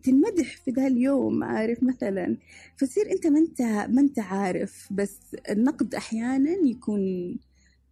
تنمدح 0.03 0.57
في 0.57 0.71
ذا 0.71 0.87
اليوم 0.87 1.43
عارف 1.43 1.83
مثلا. 1.83 2.37
فتصير 2.77 3.11
أنت 3.11 3.27
ما 3.27 3.39
أنت 3.39 3.61
ما 3.61 4.01
أنت 4.01 4.19
عارف 4.19 4.87
بس 4.91 5.19
النقد 5.49 5.95
أحيانا 5.95 6.51
يكون 6.51 7.01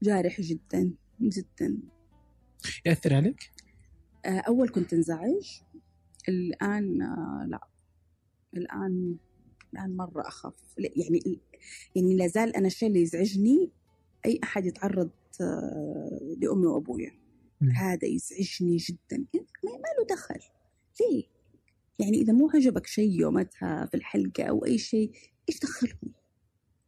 جارح 0.03 0.41
جدا 0.41 0.91
جدا. 1.21 1.77
يأثر 2.85 3.13
عليك؟ 3.13 3.51
آه، 4.25 4.39
أول 4.39 4.69
كنت 4.69 4.93
أنزعج 4.93 5.59
الآن 6.29 7.01
آه، 7.01 7.45
لا. 7.49 7.67
الآن 8.57 9.17
الآن 9.73 9.97
مرة 9.97 10.27
اخاف 10.27 10.53
لا، 10.77 10.89
يعني 10.95 11.39
يعني 11.95 12.15
لا 12.15 12.27
زال 12.27 12.55
أنا 12.55 12.67
الشيء 12.67 12.89
اللي 12.89 13.01
يزعجني 13.01 13.71
أي 14.25 14.39
أحد 14.43 14.65
يتعرض 14.65 15.09
آه، 15.41 16.35
لأمي 16.37 16.65
وأبويا. 16.65 17.11
هذا 17.75 18.05
يزعجني 18.05 18.77
جدا. 18.77 19.17
ما 19.63 19.71
ما 19.71 19.89
له 19.99 20.05
دخل. 20.09 20.39
ليه؟ 21.01 21.34
يعني 21.99 22.21
إذا 22.21 22.33
مو 22.33 22.49
عجبك 22.49 22.87
شيء 22.87 23.19
يومتها 23.19 23.85
في 23.85 23.97
الحلقة 23.97 24.43
أو 24.43 24.65
أي 24.65 24.77
شيء 24.77 25.11
إيش 25.49 25.59
دخلهم؟ 25.59 26.13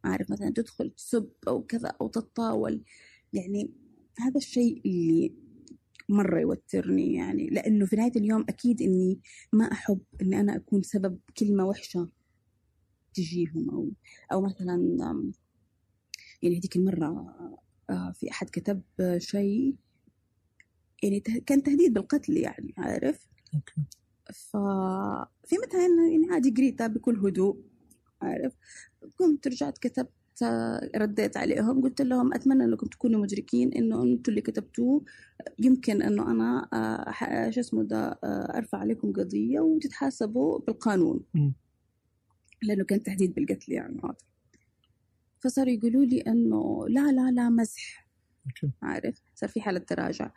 عارف 0.04 0.30
مثلا 0.30 0.50
تدخل 0.50 0.90
تسب 0.90 1.30
أو 1.48 1.62
كذا 1.62 1.88
أو 2.00 2.08
تتطاول. 2.08 2.84
يعني 3.32 3.70
هذا 4.18 4.36
الشيء 4.36 4.82
اللي 4.86 5.32
مرة 6.08 6.40
يوترني 6.40 7.14
يعني 7.14 7.46
لأنه 7.46 7.86
في 7.86 7.96
نهاية 7.96 8.12
اليوم 8.16 8.44
أكيد 8.48 8.82
إني 8.82 9.20
ما 9.52 9.72
أحب 9.72 10.00
إني 10.22 10.40
أنا 10.40 10.56
أكون 10.56 10.82
سبب 10.82 11.18
كلمة 11.38 11.64
وحشة 11.64 12.08
تجيهم 13.14 13.70
أو 13.70 13.90
أو 14.32 14.40
مثلا 14.40 14.98
يعني 16.42 16.58
هذيك 16.58 16.76
المرة 16.76 17.34
آه، 17.90 18.12
في 18.12 18.30
أحد 18.30 18.50
كتب 18.50 18.82
شيء 19.18 19.76
يعني 21.02 21.20
كان 21.20 21.62
تهديد 21.62 21.92
بالقتل 21.92 22.36
يعني 22.36 22.74
عارف؟ 22.78 23.28
ففي 24.32 25.56
مثلا 25.66 26.08
يعني 26.12 26.26
عادي 26.30 26.50
قريتها 26.50 26.86
بكل 26.86 27.26
هدوء 27.26 27.56
عارف؟ 28.22 28.52
قمت 29.18 29.48
رجعت 29.48 29.78
كتبت 29.78 30.12
رديت 30.96 31.36
عليهم 31.36 31.82
قلت 31.82 32.02
لهم 32.02 32.34
أتمنى 32.34 32.64
أنكم 32.64 32.86
تكونوا 32.86 33.20
مدركين 33.20 33.72
إنه 33.72 34.02
أنتم 34.02 34.30
اللي 34.30 34.40
كتبتوه. 34.40 35.04
يمكن 35.58 36.02
إنه 36.02 36.30
أنا 36.30 36.68
آه، 36.72 37.50
شو 37.50 37.60
اسمه 37.60 37.82
ده 37.82 38.18
آه، 38.24 38.58
أرفع 38.58 38.78
عليكم 38.78 39.12
قضية 39.12 39.60
وتتحاسبوا 39.60 40.58
بالقانون. 40.58 41.20
مم. 41.34 41.54
لأنه 42.62 42.84
كان 42.84 43.02
تهديد 43.02 43.34
بالقتل 43.34 43.72
يعني 43.72 44.00
هذا. 44.04 44.14
فصاروا 45.40 45.72
يقولوا 45.72 46.04
لي 46.04 46.20
إنه 46.20 46.88
لا 46.88 47.12
لا 47.12 47.30
لا 47.30 47.48
مزح 47.48 48.08
عارف؟ 48.82 49.22
صار 49.34 49.48
في 49.48 49.60
حالة 49.60 49.78
تراجع. 49.78 50.30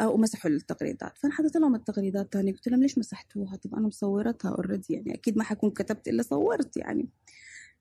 أو 0.00 0.16
مسحوا 0.16 0.50
التغريدات 0.50 1.18
فأنا 1.18 1.32
حطيت 1.34 1.56
لهم 1.56 1.74
التغريدات 1.74 2.32
تاني 2.32 2.52
قلت 2.52 2.68
لهم 2.68 2.82
ليش 2.82 2.98
مسحتوها؟ 2.98 3.56
طب 3.56 3.74
أنا 3.74 3.86
مصورتها 3.86 4.50
اوريدي 4.50 4.94
يعني 4.94 5.14
أكيد 5.14 5.38
ما 5.38 5.44
حكون 5.44 5.70
كتبت 5.70 6.08
إلا 6.08 6.22
صورت 6.22 6.76
يعني. 6.76 7.08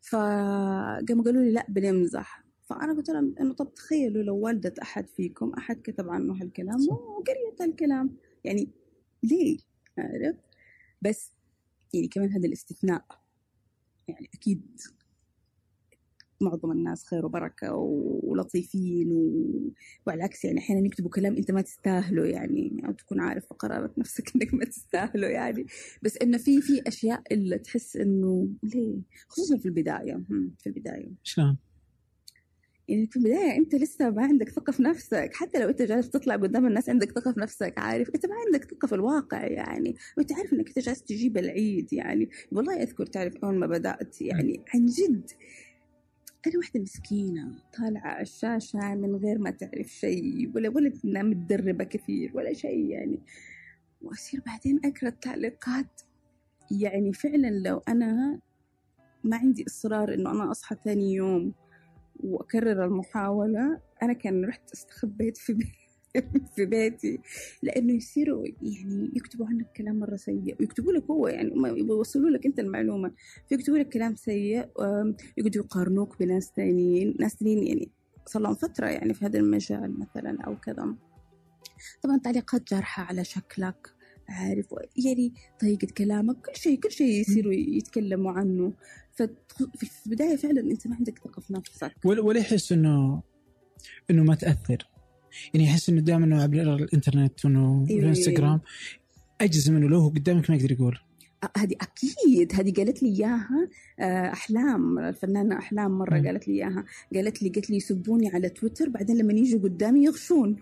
فقاموا 0.01 1.23
قالوا 1.23 1.41
لي 1.43 1.51
لا 1.51 1.65
بنمزح 1.69 2.43
فأنا 2.69 2.93
قلت 2.93 3.09
لهم 3.09 3.35
إنه 3.39 3.53
طب 3.53 3.73
تخيلوا 3.73 4.23
لو 4.23 4.37
والدة 4.37 4.73
أحد 4.81 5.07
فيكم 5.07 5.53
أحد 5.57 5.81
كتب 5.81 6.09
عنه 6.09 6.33
هالكلام. 6.41 6.87
وقريت 6.89 7.61
هالكلام. 7.61 8.17
يعني 8.43 8.69
ليه؟ 9.23 9.57
عارف؟ 9.97 10.35
بس 11.01 11.31
يعني 11.93 12.07
كمان 12.07 12.31
هذا 12.31 12.47
الاستثناء. 12.47 13.05
يعني 14.07 14.29
أكيد 14.33 14.81
معظم 16.43 16.71
الناس 16.71 17.05
خير 17.05 17.25
وبركة 17.25 17.73
ولطيفين 18.23 19.11
و... 19.11 19.31
وعلى 20.07 20.17
العكس 20.17 20.45
يعني 20.45 20.59
أحيانا 20.59 20.85
يكتبوا 20.85 21.09
كلام 21.09 21.35
أنت 21.35 21.51
ما 21.51 21.61
تستاهله 21.61 22.25
يعني 22.25 22.81
أو 22.87 22.91
تكون 22.91 23.19
عارف 23.19 23.45
في 23.45 23.53
قرارة 23.53 23.91
نفسك 23.97 24.31
إنك 24.35 24.53
ما 24.53 24.65
تستاهله 24.65 25.27
يعني. 25.27 25.65
بس 26.01 26.17
إنه 26.17 26.37
في 26.37 26.61
في 26.61 26.81
أشياء 26.87 27.21
اللي 27.31 27.57
تحس 27.57 27.97
إنه 27.97 28.49
ليه؟ 28.63 28.95
خصوصا 29.27 29.57
في 29.57 29.65
البداية. 29.65 30.15
هم، 30.29 30.55
في 30.59 30.67
البداية. 30.67 31.11
شلون؟ 31.23 31.57
يعني 32.87 33.07
في 33.07 33.15
البداية 33.15 33.57
أنت 33.57 33.75
لسه 33.75 34.09
ما 34.09 34.23
عندك 34.23 34.49
ثقة 34.49 34.71
في 34.71 34.83
نفسك. 34.83 35.29
حتى 35.33 35.59
لو 35.59 35.69
أنت 35.69 35.81
جالس 35.81 36.09
تطلع 36.09 36.35
قدام 36.35 36.67
الناس 36.67 36.89
عندك 36.89 37.11
ثقة 37.11 37.31
في 37.31 37.39
نفسك 37.39 37.73
عارف؟ 37.77 38.09
أنت 38.15 38.25
ما 38.25 38.35
عندك 38.45 38.63
ثقة 38.71 38.87
في 38.87 38.95
الواقع 38.95 39.45
يعني. 39.45 39.95
وأنت 40.17 40.33
عارف 40.33 40.53
أنك 40.53 40.67
أنت 40.67 40.79
جالس 40.79 41.03
تجيب 41.03 41.37
العيد 41.37 41.93
يعني. 41.93 42.29
والله 42.51 42.83
أذكر 42.83 43.05
تعرف 43.05 43.35
أول 43.43 43.55
ما 43.55 43.67
بدأت 43.67 44.21
يعني 44.21 44.61
عن 44.73 44.85
جد 44.85 45.31
أنا 46.47 46.57
واحدة 46.57 46.79
مسكينة 46.79 47.51
طالعة 47.77 48.07
على 48.07 48.21
الشاشة 48.21 48.95
من 48.95 49.15
غير 49.15 49.39
ما 49.39 49.51
تعرف 49.51 49.87
شيء 49.87 50.51
ولا 50.55 50.69
ولا 50.69 50.91
إنها 51.05 51.23
متدربة 51.23 51.83
كثير 51.83 52.31
ولا 52.33 52.53
شيء 52.53 52.85
يعني. 52.89 53.19
وأصير 54.01 54.41
بعدين 54.45 54.79
أقرأ 54.85 55.09
التعليقات. 55.09 56.01
يعني 56.71 57.13
فعلا 57.13 57.49
لو 57.49 57.81
أنا 57.87 58.39
ما 59.23 59.37
عندي 59.37 59.65
إصرار 59.67 60.13
إنه 60.13 60.31
أنا 60.31 60.51
أصحى 60.51 60.75
ثاني 60.85 61.13
يوم 61.13 61.53
وأكرر 62.19 62.85
المحاولة 62.85 63.81
أنا 64.03 64.13
كان 64.13 64.45
رحت 64.45 64.71
استخبيت 64.71 65.37
في 65.37 65.53
بيتي 65.53 65.82
في 66.55 66.65
بيتي 66.65 67.19
لأنه 67.61 67.93
يصيروا 67.93 68.45
يعني 68.61 69.11
يكتبوا 69.15 69.47
عنك 69.47 69.71
كلام 69.77 69.99
مرة 69.99 70.15
سيء 70.15 70.55
ويكتبوا 70.59 70.93
لك 70.93 71.03
هو 71.03 71.27
يعني 71.27 71.53
هم 71.53 71.65
يوصلوا 71.65 72.29
لك 72.29 72.45
أنت 72.45 72.59
المعلومة 72.59 73.11
فيكتبوا 73.49 73.77
لك 73.77 73.89
كلام 73.89 74.15
سيء 74.15 74.67
يقعدوا 75.37 75.63
يقارنوك 75.63 76.19
بناس 76.19 76.51
ثانيين 76.55 77.15
ناس 77.19 77.35
ثانيين 77.35 77.67
يعني 77.67 77.91
صار 78.25 78.41
لهم 78.41 78.55
فترة 78.55 78.87
يعني 78.87 79.13
في 79.13 79.25
هذا 79.25 79.39
المجال 79.39 79.99
مثلا 79.99 80.41
أو 80.41 80.59
كذا. 80.59 80.95
طبعا 82.01 82.17
تعليقات 82.17 82.69
جارحة 82.73 83.03
على 83.03 83.23
شكلك 83.23 83.93
عارف 84.29 84.65
يعني 85.05 85.33
طريقة 85.59 85.87
كلامك 85.97 86.35
كل 86.35 86.55
شيء 86.55 86.79
كل 86.79 86.91
شيء 86.91 87.21
يصيروا 87.21 87.53
يتكلموا 87.53 88.31
عنه. 88.31 88.73
ففي 89.13 90.05
البداية 90.05 90.35
فعلا 90.35 90.61
أنت 90.61 90.87
ما 90.87 90.95
عندك 90.95 91.19
ثقة 91.19 91.41
في 91.41 91.53
نفسك. 91.53 91.93
ولا 92.05 92.21
ولا 92.21 92.39
يحس 92.39 92.71
انه 92.71 93.21
إنه 94.09 94.23
ما 94.23 94.35
تأثر. 94.35 94.92
يعني 95.53 95.65
يحس 95.65 95.89
إنه 95.89 96.01
دائما 96.01 96.25
إنه 96.25 96.43
عبر 96.43 96.75
الإنترنت 96.75 97.45
وإنه 97.45 97.85
إيه. 97.89 97.99
الإنستغرام 97.99 98.61
اجزم 99.41 99.75
انه 99.75 99.89
لو 99.89 99.99
هو 99.99 100.09
قدامك 100.09 100.49
ما 100.49 100.55
يقدر 100.55 100.71
يقول. 100.71 100.97
آه، 101.43 101.51
هذه 101.57 101.75
أكيد 101.81 102.53
هذه 102.55 102.73
قالت 102.73 103.03
لي 103.03 103.09
إياها 103.09 103.69
آه، 103.99 104.33
أحلام 104.33 104.99
الفنانة 104.99 105.57
أحلام 105.57 105.91
مرة 105.91 106.19
مم. 106.19 106.27
قالت 106.27 106.47
لي 106.47 106.53
إياها. 106.53 106.85
قالت 107.15 107.43
لي 107.43 107.49
قالت 107.49 107.69
لي 107.69 107.77
يسبوني 107.77 108.29
على 108.29 108.49
تويتر 108.49 108.89
بعدين 108.89 109.17
لما 109.17 109.33
يجوا 109.33 109.59
قدامي 109.59 110.05
يغشون. 110.05 110.55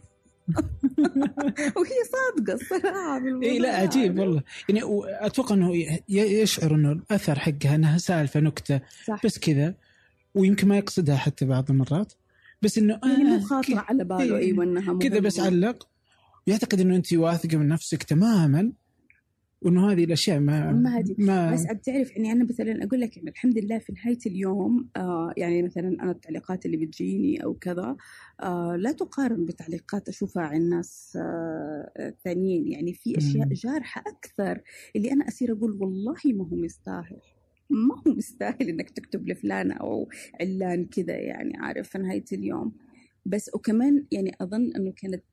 وهي 1.77 2.01
صادقة 2.11 2.53
الصراحة 2.53 3.41
اي 3.43 3.59
لا 3.59 3.75
عجيب. 3.75 4.19
والله. 4.19 4.43
يعني 4.69 4.81
أتوقع 5.05 5.55
إنه 5.55 5.71
يشعر 6.09 6.75
إنه 6.75 6.91
الأثر 6.91 7.39
حقها 7.39 7.75
إنها 7.75 7.97
سالفة 7.97 8.39
نكتة. 8.39 8.81
صح. 9.05 9.25
بس 9.25 9.39
كذا 9.39 9.75
ويمكن 10.35 10.67
ما 10.67 10.77
يقصدها 10.77 11.15
حتى 11.15 11.45
بعض 11.45 11.71
المرات. 11.71 12.13
بس 12.61 12.77
إنه 12.77 12.99
مو 13.05 13.35
آه 13.35 13.39
خاطره 13.39 13.79
على 13.79 14.03
باله 14.03 14.37
إيه. 14.37 14.45
أيوه 14.45 14.63
انها 14.63 14.99
كذا 14.99 15.19
بس. 15.19 15.39
علق 15.39 15.87
ويعتقد 16.47 16.79
إنه 16.79 16.95
انت 16.95 17.13
واثقة 17.13 17.57
من 17.57 17.67
نفسك 17.67 18.03
تماما 18.03 18.73
وإنه 19.61 19.91
هذه 19.91 20.03
الأشياء 20.03 20.39
ما 20.39 20.71
ما 20.71 20.97
هذه. 20.97 21.15
ما 21.17 21.53
بس 21.53 21.65
عاد 21.65 21.79
تعرف 21.79 22.11
يعني 22.11 22.31
أنا 22.31 22.43
مثلا 22.43 22.83
أقول 22.83 23.01
لك 23.01 23.17
يعني 23.17 23.29
الحمد 23.29 23.57
لله 23.57 23.79
في 23.79 23.93
نهاية 23.93 24.17
اليوم 24.25 24.89
آه 24.95 25.33
يعني 25.37 25.63
مثلا 25.63 25.87
أنا 25.87 26.11
التعليقات 26.11 26.65
اللي 26.65 26.77
بتجيني 26.77 27.43
أو 27.43 27.53
كذا 27.53 27.95
آه 28.43 28.75
لا 28.75 28.91
تقارن 28.91 29.45
بتعليقات 29.45 30.09
أشوفها 30.09 30.43
عن 30.43 30.57
الناس 30.61 31.17
آه 31.21 31.91
الثانيين 31.99 32.67
يعني 32.67 32.93
في 32.93 33.17
أشياء. 33.17 33.47
جارحة 33.53 34.03
أكثر 34.07 34.61
اللي 34.95 35.11
أنا 35.11 35.27
اصير 35.27 35.51
أقول 35.51 35.71
والله 35.71 36.15
ما 36.25 36.47
هو 36.47 36.55
مستاهل 36.55 37.17
ما 37.71 37.95
هو 38.07 38.13
مستاهل 38.17 38.69
إنك 38.69 38.89
تكتب 38.89 39.27
لفلان 39.29 39.71
أو 39.71 40.09
علان 40.41 40.85
كذا 40.85 41.13
يعني 41.17 41.57
عارف؟ 41.57 41.89
في 41.89 41.97
نهاية 41.97 42.25
اليوم. 42.33 42.71
بس 43.25 43.49
وكمان 43.53 44.05
يعني 44.11 44.35
أظن 44.41 44.71
إنه 44.75 44.91
كانت 44.91 45.23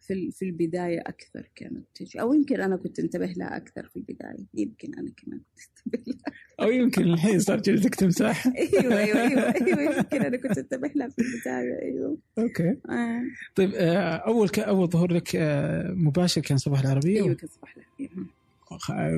في 0.00 0.30
في 0.30 0.44
البداية 0.44 1.00
أكثر 1.00 1.50
كانت 1.54 1.84
تجي. 1.94 2.20
أو 2.20 2.34
يمكن 2.34 2.60
أنا 2.60 2.76
كنت 2.76 2.98
انتبه 2.98 3.26
لها 3.26 3.56
أكثر 3.56 3.88
في 3.88 3.96
البداية. 3.96 4.46
يمكن 4.54 4.94
أنا 4.94 5.10
كمان 5.16 5.38
كنت 5.40 5.94
انتبه 5.96 6.12
لها. 6.12 6.36
أو 6.60 6.70
يمكن 6.70 7.02
الحين 7.02 7.38
صار 7.40 7.60
جلدك 7.60 7.94
تمساح 7.94 8.46
أيوه 8.56 8.98
أيوه 8.98 9.20
أيوه 9.22 9.54
أيوه 9.54 9.96
يمكن 9.96 10.22
أنا 10.22 10.36
كنت 10.36 10.58
انتبه 10.58 10.90
لها 10.94 11.08
في 11.08 11.18
البداية 11.22 11.82
أيوه. 11.82 12.18
أوكي. 12.38 12.76
آه. 12.90 13.22
طيب 13.54 13.70
آه، 13.74 14.16
أول. 14.16 14.48
أول 14.58 14.88
ظهور 14.88 15.12
لك 15.12 15.36
آه، 15.36 15.90
مباشر 15.92 16.40
كان 16.40 16.58
صباح 16.58 16.80
العربية؟ 16.80 17.22
أيوه 17.22 17.34
كنت 17.34 17.50
صباح 17.50 17.74
خ- 17.74 18.02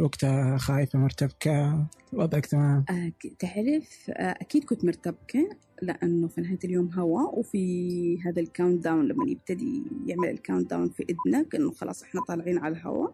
وقتها 0.02 0.56
خايفه 0.58 0.98
مرتبكه 0.98 1.86
وضعك 2.12 2.46
تمام. 2.46 2.84
آه 2.90 3.12
تعرف 3.38 4.10
آه 4.10 4.34
أكيد 4.40 4.64
كنت 4.64 4.84
مرتبكه 4.84 5.48
لأنه 5.82 6.28
في 6.28 6.40
نهاية 6.40 6.58
اليوم 6.64 6.92
هوا 6.94 7.22
وفي 7.38 8.22
هذا 8.22 8.40
ال 8.40 8.84
countdown 8.84 9.08
لما 9.08 9.30
يبتدي 9.30 9.82
يعمل 10.06 10.28
ال 10.28 10.70
countdown 10.70 10.88
في 10.88 11.04
اذنك 11.10 11.54
إنه 11.54 11.70
خلاص 11.72 12.02
إحنا 12.02 12.20
طالعين 12.20 12.58
على 12.58 12.76
الهوا. 12.76 13.08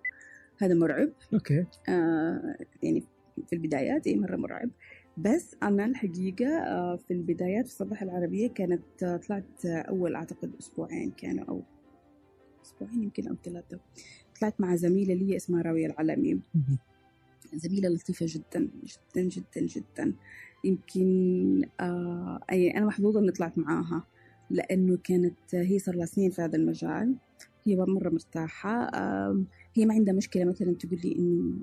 هذا 0.58 0.74
مرعب. 0.74 1.12
okay. 1.34 1.66
آه 1.88 2.56
يعني 2.82 3.04
في 3.46 3.52
البدايات 3.52 4.06
إي 4.06 4.16
مرة 4.16 4.36
مرعب. 4.36 4.70
بس 5.16 5.56
أنا 5.62 5.84
الحقيقة 5.84 6.46
آه 6.46 6.96
في 6.96 7.14
البدايات 7.14 7.66
في 7.66 7.72
الصباح 7.72 8.02
العربية 8.02 8.48
كانت 8.48 8.82
طلعت 9.28 9.64
أول 9.66 10.14
أعتقد 10.14 10.52
أسبوعين 10.60 11.10
كانوا 11.10 11.44
أو 11.44 11.62
أسبوعين 12.64 13.02
يمكن 13.02 13.28
أو 13.28 13.36
ثلاثة. 13.44 13.80
طلعت 14.40 14.60
مع 14.60 14.76
زميلة 14.76 15.14
لي 15.14 15.36
اسمها 15.36 15.62
راوية 15.62 15.86
العلمي. 15.86 16.40
زميلة 17.54 17.88
لطيفة 17.88 18.26
جدا 18.28 18.68
جدا 18.84 19.28
جدا 19.28 19.66
جدا. 19.66 20.14
يمكن 20.64 21.68
آه 21.80 22.40
أنا 22.50 22.86
محظوظة 22.86 23.20
إني 23.20 23.32
طلعت 23.32 23.58
معاها 23.58 24.04
لأنه 24.50 24.98
كانت 25.04 25.54
هي 25.54 25.78
صار 25.78 25.94
لها 25.94 26.06
سنين 26.06 26.30
في 26.30 26.42
هذا 26.42 26.56
المجال. 26.56 27.14
هي 27.64 27.76
مرة 27.76 28.10
مرتاحة 28.10 28.82
آه 28.84 29.42
هي 29.74 29.86
ما 29.86 29.94
عندها 29.94 30.14
مشكلة 30.14 30.44
مثلا 30.44 30.74
تقول 30.74 31.00
لي 31.04 31.16
إنه 31.16 31.58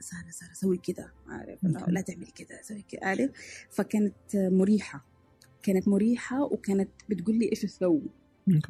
سارة 0.00 0.30
سارة 0.30 0.52
سوي 0.52 0.76
كذا 0.78 1.10
عارف 1.28 1.64
لا, 1.88 2.00
تعملي 2.00 2.30
كذا 2.34 2.62
سوي 2.62 2.82
كذا 2.82 3.04
عارف 3.04 3.30
فكانت 3.70 4.14
مريحة 4.34 5.04
كانت 5.62 5.88
مريحة 5.88 6.42
وكانت 6.44 6.88
بتقول 7.08 7.38
لي 7.38 7.50
إيش 7.50 7.64
أسوي 7.64 7.88
أوكي. 7.88 8.10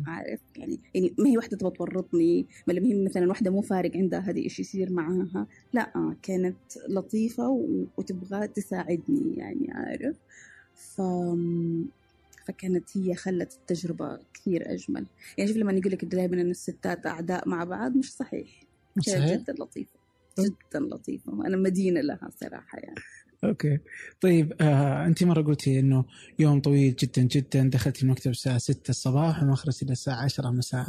عارف؟ 0.06 0.40
يعني 0.56 0.80
يعني 0.94 1.14
ما 1.18 1.28
هي 1.28 1.36
واحدة 1.36 1.56
تبغى 1.56 1.70
تورطني 1.70 2.46
ما 2.66 2.72
لما 2.72 2.86
هي 2.86 3.04
مثلا 3.04 3.28
واحدة 3.28 3.50
مو 3.50 3.60
فارق 3.60 3.96
عندها 3.96 4.20
هذه 4.20 4.44
إيش 4.44 4.60
يصير 4.60 4.92
معاها. 4.92 5.46
لا 5.72 6.14
كانت 6.22 6.56
لطيفة 6.88 7.48
وتبغى 7.96 8.48
تساعدني 8.48 9.36
يعني 9.36 9.70
عارف؟ 9.72 10.16
ف 10.74 11.02
فكانت 12.46 12.96
هي 12.96 13.14
خلت 13.14 13.52
التجربة 13.52 14.18
كثير 14.34 14.72
أجمل. 14.72 15.06
يعني 15.38 15.48
شوف 15.50 15.56
لما 15.56 15.72
يقول 15.72 15.92
لك 15.92 16.04
دائما 16.04 16.40
إن 16.40 16.50
الستات 16.50 17.06
أعداء 17.06 17.48
مع 17.48 17.64
بعض 17.64 17.96
مش 17.96 18.12
صحيح. 18.12 18.62
كانت 18.94 19.08
صحيح؟ 19.08 19.40
جدا 19.40 19.52
لطيفة 19.52 20.00
جدا 20.38 20.80
لطيفة. 20.80 21.34
وأنا 21.34 21.56
مدينة 21.56 22.00
لها 22.00 22.30
صراحة 22.40 22.78
يعني. 22.78 23.00
أوكي. 23.44 23.78
طيب 24.20 24.52
آه 24.60 25.06
انت 25.06 25.24
مرة 25.24 25.42
قلتي 25.42 25.80
إنه 25.80 26.04
يوم 26.38 26.60
طويل 26.60 26.96
جدا 26.96 27.22
جدا 27.22 27.70
دخلتي 27.72 28.02
المكتب 28.02 28.30
الساعة 28.30 28.58
6 28.58 28.90
الصباح 28.90 29.42
وما 29.42 29.54
خرجتي 29.54 29.84
الا 29.84 29.92
الساعة 29.92 30.24
10 30.24 30.50
مساء. 30.50 30.86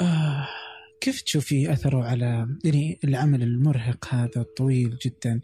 آه 0.00 0.48
كيف 1.00 1.20
تشوفي 1.20 1.72
أثره 1.72 2.04
على 2.04 2.48
يعني 2.64 2.98
العمل 3.04 3.42
المرهق 3.42 4.14
هذا 4.14 4.40
الطويل 4.40 4.98
جدا؟ 5.06 5.40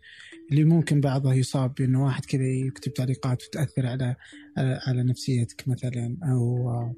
اللي 0.51 0.65
ممكن 0.65 1.01
بعضه 1.01 1.35
يصاب 1.35 1.75
بأنه 1.75 2.05
واحد 2.05 2.25
كذا 2.25 2.47
يكتب 2.47 2.95
تعليقات 2.95 3.43
وتأثر 3.45 3.87
على 3.87 4.17
على, 4.57 4.81
على 4.87 5.03
نفسيتك 5.03 5.69
مثلا 5.69 6.17
أو 6.25 6.71
آه، 6.71 6.95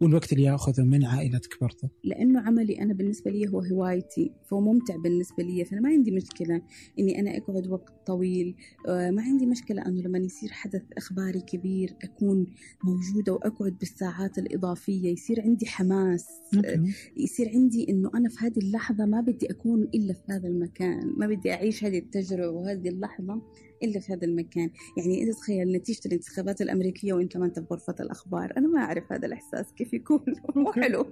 والوقت 0.00 0.32
اللي 0.32 0.44
ياخذه 0.44 0.82
من 0.82 1.04
عائلتك 1.04 1.60
برضه 1.60 1.90
لأنه 2.04 2.40
عملي 2.40 2.82
أنا 2.82 2.94
بالنسبة 2.94 3.30
لي 3.30 3.48
هو 3.48 3.60
هوايتي 3.60 4.32
فهو 4.50 4.60
ممتع 4.60 4.96
بالنسبة 4.96 5.44
لي 5.44 5.64
فأنا 5.64 5.80
ما 5.80 5.88
عندي 5.88 6.10
مشكلة 6.10 6.62
إني 6.98 7.20
أنا 7.20 7.36
أقعد 7.36 7.66
وقت 7.66 8.06
طويل. 8.06 8.54
آه، 8.88 9.10
ما 9.10 9.22
عندي 9.22 9.46
مشكلة 9.46 9.86
أنه 9.86 10.02
لما 10.02 10.18
يصير 10.18 10.50
حدث 10.52 10.82
إخباري 10.96 11.40
كبير 11.40 11.96
أكون 12.02 12.46
موجودة 12.84 13.32
وأقعد 13.32 13.78
بالساعات 13.78 14.38
الإضافية 14.38 15.12
يصير 15.12 15.40
عندي 15.40 15.66
حماس. 15.66 16.26
أوكي. 16.56 16.82
يصير 17.16 17.48
عندي 17.48 17.90
إنه 17.90 18.10
أنا 18.14 18.28
في 18.28 18.36
هذه 18.40 18.58
اللحظة 18.58 19.06
ما 19.06 19.20
بدي 19.20 19.50
أكون 19.50 19.82
إلا 19.82 20.12
في 20.12 20.32
هذا 20.32 20.48
المكان 20.48 21.12
ما 21.16 21.26
بدي 21.26 21.52
أعيش 21.52 21.84
هذه 21.84 21.98
التجربة 21.98 22.50
وهذه 22.50 22.88
اللحظة. 22.88 23.42
إلا 23.82 24.00
في 24.00 24.12
هذا 24.12 24.24
المكان. 24.24 24.70
يعني 24.96 25.22
انت 25.22 25.36
تخيل 25.38 25.72
نتيجة 25.72 26.00
الانتخابات 26.06 26.60
الأمريكية 26.60 27.12
وإنت 27.12 27.36
ما 27.36 27.46
أنت 27.46 27.58
في 27.60 27.66
غرفه 27.70 27.94
الأخبار. 28.00 28.52
أنا 28.56 28.68
ما 28.68 28.80
أعرف 28.80 29.12
هذا 29.12 29.26
الإحساس 29.26 29.72
كيف 29.72 29.94
يكون. 29.94 30.20
مو 30.56 30.72
حلو. 30.72 31.06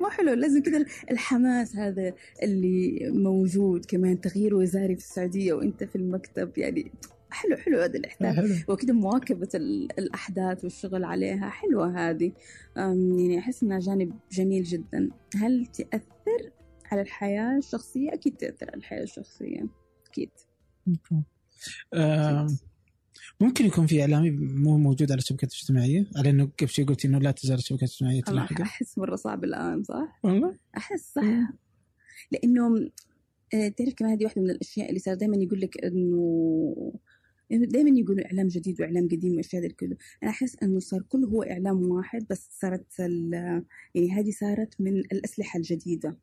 مو 0.00 0.08
حلو. 0.08 0.32
لازم 0.32 0.62
كذا 0.62 0.84
الحماس 1.10 1.76
هذا 1.76 2.14
اللي 2.42 3.10
موجود 3.14 3.84
كمان 3.84 4.20
تغيير 4.20 4.54
وزاري 4.54 4.94
في 4.96 5.00
السعودية 5.02 5.52
وإنت 5.52 5.84
في 5.84 5.96
المكتب. 5.96 6.58
يعني 6.58 6.92
حلو 7.30 7.56
حلو 7.56 7.78
هذا 7.80 7.98
الإحساس. 7.98 8.36
حلو. 8.36 8.48
وكده 8.68 8.92
مواكبة 8.92 9.48
ال- 9.54 9.98
الأحداث 9.98 10.64
والشغل 10.64 11.04
عليها. 11.04 11.48
حلوة 11.50 12.10
هذه. 12.10 12.32
يعني 12.76 13.38
أحس 13.38 13.62
إنها 13.62 13.78
جانب 13.80 14.12
جميل 14.32 14.62
جدا. 14.62 15.10
هل 15.36 15.66
تأثر 15.66 16.50
على 16.92 17.00
الحياة 17.00 17.56
الشخصية؟ 17.58 18.12
أكيد 18.14 18.36
تأثر 18.36 18.66
على 18.70 18.76
الحياة 18.76 19.02
الشخصية. 19.02 19.66
أكيد. 20.10 20.30
أوكي. 20.88 21.14
آه 21.14 21.37
ممكن 23.40 23.66
يكون 23.66 23.86
في 23.86 24.00
إعلامي 24.00 24.30
مو 24.30 24.78
موجود 24.78 25.12
على 25.12 25.18
الشبكات 25.18 25.52
الاجتماعية 25.52 26.06
على 26.16 26.30
إنه 26.30 26.50
قبل 26.60 26.68
شوي 26.68 26.84
قلت 26.84 27.04
إنه 27.04 27.18
لا 27.18 27.30
تزال 27.30 27.58
الشبكات 27.58 27.88
الاجتماعية 27.88 28.22
تلاحقه 28.22 28.62
أحس 28.62 28.98
مرة 28.98 29.16
صعب 29.16 29.44
الآن 29.44 29.82
صح؟ 29.82 30.20
والله؟ 30.22 30.56
أحس 30.76 31.12
صح. 31.14 31.22
لأنه 32.32 32.90
آه، 33.54 33.68
تعرف 33.68 33.94
كمان 33.94 34.12
هذه 34.12 34.24
واحدة 34.24 34.42
من 34.42 34.50
الأشياء 34.50 34.88
اللي 34.88 35.00
صار 35.00 35.14
دائما 35.14 35.36
يقول 35.36 35.60
لك 35.60 35.84
إنه 35.84 36.92
دائما 37.50 37.98
يقولوا 37.98 38.26
إعلام 38.26 38.48
جديد 38.48 38.80
وإعلام 38.80 39.08
قديم 39.08 39.30
والأشياء 39.30 39.62
هذه 39.62 39.72
كله 39.80 39.96
أنا 40.22 40.30
أحس 40.30 40.56
إنه 40.62 40.78
صار 40.78 41.02
كله 41.02 41.28
هو 41.28 41.42
إعلام 41.42 41.90
واحد 41.90 42.26
بس 42.30 42.48
صارت 42.60 42.98
يعني 43.94 44.12
هذه 44.12 44.30
صارت 44.30 44.80
من 44.80 44.98
الأسلحة 44.98 45.56
الجديدة. 45.56 46.16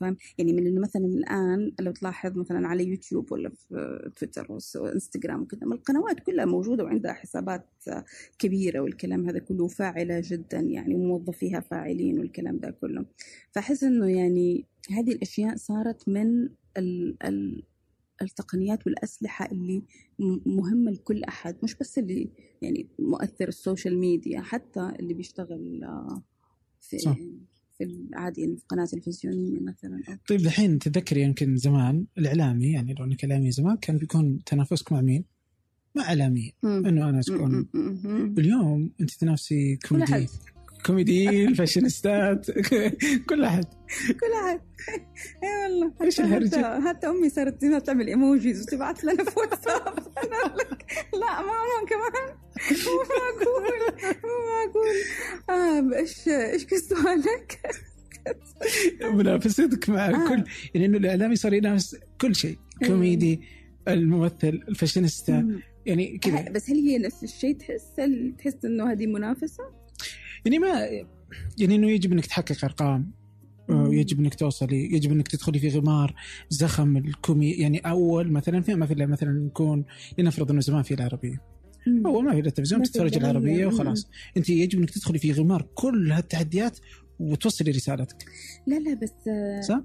فاهم؟ 0.00 0.16
يعني 0.38 0.52
من 0.52 0.66
إنه 0.66 0.80
مثلا 0.80 1.04
الآن 1.06 1.72
لو 1.80 1.92
تلاحظ 1.92 2.38
مثلا 2.38 2.68
على 2.68 2.84
يوتيوب 2.88 3.32
ولا 3.32 3.50
في 3.50 4.10
تويتر 4.16 4.46
وإنستغرام 4.76 5.42
وكذا 5.42 5.66
ما 5.66 5.74
القنوات 5.74 6.20
كلها 6.20 6.44
موجودة 6.44 6.84
وعندها 6.84 7.12
حسابات 7.12 7.66
كبيرة 8.38 8.80
والكلام 8.80 9.28
هذا 9.28 9.38
كله 9.38 9.66
فاعلة 9.68 10.22
جدا 10.24 10.58
يعني 10.60 10.94
موظفيها 10.94 11.60
فاعلين 11.60 12.18
والكلام 12.18 12.58
ده 12.58 12.70
كله. 12.70 13.04
فأحس 13.52 13.84
إنه 13.84 14.06
يعني 14.10 14.64
هذه 14.90 15.12
الأشياء 15.12 15.56
صارت 15.56 16.08
من 16.08 16.48
ال 16.76 17.16
ال 17.24 17.62
التقنيات 18.22 18.86
والأسلحة 18.86 19.46
اللي 19.52 19.82
م- 20.18 20.40
مهمة 20.56 20.90
لكل 20.90 21.24
أحد 21.24 21.56
مش 21.62 21.74
بس 21.74 21.98
اللي 21.98 22.30
يعني 22.62 22.88
مؤثر 22.98 23.48
السوشيال 23.48 23.98
ميديا 23.98 24.40
حتى 24.40 24.92
اللي 25.00 25.14
بيشتغل 25.14 25.80
في 26.80 26.98
صح. 26.98 27.16
في 27.78 27.84
العادي 27.84 28.40
يعني 28.40 28.56
في 28.56 28.62
قناة 28.68 28.84
تلفزيونية 28.84 29.60
مثلا 29.60 30.18
طيب 30.28 30.40
الحين 30.40 30.78
تذكري 30.78 31.22
يمكن 31.22 31.56
زمان 31.56 32.04
الإعلامي 32.18 32.72
يعني 32.72 32.94
لو 32.94 33.04
انك 33.04 33.24
اعلامي 33.24 33.50
زمان 33.50 33.76
كان 33.76 33.98
بيكون 33.98 34.44
تنافسك 34.46 34.92
مع 34.92 35.00
مين؟ 35.00 35.24
مع 35.94 36.02
إعلامي 36.04 36.52
مم. 36.62 36.86
إنه 36.86 37.08
أنا. 37.08 37.20
تكون. 37.22 37.68
اليوم 38.38 38.90
أنت 39.00 39.10
تنافسي 39.10 39.76
كوميدي 39.88 40.26
كوميديين 40.86 41.54
فاشينيستات 41.54 42.50
كل 43.28 43.44
أحد 43.44 43.64
كل 44.20 44.32
أحد 44.44 44.60
اي 45.44 45.62
والله 45.64 45.92
إيش 46.02 46.16
حتى- 46.16 46.24
الهرجة؟ 46.24 46.88
حتى, 46.88 47.06
أمي 47.06 47.28
صارت 47.30 47.64
تعمل 47.78 48.06
emojis 48.08 48.62
وتبعث 48.62 49.04
لنا 49.04 49.24
في 49.24 49.38
واتساب 49.40 49.94
لا 51.12 51.40
ماما 51.40 51.86
كمان 51.88 52.36
مو 52.70 53.02
معقول 53.10 53.72
مو 54.24 54.36
معقول 54.48 54.96
آه 55.50 55.98
إيش 55.98 56.28
إيش 56.28 56.62
سؤالك؟ 56.62 57.60
منافستك 59.02 59.88
مع 59.88 60.08
آه. 60.08 60.28
كل 60.28 60.44
يعني 60.74 60.86
إنه 60.86 60.98
الإعلامي 60.98 61.36
صار 61.36 61.52
ينافس 61.52 61.96
كل 62.20 62.34
شيء 62.34 62.58
إيه. 62.82 62.88
كوميدي 62.88 63.40
الممثل 63.88 64.62
الفاشينيستا. 64.68 65.60
يعني 65.86 66.18
كذا 66.18 66.50
بس 66.50 66.70
هل 66.70 66.76
هي 66.76 66.98
نفس 66.98 67.24
الشيء 67.24 67.56
تحس 67.56 67.86
هل 67.98 68.34
تحس 68.38 68.64
إنه 68.64 68.92
هذه 68.92 69.06
منافسة؟ 69.06 69.64
يعني 70.44 70.58
ما 70.58 70.88
يعني 71.58 71.74
إنه 71.74 71.90
يجب 71.90 72.12
إنك 72.12 72.26
تحقق 72.26 72.64
أرقام 72.64 73.10
مم. 73.68 73.92
يجب 73.92 74.20
إنك 74.20 74.34
توصلي 74.34 74.94
يجب 74.94 75.12
إنك 75.12 75.28
تدخلي 75.28 75.58
في 75.58 75.68
غمار 75.68 76.14
زخم 76.48 76.96
الكمي 76.96 77.50
يعني 77.50 77.78
أول 77.78 78.32
مثلا 78.32 78.60
في 78.60 78.74
مثلا 78.74 79.06
مثلا 79.06 79.46
يكون 79.46 79.84
لنفرض 80.18 80.50
إنه 80.50 80.60
زمان 80.60 80.82
في 80.82 80.94
العربية 80.94 81.42
اول 82.06 82.24
ما 82.24 82.30
في 82.30 82.36
ما 82.36 82.84
في 82.84 82.90
تتفرج. 82.90 83.16
العربية. 83.16 83.66
وخلاص. 83.66 84.10
أنت 84.36 84.50
يجب 84.50 84.78
إنك 84.78 84.90
تدخلي 84.90 85.18
في 85.18 85.32
غمار 85.32 85.68
كل 85.74 86.12
هالتحديات 86.12 86.78
وتوصلي 87.18 87.70
رسالتك 87.70 88.24
لا 88.66 88.78
لا 88.78 88.94
بس 88.94 89.12
صح؟ 89.66 89.82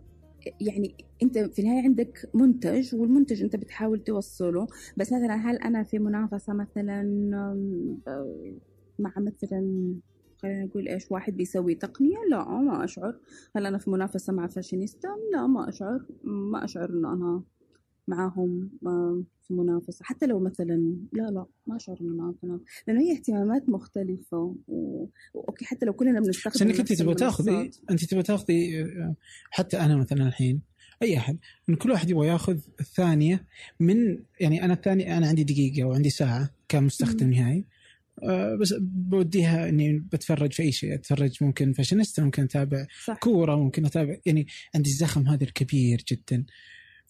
يعني 0.62 0.96
أنت 1.24 1.38
في 1.38 1.60
النهاية 1.60 1.84
عندك 1.84 2.30
منتج 2.34 2.96
والمنتج 2.96 3.44
أنت 3.44 3.56
بتحاول 3.56 4.04
توصله. 4.04 4.68
بس 4.98 5.14
مثلا 5.14 5.36
هل 5.36 5.56
أنا 5.58 5.84
في 5.84 6.00
منافسة 6.00 6.54
مثلا 6.54 7.04
مع 9.00 9.14
مثلا 9.18 9.94
خلينا 10.38 10.66
نقول 10.66 10.88
إيش 10.88 11.12
واحد 11.12 11.38
بيسوي 11.38 11.76
تقنية؟ 11.76 12.18
لا 12.30 12.46
ما 12.50 12.84
أشعر. 12.84 13.20
هل 13.56 13.66
أنا 13.66 13.78
في 13.78 13.90
منافسة 13.90 14.34
مع 14.34 14.48
فاشينيستا؟ 14.48 15.08
لا 15.34 15.48
ما 15.48 15.70
أشعر. 15.70 16.06
ما 16.24 16.64
أشعر 16.64 16.90
انه 16.90 17.14
أنا 17.14 17.44
معاهم 18.08 18.70
آه، 18.86 19.24
في 19.48 19.54
منافسة. 19.54 20.06
حتى 20.06 20.26
لو 20.26 20.40
مثلا 20.40 20.96
لا 21.14 21.24
لا 21.24 21.46
ما 21.68 21.76
اشعر 21.76 21.98
إنه 22.02 22.16
معاهم 22.16 22.62
لأنه 22.88 23.02
هي 23.02 23.12
اهتمامات 23.12 23.70
مختلفة 23.70 24.56
و... 24.68 25.06
OK 25.36 25.66
حتى 25.66 25.86
لو 25.86 25.94
كلنا 25.94 26.20
بنستخدم 26.20 26.54
بس 26.54 26.62
أنت 26.62 26.92
نفس 26.92 27.00
تبغى 27.00 27.16
تاخذي 27.16 27.52
المنصات. 27.52 27.76
أنت 27.92 28.06
تبغى 28.06 28.24
تاخذي 28.24 28.82
آه، 28.82 29.16
حتى 29.52 29.80
أنا 29.80 29.98
مثلا 29.98 30.28
الحين 30.28 30.62
أي 31.02 31.18
أحد 31.18 31.38
من 31.68 31.76
كل 31.76 31.92
واحد 31.92 32.10
يبغى 32.10 32.28
ياخذ 32.28 32.60
الثانية 32.80 33.48
من 33.80 34.24
يعني 34.40 34.66
أنا 34.66 34.74
الثانية 34.74 35.18
أنا 35.18 35.28
عندي 35.28 35.44
دقيقة 35.44 35.84
وعندي 35.88 36.10
ساعة 36.10 36.50
كمستخدم. 36.70 37.30
نهائي. 37.30 37.66
آه، 38.24 38.56
بس 38.56 38.74
بوديها 38.82 39.70
إني 39.70 40.00
بتفرج 40.00 40.54
في 40.54 40.64
أي 40.64 40.72
شيء 40.72 40.94
أتفرج 40.94 41.44
ممكن 41.44 41.74
فاشينيستا 41.74 42.24
ممكن 42.24 42.44
أتابع 42.44 42.86
صح. 43.06 43.18
كورة 43.18 43.56
ممكن 43.56 43.86
أتابع 43.86 44.18
يعني 44.26 44.48
عندي 44.76 44.90
الزخم 44.90 45.28
هذا 45.28 45.44
الكبير 45.44 46.04
جدا. 46.12 46.46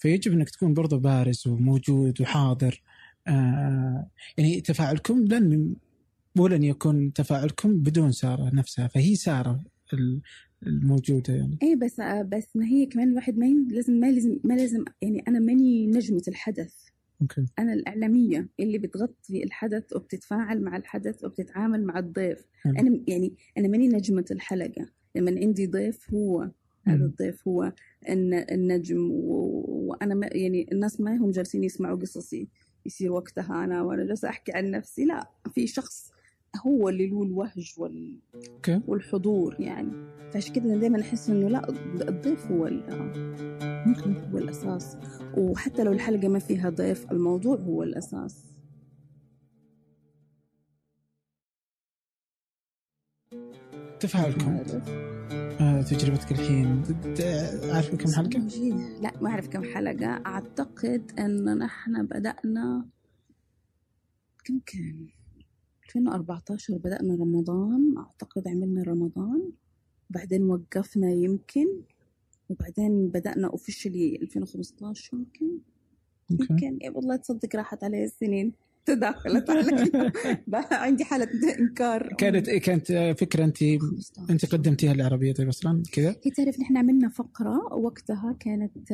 فيجب 0.04 0.32
أنك 0.32 0.50
تكون 0.50 0.74
برضو 0.74 1.00
بارز 1.00 1.48
وموجود 1.48 2.22
وحاضر. 2.22 2.82
آه 3.28 4.08
يعني 4.38 4.62
تفاعلكم 4.62 5.26
لن 5.26 5.76
ولن 6.38 6.64
يكون 6.64 7.14
تفاعلكم 7.14 7.78
بدون 7.78 8.12
سارة 8.12 8.56
نفسها 8.56 8.88
فهي 8.88 9.16
سارة 9.16 9.64
ال- 9.94 10.22
الموجودة 10.68 11.34
يعني. 11.34 11.58
إيه 11.64 11.76
بس 11.76 12.02
بس 12.26 12.56
ما 12.56 12.66
هي 12.66 12.86
كمان 12.86 13.10
الواحد 13.10 13.38
ما 13.38 13.46
لازم 13.46 13.94
ما 13.94 14.12
لازم 14.12 14.40
ما 14.44 14.54
لازم 14.54 14.86
يعني 15.02 15.24
أنا 15.28 15.40
ماني 15.40 15.88
نجمة 15.88 16.22
الحدث. 16.28 16.74
أوكي. 17.22 17.46
أنا 17.60 17.74
الإعلامية 17.74 18.50
اللي 18.60 18.78
بتغطي 18.78 19.44
الحدث 19.44 19.96
وبتتفاعل 19.96 20.62
مع 20.62 20.78
الحدث 20.78 21.26
وبتتعامل 21.26 21.84
مع 21.86 22.00
الضيف. 22.00 22.46
أنا 22.66 23.00
يعني 23.08 23.34
أنا 23.58 23.68
ماني 23.68 23.88
نجمة 23.88 24.26
الحلقة. 24.32 24.90
لما 25.16 25.40
عندي 25.40 25.68
ضيف 25.68 26.14
هو 26.14 26.50
هذا 26.86 26.98
مم. 26.98 27.04
الضيف 27.06 27.48
هو 27.48 27.74
الن- 28.10 28.46
النجم 28.52 29.12
و- 29.12 29.66
وأنا 29.68 30.16
ما 30.16 30.30
يعني 30.32 30.68
الناس 30.72 31.02
ما 31.02 31.16
هم 31.18 31.32
جالسين 31.32 31.64
يسمعوا 31.64 32.00
قصصي. 32.00 32.48
يصير 32.86 33.12
وقتها 33.12 33.64
أنا 33.64 33.82
وأنا 33.82 34.06
جالسة 34.06 34.30
أحكي 34.30 34.52
عن 34.52 34.72
نفسي. 34.72 35.06
لا 35.06 35.28
في 35.54 35.68
شخص 35.68 36.12
هو 36.68 36.90
اللي 36.90 37.08
له 37.08 37.24
الوهج 37.24 37.74
وال 37.78 38.20
OK. 38.36 38.82
والحضور 38.88 39.56
يعني. 39.60 39.92
فعشان 40.34 40.54
كده 40.54 40.76
دائما 40.76 41.02
أحس 41.02 41.30
إنه 41.30 41.50
لا 41.50 41.70
الضيف 42.10 42.52
هو 42.52 42.68
ال- 42.68 42.84
هو 44.34 44.38
الأساس. 44.38 44.98
وحتى 45.38 45.84
لو 45.84 45.92
الحلقة 45.92 46.28
ما 46.28 46.40
فيها 46.40 46.70
ضيف 46.70 47.12
الموضوع 47.12 47.56
هو 47.56 47.84
الأساس؟ 47.84 48.44
آه 54.46 55.13
تجربتك 55.60 56.32
الحين. 56.32 56.84
عارفه 57.74 57.98
كم 57.98 58.12
حلقة؟ 58.12 58.48
جي- 58.48 59.00
لا 59.02 59.12
ما 59.22 59.30
أعرف 59.30 59.48
كم 59.48 59.64
حلقة. 59.64 60.06
أعتقد 60.06 61.12
ان 61.20 61.58
نحن 61.58 62.06
بدأنا 62.06 62.86
كم 64.46 64.60
كان 64.66 65.08
2014 65.86 66.78
بدأنا 66.78 67.16
رمضان. 67.16 67.98
أعتقد 67.98 68.48
عملنا 68.48 68.84
رمضان. 68.84 69.52
بعدين 70.10 70.44
وقفنا 70.44 71.12
يمكن 71.12 71.68
وبعدين 72.50 73.08
بدأنا 73.10 73.48
اوفشلي 73.48 74.16
2015 74.22 75.14
يمكن. 75.18 75.58
يمكن. 76.30 76.78
إيه 76.82 76.90
والله 76.90 77.16
تصدق 77.16 77.56
راحت 77.56 77.84
علي 77.84 78.04
السنين. 78.04 78.54
تداخلت 78.86 79.50
علي. 79.50 80.12
عندي 80.72 81.04
حالة 81.04 81.28
إنكار. 81.60 82.14
كانت 82.18 82.50
كانت 82.50 83.16
فكرة 83.20 83.44
انت 83.46 83.58
15. 83.58 84.30
أنت 84.30 84.46
قدمتيها 84.46 84.92
العربية 84.92 85.34
طيب 85.34 85.48
أصلا؟ 85.48 85.84
كذا؟ 85.92 86.16
هي 86.24 86.32
تعرف 86.32 86.60
نحن 86.60 86.78
عملنا 86.78 87.10
فقرة 87.10 87.74
وقتها 87.74 88.38
كانت 88.40 88.92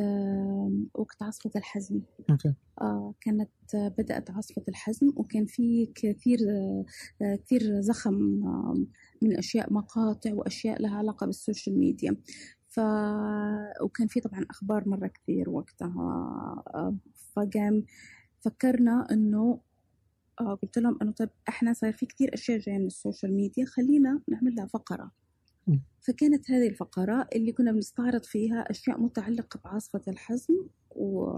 وقت 0.94 1.22
عاصفة 1.22 1.50
الحزم. 1.56 2.00
OK. 2.30 2.54
آه، 2.80 3.14
كانت 3.20 3.50
آه، 3.74 3.88
بدأت 3.98 4.30
عاصفة 4.30 4.62
الحزم 4.68 5.12
وكان 5.16 5.46
في 5.46 5.92
كثير 5.94 6.38
آه، 7.22 7.36
كثير 7.36 7.80
زخم 7.80 8.14
من 9.22 9.36
أشياء 9.38 9.72
مقاطع 9.72 10.34
وأشياء 10.34 10.82
لها 10.82 10.96
علاقة 10.96 11.26
بالسوشيال 11.26 11.78
ميديا. 11.78 12.16
ف 12.68 12.80
وكان 13.82 14.06
في 14.06 14.20
طبعا 14.20 14.46
أخبار 14.50 14.88
مرة 14.88 15.06
كثير 15.06 15.50
وقتها. 15.50 16.94
فقام 17.36 17.84
فكرنا 18.40 19.06
إنه 19.12 19.60
آه، 20.40 20.54
قلت 20.54 20.78
لهم 20.78 20.98
إنه 21.02 21.12
طيب 21.12 21.30
إحنا 21.48 21.72
صار 21.72 21.92
في 21.92 22.06
كثير 22.06 22.34
أشياء 22.34 22.58
جاية 22.58 22.78
من 22.78 22.86
السوشيال 22.86 23.34
ميديا 23.34 23.64
خلينا 23.64 24.20
نعمل 24.28 24.54
لها 24.54 24.66
فقرة. 24.66 25.10
مم. 25.66 25.82
فكانت 26.00 26.50
هذه 26.50 26.68
الفقرة 26.68 27.28
اللي 27.34 27.52
كنا 27.52 27.72
بنستعرض 27.72 28.24
فيها 28.24 28.70
أشياء 28.70 29.00
متعلقة 29.00 29.60
بعاصفة 29.64 30.02
الحزم 30.08 30.54
و... 30.90 31.30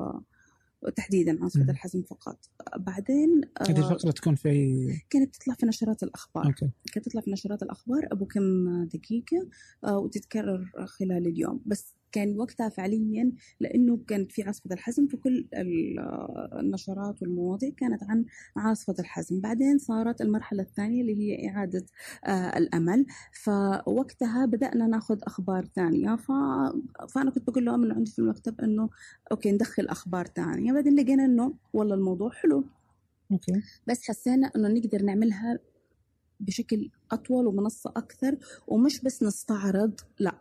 وتحديدا 0.82 1.38
عاصفة. 1.42 1.70
الحزم 1.70 2.02
فقط. 2.02 2.38
بعدين 2.76 3.40
آه، 3.60 3.70
هذه 3.70 3.78
الفقره 3.78 4.10
تكون 4.10 4.34
في 4.34 4.76
كانت 5.10 5.36
تطلع 5.36 5.54
في 5.54 5.66
نشرات 5.66 6.02
الأخبار. 6.02 6.46
أوكي. 6.46 6.70
كانت 6.92 7.08
تطلع 7.08 7.20
في 7.20 7.30
نشرات 7.30 7.62
الأخبار 7.62 8.08
أبو 8.12 8.26
كم 8.26 8.84
دقيقة 8.84 9.48
آه، 9.84 9.98
وتتكرر 9.98 10.72
خلال 10.86 11.26
اليوم. 11.26 11.62
بس 11.66 11.94
كان 12.12 12.38
وقتها 12.40 12.68
فعليا 12.68 13.32
لأنه 13.60 13.98
كانت 14.08 14.32
في 14.32 14.42
عاصفة 14.42 14.74
الحزم 14.74 15.06
فكل 15.06 15.46
ال- 15.54 15.98
النشرات 16.60 17.22
والمواضيع 17.22 17.70
كانت 17.76 18.02
عن 18.04 18.24
عاصفة 18.56 18.94
الحزم. 18.98 19.40
بعدين 19.40 19.78
صارت 19.78 20.20
المرحلة 20.20 20.62
الثانية 20.62 21.00
اللي 21.00 21.16
هي 21.18 21.48
إعادة 21.48 21.86
آه، 22.24 22.58
الأمل. 22.58 23.06
فوقتها 23.42 24.46
بدأنا 24.46 24.86
ناخذ 24.86 25.18
أخبار 25.22 25.64
ثانية. 25.64 26.16
ف... 26.16 26.32
فأنا 27.14 27.30
كنت 27.30 27.50
بقول 27.50 27.64
لهم 27.64 27.84
إنه 27.84 27.94
عندي 27.94 28.10
في 28.10 28.18
المكتب 28.18 28.60
إنه 28.60 28.90
OK 29.32 29.52
ندخل 29.52 29.86
أخبار 29.86 30.26
ثانية. 30.26 30.72
بعدين 30.72 30.94
لقينا 31.00 31.24
إنه 31.24 31.54
والله 31.72 31.94
الموضوع 31.94 32.30
حلو. 32.30 32.64
OK. 33.32 33.52
بس 33.88 34.08
حسينا 34.08 34.50
إنه 34.56 34.68
نقدر 34.68 35.02
نعملها 35.02 35.58
بشكل 36.40 36.90
أطول 37.12 37.46
ومنصة 37.46 37.92
أكثر 37.96 38.36
ومش 38.68 39.00
بس 39.00 39.22
نستعرض 39.22 40.00
لا. 40.18 40.34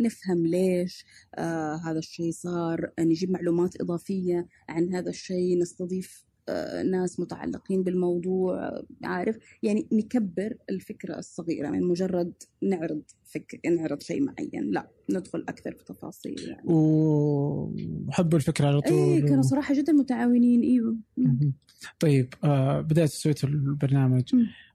نفهم 0.00 0.46
ليش 0.46 1.04
آه 1.34 1.74
هذا 1.84 1.98
الشيء 1.98 2.32
صار 2.32 2.90
نجيب 3.00 3.30
معلومات 3.30 3.80
إضافية 3.80 4.46
عن 4.68 4.94
هذا 4.94 5.10
الشيء 5.10 5.58
نستضيف 5.58 6.24
آه 6.48 6.82
ناس 6.82 7.20
متعلقين 7.20 7.82
بالموضوع 7.82 8.68
آه، 8.68 8.86
عارف 9.04 9.38
يعني 9.62 9.86
نكبر 9.92 10.54
الفكرة 10.70 11.18
الصغيرة 11.18 11.70
من 11.70 11.82
مجرد 11.82 12.32
نعرض 12.62 13.02
فكر 13.24 13.58
نعرض 13.70 14.02
شيء 14.02 14.22
معين 14.22 14.70
لا 14.70 14.90
ندخل 15.10 15.44
أكثر 15.48 15.72
في 15.72 15.84
تفاصيل 15.84 16.36
يعني 16.48 16.62
وحبوا 16.66 18.38
الفكرة 18.38 18.66
على 18.66 18.80
طول 18.80 18.92
إيه 18.92 19.20
كانوا 19.20 19.42
صراحة 19.42 19.74
جدا 19.74 19.92
متعاونين 19.92 20.82
مهم. 21.16 21.52
طيب 22.00 22.34
آه 22.44 22.80
بدأت 22.80 23.08
سويت 23.08 23.44
البرنامج. 23.44 24.34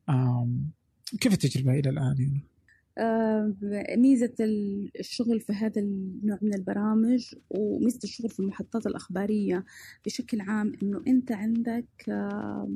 آم 0.09 0.71
كيف 1.19 1.33
التجربة 1.33 1.79
إلى 1.79 1.89
الآن 1.89 2.15
يعني؟ 2.19 2.52
آه، 2.97 3.53
ميزة 3.97 4.33
ال- 4.39 4.91
الشغل 4.99 5.39
في 5.39 5.53
هذا 5.53 5.81
النوع 5.81 6.37
من 6.41 6.53
البرامج 6.53 7.35
وميزة 7.49 7.99
الشغل 8.03 8.29
في 8.29 8.39
المحطات 8.39 8.87
الأخبارية 8.87 9.65
بشكل 10.05 10.41
عام 10.41 10.71
إنه 10.83 11.01
أنت 11.07 11.31
عندك 11.31 12.09
آه، 12.09 12.69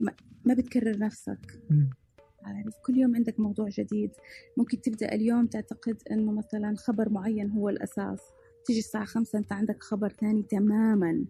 ما- 0.00 0.54
بتكرر 0.54 0.98
نفسك. 0.98 1.60
عارف 2.42 2.74
كل 2.86 2.96
يوم 2.98 3.16
عندك 3.16 3.40
موضوع 3.40 3.68
جديد. 3.68 4.10
ممكن 4.56 4.80
تبدأ 4.80 5.14
اليوم 5.14 5.46
تعتقد 5.46 5.96
إنه 6.10 6.32
مثلا 6.32 6.74
خبر 6.76 7.08
معين 7.08 7.50
هو 7.50 7.68
الأساس. 7.68 8.20
تيجي 8.66 8.78
الساعة 8.78 9.04
خمسة 9.04 9.38
أنت 9.38 9.52
عندك 9.52 9.82
خبر 9.82 10.08
ثاني 10.08 10.42
تماما 10.42 11.24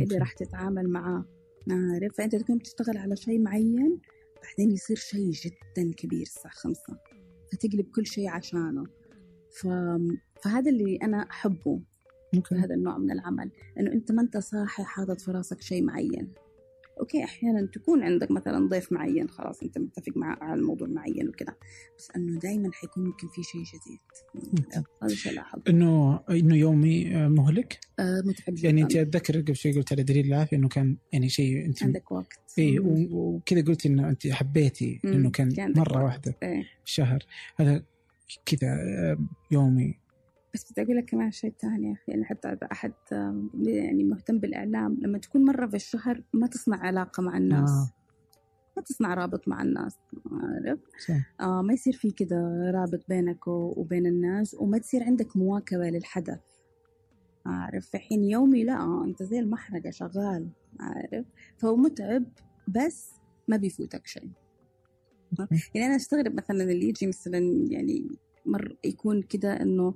اللي. 0.00 0.18
راح 0.18 0.32
تتعامل 0.32 0.88
معاه 0.88 1.24
عارف 1.70 2.16
فأنت 2.16 2.36
تكون 2.36 2.58
بتشتغل 2.58 2.96
على 2.98 3.16
شيء 3.16 3.40
معين 3.40 3.98
بعدين 4.42 4.74
يصير 4.74 4.96
شيء 4.96 5.30
جدا 5.30 5.92
كبير 5.96 6.22
الساعة 6.22 6.54
خمسة. 6.54 6.96
فتقلب 7.52 7.86
كل 7.94 8.06
شيء 8.06 8.28
عشانه. 8.28 8.84
ف... 9.50 9.66
فهذا 10.42 10.70
اللي 10.70 10.96
أنا 10.96 11.16
أحبه 11.16 11.80
في 12.42 12.54
هذا 12.54 12.74
النوع 12.74 12.98
من 12.98 13.10
العمل 13.10 13.50
إنه 13.80 13.92
أنت 13.92 14.12
ما 14.12 14.22
أنت 14.22 14.36
صاحي 14.36 14.84
حاطط 14.84 15.20
في 15.20 15.30
راسك 15.30 15.60
شيء 15.60 15.82
معين. 15.82 16.32
أوكي 17.00 17.24
أحيانا 17.24 17.66
تكون 17.66 18.02
عندك 18.02 18.30
مثلا 18.30 18.68
ضيف 18.68 18.92
معين 18.92 19.28
خلاص 19.28 19.62
أنت 19.62 19.78
متفق 19.78 20.16
معه 20.16 20.38
على 20.40 20.60
الموضوع 20.60 20.88
معين 20.88 21.28
وكذا 21.28 21.54
بس 21.98 22.08
إنه 22.16 22.38
دائما 22.38 22.70
حيكون 22.72 23.04
ممكن 23.04 23.28
في 23.28 23.42
شيء 23.42 23.62
جديد. 23.62 24.00
هذا 25.02 25.12
الشيء 25.12 25.40
أحبه 25.40 25.62
انه 25.68 26.20
إنه 26.30 26.56
يومي 26.56 27.16
آه، 27.16 27.28
مهلك؟ 27.28 27.80
آه 27.98 28.22
متعب 28.26 28.54
جدا 28.54 28.68
يعني 28.68 28.82
انت 28.82 28.96
اتذكر 28.96 29.40
قبل 29.40 29.56
شوي 29.56 29.72
قلت 29.72 29.92
على 29.92 30.02
دليل 30.02 30.26
العافيه 30.26 30.56
إنه 30.56 30.68
كان 30.68 30.96
يعني 31.12 31.28
شيء 31.28 31.64
انت 31.66 31.82
عندك 31.82 32.12
وقت. 32.12 32.40
اي 32.58 32.78
وكذا 33.10 33.60
قلتي 33.64 33.88
إنه 33.88 34.08
أنت 34.08 34.26
حبيتي. 34.26 35.00
إنه 35.04 35.30
كان 35.30 35.52
عندك 35.58 35.78
مرة 35.78 35.94
وقت. 35.94 36.04
واحدة. 36.04 36.34
في 36.40 36.64
الشهر. 36.86 37.24
هذا 37.56 37.82
كذا 38.46 38.68
آه، 38.68 39.18
يومي 39.50 40.03
بس 40.54 40.72
بدي 40.72 40.82
أقول 40.82 40.96
لك 40.96 41.04
كمان 41.04 41.30
شيء 41.30 41.54
ثاني 41.60 41.88
يا 41.88 41.92
أخي 41.92 42.02
يعني 42.08 42.24
حتى 42.24 42.48
إذا 42.48 42.68
أحد 42.72 42.92
يعني 43.66 44.04
مهتم 44.04 44.38
بالإعلام 44.38 44.96
لما 45.00 45.18
تكون 45.18 45.44
مرة 45.44 45.66
في 45.66 45.76
الشهر 45.76 46.22
ما 46.32 46.46
تصنع 46.46 46.76
علاقة 46.76 47.22
مع 47.22 47.36
الناس. 47.36 47.70
آه. 47.70 47.90
ما 48.76 48.82
تصنع 48.82 49.14
رابط 49.14 49.48
مع 49.48 49.62
الناس 49.62 49.96
عارف. 50.32 50.78
آه 51.40 51.62
ما 51.62 51.72
يصير 51.72 51.92
في 51.92 52.10
كده 52.10 52.70
رابط 52.74 53.00
بينك 53.08 53.46
وبين 53.48 54.06
الناس 54.06 54.54
وما 54.54 54.78
تصير 54.78 55.04
عندك 55.04 55.36
مواكبة 55.36 55.88
للحدث. 55.90 56.40
عارف؟ 57.46 57.86
في 57.86 57.98
حين 57.98 58.24
يومي 58.24 58.64
لا 58.64 59.04
أنت 59.04 59.22
زي 59.22 59.38
المحرقة 59.38 59.90
شغال 59.90 60.48
عارف؟ 60.80 61.26
فهو 61.56 61.76
متعب 61.76 62.24
بس 62.68 63.10
ما 63.48 63.56
بيفوتك 63.56 64.06
شيء. 64.06 64.30
يعني 65.74 65.86
أنا 65.86 65.96
أستغرب 65.96 66.34
مثلا 66.34 66.62
اللي 66.62 66.88
يجي 66.88 67.06
مثلا 67.06 67.38
يعني 67.70 68.06
مر 68.46 68.76
يكون 68.84 69.22
كده 69.22 69.62
إنه 69.62 69.94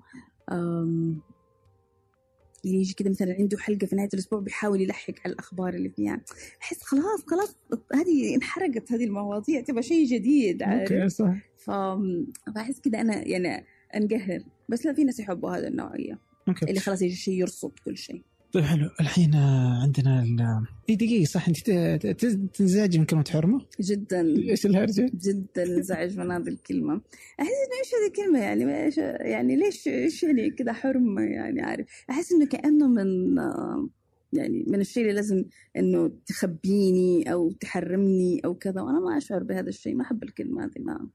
اللي 2.64 2.80
يجي 2.80 2.94
كده 2.94 3.10
مثلا 3.10 3.36
عنده 3.38 3.58
حلقة 3.58 3.86
في 3.86 3.96
نهاية 3.96 4.08
الأسبوع 4.14 4.40
بيحاول 4.40 4.80
يلحق 4.80 5.14
على 5.24 5.32
الأخبار 5.32 5.74
اللي 5.74 5.88
فيها. 5.88 6.20
أحس 6.62 6.82
خلاص 6.82 7.24
خلاص 7.26 7.56
هذه 7.94 8.34
انحرقت 8.34 8.92
هذه 8.92 9.04
المواضيع 9.04 9.60
تبغى 9.60 9.82
شيء 9.82 10.06
جديد. 10.06 10.62
OK 10.62 11.08
صح. 11.08 11.34
ف... 11.56 11.70
فأحس 12.54 12.80
كده 12.80 13.00
أنا 13.00 13.28
يعني 13.28 13.64
أنقهر. 13.94 14.40
بس 14.68 14.86
لا 14.86 14.92
في 14.92 15.04
ناس 15.04 15.20
يحبوا 15.20 15.50
هذا 15.50 15.68
النوعية 15.68 16.18
OK. 16.48 16.66
اللي 16.66 16.80
خلاص 16.80 17.02
يجي 17.02 17.14
شيء 17.14 17.34
يرصد 17.34 17.72
كل 17.84 17.96
شيء. 17.96 18.22
طيب 18.52 18.64
حلو. 18.64 18.90
الحين 19.00 19.34
آه، 19.34 19.82
عندنا 19.82 20.22
ال 20.22 20.66
اي 20.90 20.96
دقيقة 20.96 21.24
صح 21.24 21.48
أنت 21.48 21.70
تنزعجي 22.54 22.98
من 22.98 23.04
كلمه 23.04 23.24
حرمه؟ 23.30 23.60
جدا. 23.80 24.20
إيش 24.50 24.66
الهرجة؟ 24.66 25.10
جدا 25.14 25.62
انزعج 25.76 26.18
من 26.18 26.30
هذه 26.30 26.48
الكلمة. 26.48 26.94
أحس 27.40 27.48
إنه 27.48 27.78
إيش 27.80 27.90
هذه 27.94 28.08
الكلمة 28.08 28.38
يعني؟ 28.40 28.64
ما 28.64 28.84
إيش 28.84 28.98
يعني 28.98 29.56
ليش 29.56 29.88
إيش 29.88 30.22
يعني 30.22 30.50
كذا 30.50 30.72
حرمة 30.72 31.22
يعني 31.22 31.60
عارف. 31.62 31.86
أحس 32.10 32.32
إنه 32.32 32.46
كأنه 32.46 32.88
من 32.88 33.38
آه، 33.38 33.88
يعني 34.32 34.64
من 34.66 34.80
الشيء 34.80 35.02
اللي 35.02 35.14
لازم 35.14 35.44
إنه 35.76 36.12
تخبيني 36.26 37.32
أو 37.32 37.50
تحرمني 37.52 38.40
أو 38.44 38.54
كذا. 38.54 38.80
وأنا 38.80 39.00
ما 39.00 39.18
أشعر 39.18 39.42
بهذا 39.42 39.68
الشيء. 39.68 39.94
ما 39.94 40.02
أحب 40.02 40.22
الكلمة 40.22 40.64
هذه 40.64 40.78
ما 40.82 41.08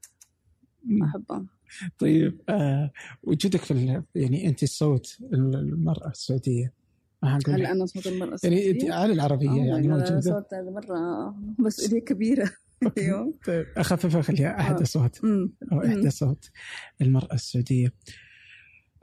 ما 0.84 1.06
أحبها. 1.06 1.46
طيب 1.98 2.40
آه 2.48 2.90
وجودك 3.22 3.60
في 3.60 3.70
ال- 3.70 4.02
يعني 4.14 4.48
أنت 4.48 4.62
الصوت 4.62 5.18
المرأة 5.32 6.08
السعودية. 6.10 6.83
حنقول 7.28 7.54
هلا 7.54 7.72
أنا 7.72 7.86
صوت 7.86 8.06
المرأة 8.06 8.38
يعني؟ 8.44 8.90
على 8.92 9.12
العربية 9.12 9.50
آه، 9.50 9.66
يعني 9.66 9.88
موجوده 9.88 10.20
صوت 10.20 10.54
هذا 10.54 10.70
مرة 10.70 11.34
مسؤولية 11.58 12.00
كبيرة 12.00 12.50
أيوه 12.98 13.34
طيب 13.46 13.66
أخففها 13.76 14.22
خليها 14.22 14.60
أحد 14.60 14.76
آه. 14.76 14.82
اصوات 14.82 15.24
أمم. 15.24 15.52
أو 15.72 15.84
احدى. 15.84 16.10
صوت 16.10 16.50
المرأة 17.00 17.34
السعودية 17.34 17.92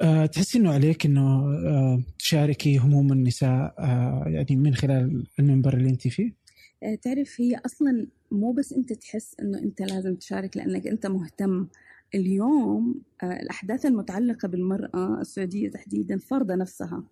أه 0.01 0.25
تحسي 0.25 0.57
إنه 0.57 0.73
عليك 0.73 1.05
إنه 1.05 1.45
أه 1.67 2.03
تشاركي 2.19 2.77
هموم 2.77 3.11
النساء 3.11 3.75
أه 3.79 4.23
يعني 4.27 4.55
من 4.55 4.75
خلال 4.75 5.27
المنبر 5.39 5.73
اللي 5.73 5.89
انت 5.89 6.07
فيه؟ 6.07 6.41
آه، 6.83 6.95
تعرف 6.95 7.41
هي 7.41 7.55
أصلا 7.65 8.07
مو 8.31 8.51
بس 8.51 8.73
أنت 8.73 8.93
تحس 8.93 9.35
إنه 9.39 9.57
أنت 9.57 9.81
لازم 9.81 10.15
تشارك 10.15 10.57
لأنك 10.57 10.87
أنت 10.87 11.07
مهتم 11.07 11.67
اليوم 12.15 13.01
آه، 13.23 13.41
الأحداث 13.41 13.85
المتعلقة 13.85 14.47
بالمرأة 14.47 15.21
السعودية 15.21 15.69
تحديدا 15.69 16.17
فرض 16.17 16.51
نفسها 16.51 17.03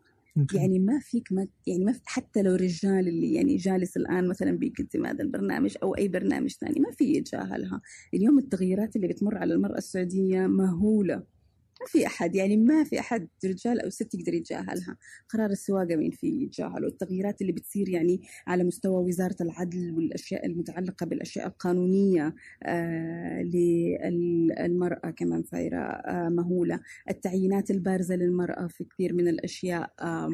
يعني 0.54 0.80
ما 0.80 1.00
فيك 1.00 1.32
ما 1.32 1.48
يعني 1.68 1.86
ما 1.86 1.92
في 1.94 2.02
حتى 2.06 2.42
لو 2.42 2.56
رجال 2.56 3.08
اللي 3.08 3.34
يعني 3.34 3.56
جالس 3.56 3.98
الآن 3.98 4.28
مثلا 4.28 4.52
بيقدم 4.52 5.06
هذا 5.06 5.24
البرنامج 5.24 5.76
أو 5.84 5.96
أي 5.98 6.08
برنامج 6.08 6.52
ثاني 6.52 6.80
ما 6.80 6.92
في 6.92 7.04
يتجاهلها. 7.06 7.82
اليوم 8.14 8.40
التغييرات 8.40 8.96
اللي 8.96 9.08
بتمر 9.08 9.38
على 9.38 9.54
المرأة 9.54 9.78
السعودية 9.78 10.48
مهولة. 10.48 11.39
ما 11.82 11.86
في 11.88 12.06
أحد 12.08 12.36
يعني 12.36 12.58
ما 12.58 12.84
في 12.84 13.00
أحد 13.00 13.28
رجال 13.46 13.82
أو 13.82 13.90
ست 13.90 14.14
يقدر 14.14 14.34
يتجاهلها. 14.34 14.98
قرار 15.30 15.50
السواقة 15.50 15.96
مين 15.96 16.12
في 16.12 16.28
يتجاهله 16.28 16.88
التغييرات 16.88 17.42
اللي 17.42 17.52
بتصير 17.54 17.90
يعني 17.90 18.22
على 18.48 18.64
مستوى 18.64 19.04
وزارة 19.08 19.36
العدل 19.42 19.92
والأشياء 19.96 20.46
المتعلقة 20.46 21.06
بالأشياء 21.06 21.48
القانونية 21.48 22.36
آه 22.64 23.42
للمرأة 23.42 25.10
كمان 25.12 25.44
صايره 25.44 25.78
آه 25.80 26.30
مهولة. 26.30 26.80
التعيينات 27.10 27.72
البارزة 27.72 28.16
للمرأة 28.16 28.68
في 28.68 28.84
كثير 28.84 29.14
من 29.14 29.28
الأشياء 29.28 29.94
آه 30.02 30.30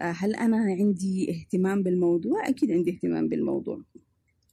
هل 0.00 0.34
أنا 0.34 0.56
عندي 0.56 1.30
اهتمام 1.30 1.82
بالموضوع؟ 1.82 2.48
أكيد 2.48 2.70
عندي 2.72 2.90
اهتمام 2.90 3.28
بالموضوع. 3.28 3.82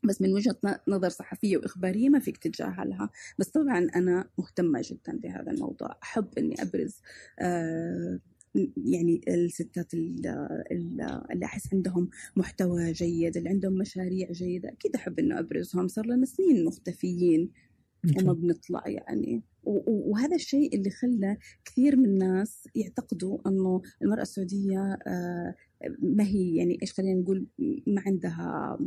بس 0.03 0.21
من 0.21 0.33
وجهة 0.33 0.55
ن- 0.65 0.75
نظر 0.87 1.09
صحفية 1.09 1.57
وإخبارية 1.57 2.09
ما 2.09 2.19
فيك 2.19 2.37
تتجاهلها. 2.37 3.09
بس 3.39 3.49
طبعا 3.49 3.87
أنا 3.95 4.29
مهتمة 4.37 4.81
جدا 4.83 5.17
بهذا 5.19 5.51
الموضوع. 5.51 5.97
أحب 6.03 6.27
أني 6.37 6.55
أبرز 6.61 7.01
آه، 7.39 8.19
يعني 8.77 9.21
الستات 9.27 9.93
ال- 9.93 10.27
ال- 10.71 11.21
اللي 11.31 11.45
أحس 11.45 11.73
عندهم 11.73 12.09
محتوى 12.35 12.91
جيد 12.91 13.37
اللي 13.37 13.49
عندهم 13.49 13.73
مشاريع 13.73 14.31
جيدة. 14.31 14.69
أكيد 14.69 14.95
أحب 14.95 15.19
أنه 15.19 15.39
أبرزهم. 15.39 15.87
صار 15.87 16.05
لنا 16.05 16.25
سنين 16.25 16.65
مختفيين 16.65 17.51
وما 18.21 18.33
بنطلع 18.33 18.83
يعني. 18.87 19.43
وهذا 19.63 20.35
الشيء 20.35 20.75
اللي 20.75 20.89
خلى 20.89 21.37
كثير 21.65 21.95
من 21.95 22.05
الناس 22.05 22.67
يعتقدوا 22.75 23.37
إنه 23.47 23.81
المرأة 24.01 24.21
السعودية 24.21 24.97
آه، 25.07 25.55
ما 25.99 26.23
هي 26.23 26.55
يعني 26.55 26.77
إيش 26.81 26.93
خلينا 26.93 27.21
نقول 27.21 27.47
ما 27.87 28.01
عندها 28.05 28.79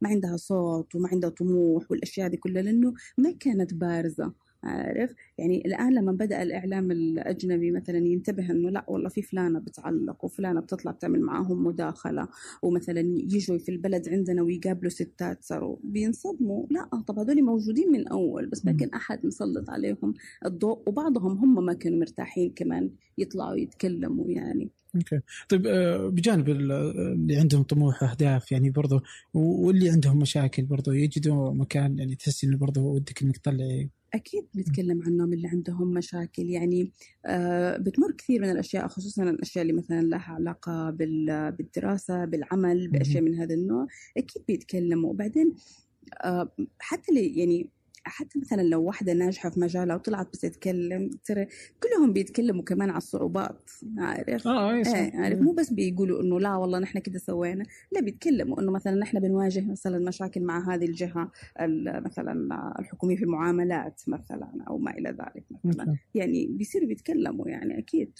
ما 0.00 0.08
عندها 0.08 0.36
صوت 0.36 0.94
وما 0.94 1.08
عندها 1.12 1.30
طموح 1.30 1.90
والأشياء 1.90 2.26
هذه 2.28 2.36
كلها 2.36 2.62
لأنه 2.62 2.94
ما 3.18 3.32
كانت 3.40 3.74
بارزة. 3.74 4.32
عارف؟ 4.62 5.14
يعني 5.38 5.62
الآن 5.66 5.94
لما 5.94 6.12
بدأ 6.12 6.42
الإعلام 6.42 6.90
الأجنبي 6.90 7.70
مثلا 7.70 7.98
ينتبه 7.98 8.50
إنه 8.50 8.70
لا 8.70 8.84
والله 8.88 9.08
في 9.08 9.22
فلانة 9.22 9.58
بتعلق 9.58 10.24
وفلانة 10.24 10.60
بتطلع 10.60 10.92
بتعمل 10.92 11.20
معاهم 11.20 11.64
مداخلة 11.66 12.28
ومثلا 12.62 13.00
يجوا 13.00 13.58
في 13.58 13.68
البلد 13.68 14.08
عندنا 14.08 14.42
ويقابلوا 14.42 14.90
ستات 14.90 15.42
صاروا 15.42 15.76
بينصدموا. 15.84 16.66
لا 16.70 17.02
طب 17.06 17.18
هذول 17.18 17.42
موجودين 17.44 17.92
من 17.92 18.08
أول 18.08 18.46
بس 18.46 18.66
ما. 18.66 18.72
كان 18.72 18.88
أحد 18.88 19.26
مسلط 19.26 19.70
عليهم 19.70 20.14
الضوء 20.46 20.82
وبعضهم 20.88 21.32
هم 21.38 21.64
ما 21.64 21.72
كانوا 21.72 21.98
مرتاحين 21.98 22.50
كمان 22.56 22.90
يطلعوا 23.18 23.54
يتكلموا 23.56 24.30
يعني. 24.30 24.70
أوكي. 24.96 25.20
طيب 25.48 25.66
آه، 25.66 26.08
بجانب 26.08 26.48
ال- 26.48 26.72
اللي 27.12 27.36
عندهم 27.36 27.62
طموح 27.62 28.02
وأهداف 28.02 28.52
يعني 28.52 28.70
برضو 28.70 28.96
و- 29.34 29.66
واللي 29.66 29.90
عندهم 29.90 30.18
مشاكل 30.18 30.62
برضو 30.64 30.92
يجدوا 30.92 31.52
مكان 31.54 31.98
يعني 31.98 32.14
تحسي 32.14 32.46
إنه 32.46 32.56
برضو 32.58 32.94
ودك 32.94 33.22
إنك 33.22 33.36
تطلعي 33.36 33.90
أكيد 34.14 34.46
نتكلم 34.56 35.02
عنهم 35.02 35.32
اللي 35.32 35.48
عندهم 35.48 35.88
مشاكل 35.94 36.42
يعني 36.42 36.92
آه 37.26 37.76
بتمر 37.76 38.12
كثير 38.12 38.42
من 38.42 38.50
الأشياء 38.50 38.88
خصوصا 38.88 39.22
الأشياء 39.22 39.62
اللي 39.62 39.72
مثلا 39.72 40.00
لها 40.02 40.32
علاقة 40.32 40.90
بال- 40.90 41.52
بالدراسة 41.52 42.24
بالعمل 42.24 42.88
بأشياء 42.88 43.22
من 43.22 43.34
هذا 43.34 43.54
النوع 43.54 43.86
أكيد 44.16 44.42
بيتكلموا. 44.48 45.10
وبعدين 45.10 45.54
آه 46.24 46.52
حتى 46.78 47.12
اللي 47.12 47.38
يعني 47.40 47.70
حتى 48.04 48.38
مثلا 48.38 48.62
لو 48.62 48.82
واحدة 48.82 49.12
ناجحة 49.12 49.50
في 49.50 49.60
مجالها 49.60 49.94
وطلعت 49.96 50.26
بتتكلم 50.28 51.10
ترى 51.24 51.46
كلهم 51.82 52.12
بيتكلموا 52.12 52.62
كمان 52.64 52.88
على 52.90 52.96
الصعوبات 52.98 53.70
عارف؟ 53.98 54.46
آه 54.46 54.72
إيه 54.74 55.16
عارف؟ 55.16 55.38
مو 55.40 55.52
بس 55.52 55.72
بيقولوا 55.72 56.22
إنه 56.22 56.40
لا 56.40 56.56
والله 56.56 56.78
نحن 56.78 56.98
كده 56.98 57.18
سوينا 57.18 57.64
لا 57.92 58.00
بيتكلموا 58.00 58.60
إنه 58.60 58.72
مثلا 58.72 58.94
نحن 58.96 59.20
بنواجه 59.20 59.60
مثلا 59.70 59.98
مشاكل 60.08 60.40
مع 60.42 60.74
هذه 60.74 60.84
الجهة 60.84 61.32
ال- 61.60 62.02
مثلا 62.04 62.32
الحكومية 62.78 63.16
في 63.16 63.22
المعاملات 63.22 64.02
مثلا 64.08 64.52
أو 64.68 64.78
ما 64.78 64.90
إلى 64.90 65.08
ذلك 65.10 65.44
مثلا. 65.64 65.96
يعني 66.14 66.46
بيصيروا 66.50 66.88
بيتكلموا 66.88 67.48
يعني 67.48 67.78
أكيد. 67.78 68.12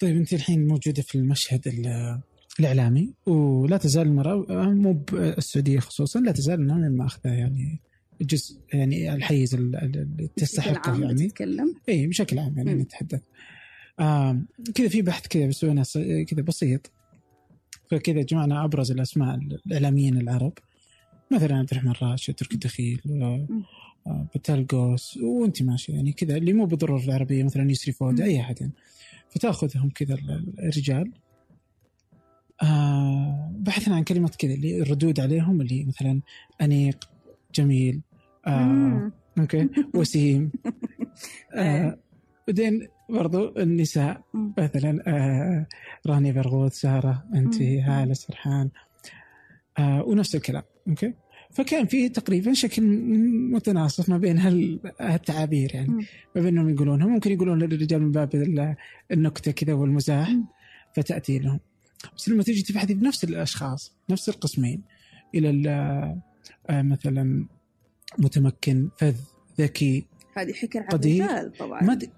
طيب 0.00 0.16
أنت 0.16 0.32
الحين 0.32 0.66
موجودة 0.68 1.02
في 1.02 1.14
المشهد 1.18 1.68
ال- 1.68 2.20
الإعلامي 2.60 3.14
ولا 3.26 3.76
تزال 3.76 4.06
المرأة 4.06 4.46
مو 4.72 4.92
بالسعوديه 4.92 5.78
خصوصا 5.78 6.20
لا 6.20 6.32
تزال 6.32 6.60
من 6.66 6.96
ماخذه 6.96 7.30
يعني 7.30 7.80
جزء 8.20 8.58
يعني 8.72 9.14
الحيز 9.14 9.54
ال- 9.54 9.76
ال- 9.76 9.82
اللي 9.96 10.06
بشكل 10.16 10.28
تستحقه 10.36 10.90
عام 10.90 11.02
يعني. 11.02 11.26
بتتكلم؟ 11.26 11.74
اي 11.88 12.06
بشكل 12.06 12.38
عام 12.38 12.54
يعني. 12.56 12.74
نتحدث. 12.74 13.20
آه 14.00 14.40
كذا 14.74 14.88
في 14.88 15.02
بحث 15.02 15.26
كذا 15.26 15.46
بسوينا 15.46 15.82
كذا 16.28 16.42
بسيط. 16.42 16.90
فكذا 17.90 18.22
جمعنا 18.22 18.64
أبرز 18.64 18.90
الأسماء 18.90 19.34
الاعلاميين 19.66 20.16
العرب. 20.20 20.52
مثلا 21.32 21.56
عبد 21.56 21.68
الرحمن 21.72 21.92
راشد 22.02 22.34
تركي 22.34 22.54
الدخيل 22.54 23.00
آه، 23.22 23.46
آه، 24.06 24.26
بتال 24.34 24.66
قوس 24.66 25.16
وأنت 25.16 25.62
ماشي 25.62 25.92
يعني 25.92 26.12
كذا. 26.12 26.36
اللي 26.36 26.52
مو 26.52 26.66
بالضرورة 26.66 27.04
العربية 27.04 27.42
مثلا 27.44 27.70
يسري 27.70 27.92
فود 27.92 28.20
أي 28.20 28.40
أحد 28.40 28.60
يعني. 28.60 28.72
فتأخذهم 29.30 29.90
كذا 29.90 30.14
ال- 30.14 30.54
الرجال. 30.58 31.12
آه 32.62 33.52
بحثنا 33.58 33.94
عن 33.96 34.04
كلمات 34.04 34.36
كذا 34.36 34.54
اللي 34.54 34.82
الردود 34.82 35.20
عليهم 35.20 35.60
اللي 35.60 35.84
مثلا 35.84 36.20
أنيق 36.62 37.08
جميل 37.54 38.00
آه. 38.46 39.12
OK 39.38 39.68
وسيم 39.94 40.50
آه 41.54 41.98
بعدين 42.48 42.88
برضو 43.08 43.54
النساء. 43.58 44.22
مثلا 44.58 45.02
آه 45.06 45.66
رانيا 46.06 46.32
برغوث 46.32 46.72
سارة 46.72 47.24
أنت. 47.34 47.62
هالة 47.62 48.14
سرحان 48.14 48.70
آه 49.78 50.02
ونفس 50.02 50.34
الكلام 50.36 50.62
OK 50.88 51.14
فكان 51.50 51.86
في 51.86 52.08
تقريبا 52.08 52.52
شكل 52.52 52.82
م- 52.82 53.54
متناصف 53.54 54.08
ما 54.08 54.18
بين 54.18 54.38
هال- 54.38 54.80
هالتعابير 55.00 55.74
يعني. 55.74 55.88
ما 56.36 56.42
بينهم 56.42 56.68
يقولونها 56.68 57.06
ممكن 57.06 57.32
يقولون 57.32 57.58
للرجال 57.58 58.02
من 58.02 58.10
باب 58.12 58.34
ال- 58.34 58.76
النكتة 59.12 59.50
كذا 59.52 59.72
والمزاح. 59.72 60.32
فتأتي 60.94 61.38
لهم 61.38 61.60
بس 62.16 62.28
لما 62.28 62.42
تيجي 62.42 62.62
تبحثي 62.62 62.94
بنفس 62.94 63.24
الأشخاص 63.24 63.92
نفس 64.10 64.28
القسمين 64.28 64.82
إلى 65.34 65.50
ال- 65.50 66.20
مثلا 66.70 67.46
متمكن 68.18 68.88
فذ 68.98 69.14
ذكي 69.60 70.06
هذه 70.36 70.52
حكر 70.52 70.78
على 70.78 70.88
قدير. 70.88 71.24
الرجال 71.24 71.52
طبعا 71.58 71.82
ما 71.82 71.94
د... 71.94 72.10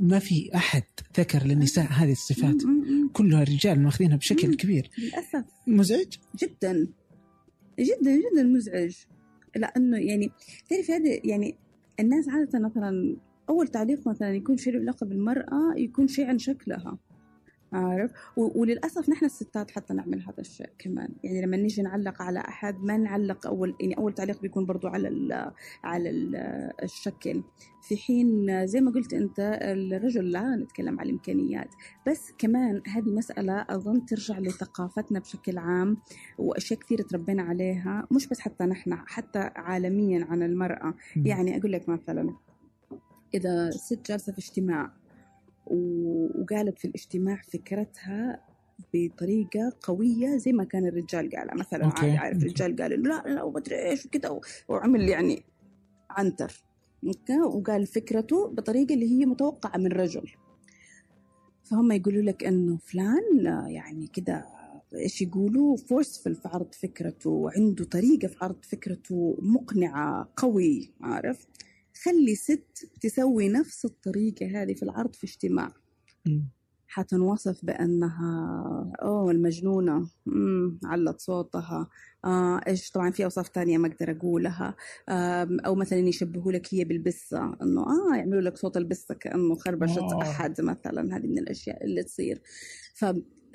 ما 0.00 0.18
في 0.18 0.50
أحد 0.54 0.82
ذكر 1.18 1.44
للنساء 1.44 1.84
هذه 1.84 2.12
الصفات 2.12 2.64
مم. 2.64 2.72
مم. 2.72 3.10
كلها 3.12 3.42
الرجال 3.42 3.82
ماخذينها 3.82 4.16
بشكل 4.16 4.48
مم. 4.48 4.54
كبير 4.54 4.90
للأسف 4.98 5.44
مزعج 5.66 6.14
جدا 6.36 6.88
جدا 7.78 8.16
جدا 8.16 8.42
مزعج 8.42 8.96
لأنه 9.56 9.98
يعني 9.98 10.30
تعرف 10.70 10.90
هذا 10.90 11.20
يعني 11.24 11.56
الناس 12.00 12.28
عادة 12.28 12.58
مثلا 12.58 13.16
أول 13.48 13.68
تعليق 13.68 14.08
مثلا 14.08 14.34
يكون 14.34 14.56
شيء 14.56 14.72
له 14.72 14.80
علاقة 14.80 15.06
بالمرأة 15.06 15.74
يكون 15.76 16.08
شيء 16.08 16.26
عن 16.26 16.38
شكلها 16.38 16.98
عارف؟ 17.74 18.12
وللأسف 18.36 19.08
نحن 19.08 19.24
الستات 19.24 19.70
حتى 19.70 19.94
نعمل 19.94 20.22
هذا 20.22 20.40
الشيء 20.40 20.70
كمان. 20.78 21.08
يعني 21.24 21.42
لما 21.42 21.56
نيجي 21.56 21.82
نعلق 21.82 22.22
على 22.22 22.40
أحد 22.40 22.84
ما 22.84 22.96
نعلق 22.96 23.46
أول 23.46 23.74
يعني 23.80 23.96
أول 23.98 24.12
تعليق 24.14 24.40
بيكون 24.40 24.66
برضو 24.66 24.88
على 24.88 25.08
ال 25.08 25.52
على 25.84 26.10
ال 26.10 26.36
الشكل. 26.82 27.42
في 27.82 27.96
حين 27.96 28.66
زي 28.66 28.80
ما 28.80 28.90
قلت 28.90 29.14
أنت 29.14 29.58
الرجل 29.62 30.30
لا 30.30 30.56
نتكلم 30.56 31.00
على 31.00 31.08
الإمكانيات. 31.08 31.68
بس 32.08 32.32
كمان 32.38 32.82
هذه 32.86 33.08
مسألة 33.08 33.66
أظن 33.68 34.06
ترجع 34.06 34.38
لثقافتنا 34.38 35.20
بشكل 35.20 35.58
عام 35.58 35.96
وأشياء 36.38 36.80
كثير 36.80 37.02
تربينا 37.02 37.42
عليها. 37.42 38.06
مش 38.10 38.28
بس 38.28 38.40
حتى 38.40 38.64
نحن 38.64 38.94
حتى 38.94 39.50
عالميا 39.56 40.24
عن 40.24 40.42
المرأة. 40.42 40.94
يعني 41.16 41.58
أقول 41.58 41.72
لك 41.72 41.88
مثلا 41.88 42.34
إذا 43.34 43.70
ست 43.70 44.06
جالسة 44.06 44.32
في 44.32 44.38
اجتماع 44.38 44.92
وقالت 45.66 46.78
في 46.78 46.84
الاجتماع 46.84 47.42
فكرتها 47.52 48.40
بطريقة 48.94 49.72
قوية 49.82 50.36
زي 50.36 50.52
ما 50.52 50.64
كان 50.64 50.86
الرجال 50.86 51.30
قالها. 51.30 51.54
مثلا 51.54 51.84
OK، 51.84 52.10
عارف 52.16 52.34
OK. 52.34 52.46
الرجال 52.46 52.76
قال 52.76 53.02
لا 53.02 53.22
لا 53.26 53.42
ومدري 53.42 53.88
إيش 53.88 54.06
وكذا 54.06 54.40
وعمل 54.68 55.08
يعني 55.08 55.42
عنتر. 56.10 56.64
وقال 57.44 57.86
فكرته 57.86 58.48
بطريقة 58.48 58.94
اللي 58.94 59.10
هي 59.10 59.26
متوقعة 59.26 59.78
من 59.78 59.92
رجل. 59.92 60.30
فهم 61.64 61.92
يقولوا 61.92 62.22
لك 62.22 62.44
إنه 62.44 62.76
فلان 62.76 63.44
يعني 63.68 64.06
كده 64.06 64.46
إيش 64.94 65.22
يقولوا 65.22 65.76
فورسفل 65.76 66.34
في 66.34 66.48
عرض 66.48 66.74
فكرته 66.74 67.30
وعنده 67.30 67.84
طريقة 67.84 68.28
في 68.28 68.36
عرض 68.40 68.56
فكرته 68.62 69.36
مقنعة 69.42 70.28
قوي 70.36 70.90
عارف؟ 71.00 71.46
خلي 72.04 72.34
ست 72.34 72.90
تسوي 73.00 73.48
نفس 73.48 73.84
الطريقة 73.84 74.46
هذه 74.62 74.74
في 74.74 74.82
العرض 74.82 75.14
في 75.14 75.24
اجتماع. 75.26 75.72
حتنوصف 76.88 77.64
بأنها 77.64 78.92
أوه 79.02 79.30
المجنونة. 79.30 80.08
امم 80.28 80.78
علت 80.84 81.20
صوتها. 81.20 81.88
آه 82.24 82.60
إيش 82.66 82.90
طبعا 82.90 83.10
في 83.10 83.24
أوصاف 83.24 83.48
تانية 83.48 83.78
ما 83.78 83.88
أقدر 83.88 84.10
أقولها. 84.10 84.76
آم، 85.08 85.60
أو 85.60 85.74
مثلا 85.74 85.98
يشبهوا 85.98 86.52
لك 86.52 86.74
هي 86.74 86.84
بالبسة 86.84 87.56
إنه 87.62 87.80
آه 87.82 88.16
يعملوا 88.16 88.40
لك 88.42 88.56
صوت 88.56 88.76
البسة 88.76 89.14
كأنه 89.14 89.54
خربشة 89.54 90.00
آه. 90.00 90.22
أحد 90.22 90.60
مثلا. 90.60 91.16
هذه 91.16 91.26
من 91.26 91.38
الأشياء 91.38 91.84
اللي 91.84 92.02
تصير. 92.02 92.42
ف 92.94 93.04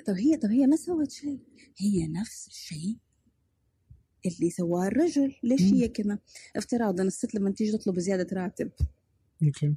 طب 0.06 0.14
هي 0.16 0.36
طب 0.36 0.48
هي 0.50 0.66
ما 0.66 0.76
سوت 0.76 1.10
شيء. 1.10 1.38
هي 1.78 2.08
نفس 2.08 2.46
الشيء 2.48 2.96
اللي 4.26 4.50
سواه 4.50 4.86
الرجل. 4.86 5.34
ليش. 5.42 5.62
هي 5.62 5.88
كذا؟ 5.88 6.18
افتراضا 6.56 7.02
الست 7.02 7.34
لما 7.34 7.50
تيجي 7.50 7.72
تطلب 7.72 7.98
زيادة 7.98 8.36
راتب. 8.42 8.70
OK. 9.42 9.74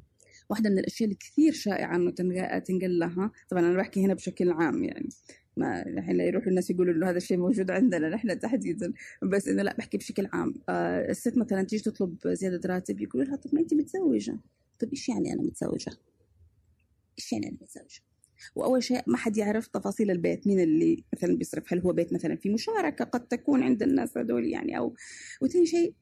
واحدة 0.50 0.70
من 0.70 0.78
الأشياء 0.78 1.04
اللي 1.08 1.18
كثير 1.20 1.52
شائعة 1.52 1.96
إنه 1.96 2.10
تنق- 2.10 2.58
تنقل 2.58 2.98
لها. 2.98 3.30
طبعا 3.48 3.62
أنا 3.62 3.76
بحكي 3.76 4.04
هنا 4.04 4.14
بشكل 4.14 4.50
عام 4.50 4.84
يعني. 4.84 5.08
ما 5.56 5.86
الحين 5.86 6.16
لا 6.16 6.24
يروحوا 6.24 6.48
الناس 6.48 6.70
يقولوا 6.70 6.94
إنه 6.94 7.10
هذا 7.10 7.16
الشيء 7.16 7.36
موجود 7.38 7.70
عندنا 7.70 8.08
نحن 8.08 8.38
تحديدا. 8.38 8.92
بس 9.22 9.48
إنه 9.48 9.62
لا 9.62 9.76
بحكي 9.76 9.98
بشكل 9.98 10.28
عام. 10.32 10.54
آه 10.68 11.10
الست 11.10 11.36
مثلا 11.38 11.62
تيجي 11.62 11.82
تطلب 11.82 12.16
زيادة 12.28 12.68
راتب 12.68 13.00
يقولوا 13.00 13.26
لها 13.26 13.36
طب 13.36 13.54
ما 13.54 13.60
أنت 13.60 13.74
متزوجة. 13.74 14.38
طب 14.78 14.88
إيش 14.90 15.08
يعني 15.08 15.32
أنا 15.32 15.42
متزوجة؟ 15.42 15.92
إيش 17.18 17.32
يعني 17.32 17.48
أنا 17.48 17.56
متزوجة؟ 17.62 18.00
وأول 18.54 18.82
شيء 18.82 19.02
ما 19.06 19.16
حد 19.16 19.36
يعرف 19.36 19.66
تفاصيل 19.66 20.10
البيت 20.10 20.46
مين 20.46 20.60
اللي 20.60 21.04
مثلا 21.12 21.36
بيصرف؟ 21.36 21.72
هل 21.72 21.80
هو 21.80 21.92
بيت 21.92 22.12
مثلا 22.12 22.36
في 22.36 22.50
مشاركة 22.50 23.04
قد 23.04 23.28
تكون 23.28 23.62
عند 23.62 23.82
الناس 23.82 24.18
هذول 24.18 24.44
يعني 24.44 24.78
أو؟ 24.78 24.94
وثاني 25.42 25.66
شيء 25.66 25.94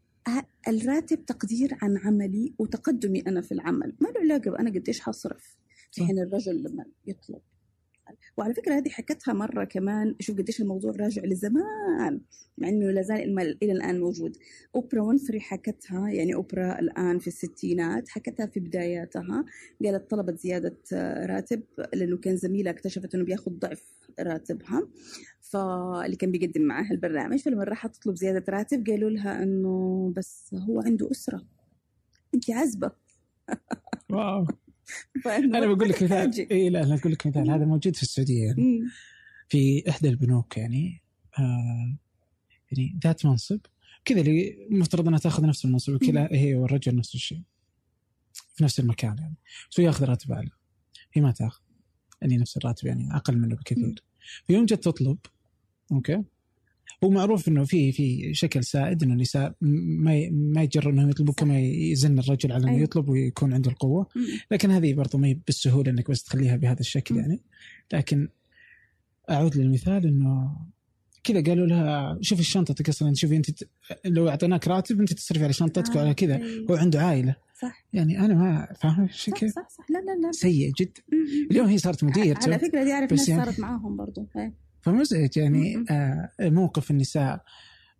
الراتب 0.68 1.24
تقدير 1.24 1.76
عن 1.82 1.98
عملي 1.98 2.54
وتقدمي 2.58 3.20
أنا 3.20 3.40
في 3.40 3.52
العمل. 3.52 3.96
ما 4.00 4.08
له 4.08 4.20
علاقه 4.20 4.50
بأنا 4.50 4.70
قديش 4.70 5.00
حصرف؟ 5.00 5.56
في. 5.92 6.04
حين 6.04 6.18
الرجل 6.18 6.62
لما 6.62 6.84
يطلب. 7.06 7.40
وعلى 8.36 8.54
فكرة 8.54 8.74
هذه 8.74 8.88
حكتها 8.88 9.34
مرة 9.34 9.64
كمان 9.64 10.14
شوف 10.20 10.38
قديش 10.38 10.60
الموضوع 10.60 10.92
راجع 11.00 11.22
لزمان 11.24 12.20
مع 12.58 12.68
إنه 12.68 12.90
لا 12.90 13.02
زال 13.02 13.38
إلى 13.62 13.72
الآن 13.72 14.00
موجود. 14.00 14.36
أوبرا 14.74 15.02
وينفري 15.02 15.40
حكتها 15.40 16.08
يعني 16.08 16.34
أوبرا 16.34 16.78
الآن 16.78 17.18
في 17.18 17.26
الستينات 17.26 18.08
حكتها 18.08 18.46
في 18.46 18.60
بداياتها. 18.60 19.44
قالت 19.84 20.10
طلبت 20.10 20.38
زيادة 20.38 20.76
راتب 21.26 21.62
لأنه 21.94 22.16
كان 22.16 22.36
زميلها 22.36 22.72
اكتشفت 22.72 23.14
إنه 23.14 23.24
بياخذ 23.24 23.50
ضعف 23.50 23.82
راتبها 24.20 24.88
فاللي 25.40 26.16
كان 26.16 26.32
بيقدم 26.32 26.62
معاها 26.62 26.90
البرنامج. 26.90 27.38
فلما 27.38 27.64
راحت 27.64 27.96
تطلب 27.96 28.16
زيادة 28.16 28.44
راتب 28.48 28.86
قالوا 28.86 29.10
لها 29.10 29.42
إنه 29.42 30.12
بس 30.16 30.54
هو 30.54 30.80
عنده 30.80 31.10
أسرة. 31.10 31.46
انت 32.34 32.50
عزبه 32.50 32.92
wow. 34.10 34.46
أنا 35.26 35.66
بقول 35.66 35.88
لك 35.88 36.02
مثال. 36.02 36.50
اي 36.50 36.70
لا 36.70 36.82
أنا 36.82 36.94
أقول 36.94 37.12
لك 37.12 37.26
مثال. 37.26 37.50
هذا 37.50 37.64
موجود 37.64 37.96
في 37.96 38.02
السعودية 38.02 38.44
يعني. 38.46 38.62
مم. 38.62 38.90
في 39.48 39.90
إحدى 39.90 40.08
البنوك 40.08 40.56
يعني 40.56 41.02
آه 41.38 41.96
يعني 42.70 42.98
ذات 43.04 43.26
منصب 43.26 43.60
كذا 44.04 44.20
اللي 44.20 44.66
مفترض 44.70 45.08
أنها 45.08 45.18
تأخذ 45.18 45.46
نفس 45.46 45.64
المنصب 45.64 45.92
وكذا 45.94 46.28
هي 46.32 46.54
والرجل 46.54 46.96
نفس 46.96 47.14
الشيء 47.14 47.42
في 48.54 48.64
نفس 48.64 48.80
المكان 48.80 49.18
يعني. 49.18 49.36
بس 49.70 49.80
هو 49.80 49.86
يأخذ 49.86 50.04
راتب 50.04 50.32
أعلى. 50.32 50.50
هي 51.12 51.22
ما 51.22 51.30
تأخذ. 51.32 51.60
يعني 52.22 52.36
نفس 52.36 52.56
الراتب 52.56 52.86
يعني 52.86 53.16
أقل 53.16 53.38
منه 53.38 53.56
بكثير. 53.56 54.02
في 54.46 54.52
يوم 54.52 54.66
جت 54.66 54.84
تطلب 54.84 55.18
أوكي 55.92 56.22
هو 57.04 57.10
معروف 57.10 57.48
إنه 57.48 57.64
في 57.64 57.92
في 57.92 58.34
شكل 58.34 58.64
سائد 58.64 59.02
إنه 59.02 59.12
النساء 59.14 59.54
ما 59.60 60.30
ما 60.30 60.62
يجروا 60.62 60.92
إنهم 60.92 61.10
يطلبوا 61.10 61.34
كما 61.34 61.60
يزن 61.60 62.18
الرجل 62.18 62.52
على 62.52 62.62
إنه 62.62 62.72
أيوة. 62.72 62.82
يطلب 62.82 63.08
ويكون 63.08 63.54
عنده 63.54 63.70
القوة. 63.70 64.06
لكن 64.50 64.70
هذه 64.70 64.94
برضو 64.94 65.18
ما 65.18 65.28
هي 65.28 65.34
بالسهولة 65.46 65.90
إنك 65.90 66.10
بس 66.10 66.22
تخليها 66.22 66.56
بهذا 66.56 66.80
الشكل. 66.80 67.16
يعني 67.16 67.40
لكن 67.92 68.28
أعود 69.30 69.56
للمثال 69.56 70.06
إنه 70.06 70.56
كذا 71.24 71.42
قالوا 71.42 71.66
لها 71.66 72.18
شوفي 72.20 72.42
شنطتك 72.42 72.88
أصلا 72.88 73.14
شوفي 73.14 73.36
أنت 73.36 73.64
لو 74.04 74.28
أعطيناك 74.28 74.68
راتب 74.68 75.00
أنت 75.00 75.12
تصرفي 75.12 75.44
على 75.44 75.52
شنطتك 75.52 75.96
آه، 75.96 75.96
وعلى 75.96 76.14
كذا 76.14 76.36
أيوة. 76.36 76.66
هو 76.70 76.74
عنده 76.74 77.02
عائلة 77.02 77.36
صح 77.62 77.84
يعني 77.92 78.18
أنا 78.20 78.34
ما 78.34 78.68
فاهم 78.80 79.02
إيش 79.02 79.30
صح 79.30 79.36
صح 79.46 79.68
صح 79.68 79.90
لا 79.90 79.98
لا 79.98 80.26
لا 80.26 80.32
سيء 80.32 80.72
جدا. 80.80 81.02
اليوم 81.50 81.66
هي 81.66 81.78
صارت 81.78 82.04
مدير 82.04 82.36
على 82.42 82.58
فكرة 82.58 82.84
دي 82.84 82.92
أعرف 82.92 83.10
ناس 83.10 83.28
يعني- 83.28 83.44
صارت 83.44 83.60
معاهم 83.60 83.96
برضو 83.96 84.28
إيه. 84.36 84.54
فمزعج 84.82 85.36
يعني. 85.36 85.84
آه 85.90 86.30
موقف 86.40 86.90
النساء 86.90 87.44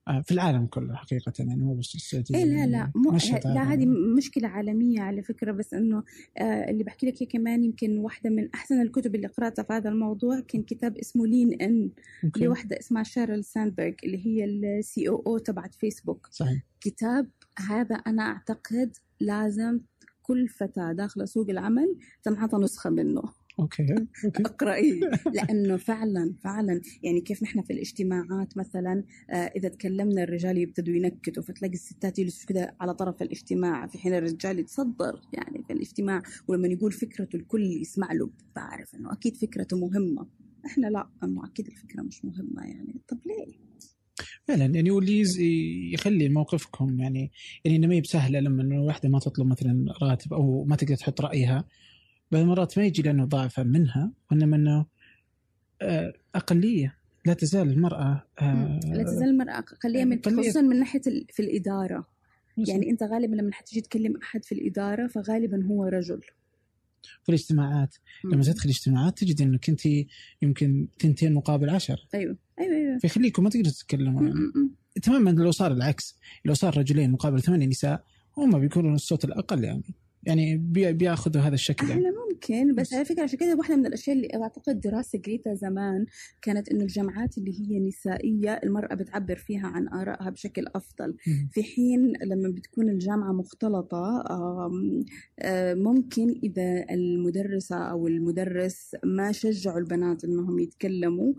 آه 0.09 0.21
في 0.21 0.35
العالم 0.35 0.67
كله 0.67 0.95
حقيقة 0.95 1.33
يعني 1.39 1.57
مو 1.57 1.75
بس 1.75 1.95
السعودية 1.95 2.37
إيه 2.37 2.45
لا 2.45 2.67
لا 2.67 2.93
مو 2.95 3.19
لا. 3.45 3.63
هذه 3.63 3.87
مشكلة 4.17 4.49
عالمية 4.49 5.01
على 5.01 5.23
فكرة 5.23 5.53
بس 5.53 5.75
إنه 5.75 6.05
آه 6.39 6.71
اللي 6.71 6.85
بحكي 6.85 7.07
لك 7.07 7.21
إياه 7.23 7.31
كمان 7.31 7.65
يمكن 7.65 7.99
واحدة 7.99 8.31
من 8.31 8.49
أحسن 8.55 8.83
الكتب 8.83 9.15
اللي 9.15 9.27
قرأتها 9.27 9.63
في 9.63 9.73
هذا 9.73 9.91
الموضوع 9.91 10.41
كان 10.41 10.63
كتاب 10.63 10.97
اسمه 10.97 11.27
Lean 11.27 11.63
In 11.63 11.91
OK. 12.25 12.45
لواحده 12.45 12.79
اسمها 12.79 13.03
شيريل 13.03 13.45
ساندبرغ 13.45 13.93
اللي 14.05 14.27
هي 14.27 14.45
ال 14.45 15.09
COO 15.09 15.39
تبعت 15.39 15.75
فيسبوك 15.75 16.29
صحيح 16.31 16.63
كتاب 16.81 17.31
هذا 17.59 17.95
أنا 17.95 18.23
أعتقد 18.23 18.97
لازم 19.21 19.81
كل 20.23 20.49
فتاة 20.49 20.93
داخلة 20.93 21.25
سوق 21.25 21.51
العمل 21.51 21.97
تنعطى 22.23 22.57
نسخة 22.57 22.91
منه 22.91 23.23
OK 23.63 23.95
OK. 24.25 24.43
أقرأي. 24.43 25.01
لأنه 25.35 25.77
فعلا 25.77 26.35
فعلا 26.45 26.81
يعني 27.03 27.21
كيف 27.21 27.43
نحن 27.43 27.63
في 27.63 27.73
الاجتماعات 27.73 28.57
مثلا 28.57 29.05
آه، 29.31 29.35
إذا 29.35 29.69
تكلمنا 29.69 30.23
الرجال 30.23 30.59
يبتدوا 30.59 30.95
ينكتوا 30.95 31.43
فتلاقي 31.43 31.75
الستات 31.75 32.19
يجلسوا 32.19 32.47
كده 32.47 32.77
على 32.81 32.95
طرف 32.95 33.23
الاجتماع 33.23 33.87
في 33.87 33.99
حين 33.99 34.15
الرجال 34.15 34.59
يتصدر 34.59 35.21
يعني 35.33 35.65
في 35.67 35.73
الاجتماع 35.73 36.23
ولما 36.49 36.69
يقول 36.69 36.93
فكرته 36.93 37.37
الكل 37.37 37.63
يسمع 37.81 38.13
له 38.13 38.31
بعرف 38.57 38.95
إنه 38.95 39.13
أكيد 39.13 39.37
فكرته 39.37 39.79
مهمة. 39.79 40.27
إحنا 40.67 40.87
لا 40.87 41.09
انه 41.25 41.45
أكيد 41.47 41.67
الفكرة 41.67 42.03
مش 42.03 42.25
مهمة 42.25 42.63
يعني. 42.63 43.01
طب 43.09 43.19
ليه؟ 43.27 43.73
فعلا 44.45 44.65
يعني 44.65 44.91
واللي 44.91 45.23
يخلي 45.93 46.29
موقفكم 46.29 47.01
يعني 47.01 47.33
يعني 47.65 47.77
إنه 47.77 47.87
ما 47.87 47.95
هي 47.95 48.01
بسهلة 48.01 48.41
لما 48.41 48.63
إنه 48.63 48.81
واحدة 48.83 49.09
ما 49.09 49.19
تطلب 49.19 49.47
مثلا 49.47 49.85
راتب 50.03 50.33
أو 50.33 50.65
ما 50.65 50.77
تقدر 50.77 50.95
تحط 50.95 51.21
رأيها 51.21 51.65
بعض 52.33 52.43
المرات 52.43 52.79
ما 52.79 52.85
يجي 52.85 53.03
لأنه 53.03 53.25
ضعفا 53.25 53.63
منها 53.63 54.13
وإنما 54.31 54.57
إنه 54.57 54.87
آه، 55.83 56.13
أقلية. 56.35 56.99
لا 57.27 57.35
تزال 57.35 57.69
المرأة 57.71 58.27
آه، 58.41 58.81
لا 58.85 59.03
تزال 59.03 59.29
المرأة 59.29 59.59
أقلية 59.59 60.05
من. 60.05 60.21
خصوصا 60.27 60.61
من 60.61 60.79
ناحية 60.79 61.01
ال- 61.07 61.27
في 61.33 61.43
الإدارة. 61.43 62.07
يعني 62.69 62.91
أنت 62.91 63.03
غالبا 63.03 63.35
لما 63.37 63.53
حتيجي 63.53 63.81
تكلم 63.81 64.17
أحد 64.23 64.45
في 64.45 64.53
الإدارة 64.53 65.07
فغالبا 65.07 65.67
هو 65.67 65.85
رجل. 65.85 66.21
في 67.23 67.29
الاجتماعات. 67.29 67.95
لما 68.25 68.43
تدخل 68.43 68.69
اجتماعات 68.69 69.19
تجد 69.19 69.41
إنك 69.43 69.69
أنت 69.69 69.81
يمكن 70.43 70.87
تنتين 70.99 71.35
مقابل 71.35 71.71
عشر. 71.71 72.07
أيوه. 72.15 72.37
أيوه 72.61 72.77
أيوه. 72.77 72.99
فيخليكم 72.99 73.43
ما 73.45 73.51
تقدروا 73.51 73.73
تتكلموا 73.73 74.23
م. 74.23 74.71
تماما 75.03 75.31
لو 75.31 75.51
صار 75.51 75.73
العكس 75.73 76.17
لو 76.45 76.55
صار 76.55 76.79
رجلين 76.79 77.11
مقابل 77.11 77.43
ثمانية 77.43 77.67
نساء 77.67 78.05
هم 78.37 78.59
بيكونوا 78.59 78.95
الصوت 78.95 79.25
الأقل 79.25 79.65
يعني. 79.65 79.95
يعني 80.23 80.57
بي- 80.57 80.93
بياخذوا 80.93 81.43
هذا 81.43 81.55
الشكل 81.55 81.89
يعني. 81.91 82.03
ممكن 82.31 82.75
بس 82.75 82.95
على 82.95 83.05
فكرة 83.05 83.23
عشان 83.23 83.39
كذا 83.39 83.55
واحدة 83.55 83.77
من 83.77 83.87
الأشياء 83.87 84.17
اللي 84.17 84.29
أعتقد 84.43 84.81
دراسة 84.81 85.19
قريتها 85.19 85.55
زمان 85.55 86.07
كانت 86.43 86.69
إنه 86.69 86.83
الجامعات 86.83 87.39
اللي 87.39 87.53
هي 87.61 87.79
نسائية 87.81 88.53
المرأة 88.65 88.95
بتعبر 88.95 89.37
فيها 89.37 89.67
عن 89.67 89.89
آرائها 89.89 90.31
بشكل 90.31 90.65
أفضل. 90.75 91.17
في 91.51 91.63
حين 91.63 92.13
لما 92.25 92.49
بتكون 92.49 92.89
الجامعة 92.89 93.33
مختلطة 93.33 94.25
آه، 95.41 95.75
ممكن 95.75 96.41
إذا 96.43 96.85
المدرسة 96.91 97.77
أو 97.77 98.07
المدرس 98.07 98.97
ما 99.05 99.33
شجعوا 99.33 99.79
البنات 99.79 100.25
إنهم 100.25 100.59
يتكلموا. 100.59 101.33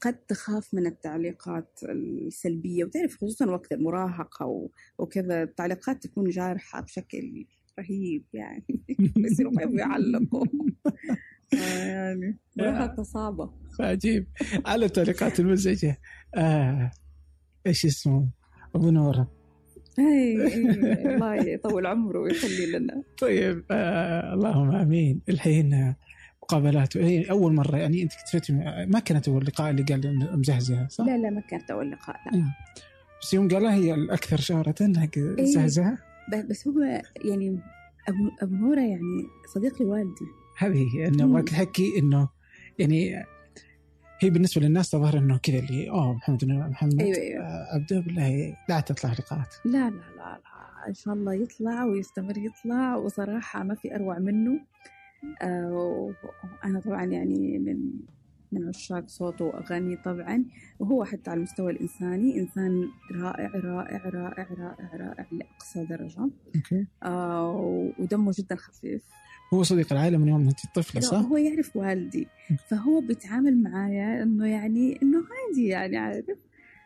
قد 0.00 0.14
تخاف 0.14 0.74
من 0.74 0.86
التعليقات 0.86 1.80
السلبية 1.88 2.84
وتعرف 2.84 3.16
خصوصا 3.16 3.46
وقت 3.50 3.72
المراهقة 3.72 4.68
وكذا 4.98 5.42
التعليقات 5.42 6.02
تكون 6.02 6.28
جارحة 6.30 6.80
بشكل 6.80 7.46
رهيب 7.78 8.24
يعني. 8.32 8.64
بيصيروا 9.16 9.52
ما 9.52 9.62
يعلقوا. 9.62 10.46
آه، 11.54 11.84
يعني 11.84 12.38
مراهقه 12.56 13.02
صعبه 13.02 13.50
عجيب. 13.80 14.26
على 14.66 14.86
التعليقات 14.86 15.40
المزعجة. 15.40 15.98
آه. 16.34 16.90
إيش 17.66 17.86
اسمه؟ 17.86 18.28
أبو 18.74 18.90
نورة 18.90 19.30
اي 19.98 20.04
إي، 20.46 20.54
الله 21.14 21.34
يطول 21.34 21.86
عمره 21.86 22.18
ويخلي 22.20 22.66
لنا. 22.78 23.02
طيب 23.18 23.64
آه. 23.70 24.34
اللهم 24.34 24.70
آمين. 24.74 25.20
الحين 25.28 25.74
آه، 25.74 25.96
مقابلات. 26.42 26.96
هي 26.96 27.30
أول 27.30 27.52
مرة 27.54 27.76
يعني 27.76 28.02
أنت 28.02 28.12
كتبتي 28.26 28.52
ما 28.86 28.98
كانت 28.98 29.28
أول 29.28 29.44
لقاء 29.46 29.70
اللي 29.70 29.82
قال 29.82 30.06
إنه 30.06 30.36
مزهزهه 30.36 30.88
صح؟ 30.88 31.04
لا 31.04 31.18
لا 31.18 31.30
ما 31.30 31.40
كانت 31.40 31.70
أول 31.70 31.90
لقاء 31.90 32.16
لا. 32.32 32.44
بس 33.22 33.34
يوم 33.34 33.48
قالها 33.48 33.74
هي 33.74 33.94
الأكثر 33.94 34.36
شهرة 34.36 34.74
حق 34.96 35.18
زهزهه 35.40 35.94
ب- 35.94 35.98
بس 36.50 36.68
هو 36.68 37.02
يعني 37.24 37.60
ابو 38.08 38.30
أبو 38.42 38.54
نورة 38.54 38.80
يعني 38.80 39.26
صديق 39.54 39.82
لوالدي. 39.82 40.26
هذه 40.58 40.96
هي 40.96 41.08
إنه. 41.08 41.26
ما 41.26 41.42
تحكي 41.42 41.98
إنه 41.98 42.28
يعني 42.78 43.24
هي 44.20 44.30
بالنسبة 44.30 44.62
للناس 44.62 44.90
تظهر 44.90 45.18
إنه 45.18 45.38
كذا 45.42 45.58
اللي 45.58 45.90
أوه 45.90 46.12
محمد 46.12 46.44
محمد 46.44 47.00
أيوه 47.00 47.44
آه، 47.44 47.76
ابدا 47.76 48.00
بالله 48.00 48.56
لا 48.68 48.80
تطلع 48.80 49.12
لقاءات. 49.12 49.54
لا 49.64 49.90
لا 49.90 49.90
لا 49.90 50.40
لا 50.44 50.88
إن 50.88 50.94
شاء 50.94 51.14
الله 51.14 51.34
يطلع 51.34 51.84
ويستمر 51.84 52.38
يطلع 52.38 52.96
وصراحة 52.96 53.62
ما 53.62 53.74
في 53.74 53.94
أروع 53.94 54.18
منه. 54.18 54.60
آه، 55.42 56.14
وأنا 56.64 56.80
طبعا 56.80 57.04
يعني 57.04 57.58
من 57.58 57.90
من 58.52 58.68
عشاق 58.68 59.08
صوته 59.08 59.44
وأغانيه 59.44 59.96
طبعا 59.96 60.44
وهو 60.78 61.04
حتى 61.04 61.30
على 61.30 61.38
المستوى 61.38 61.72
الإنساني 61.72 62.40
إنسان 62.40 62.88
رائع 63.12 63.50
رائع 63.54 64.08
رائع 64.08 64.46
رائع 64.58 64.90
رائع 64.94 65.26
لأقصى 65.32 65.84
درجة. 65.90 66.30
OK. 66.56 66.86
آه، 67.02 67.92
ودمه 67.98 68.32
جدا 68.38 68.56
خفيف. 68.56 69.02
هو 69.54 69.62
صديق 69.62 69.92
العائلة 69.92 70.18
من 70.18 70.28
يوم 70.28 70.48
أنت 70.48 70.60
طفلة 70.74 71.00
لا، 71.00 71.06
صح؟ 71.06 71.18
هو 71.18 71.36
يعرف 71.36 71.76
والدي. 71.76 72.26
فهو 72.68 73.00
بيتعامل 73.00 73.62
معايا 73.62 74.22
إنه 74.22 74.46
يعني 74.46 74.98
إنه 75.02 75.18
عادي 75.18 75.66
يعني 75.66 75.96
عارف؟ 75.96 76.38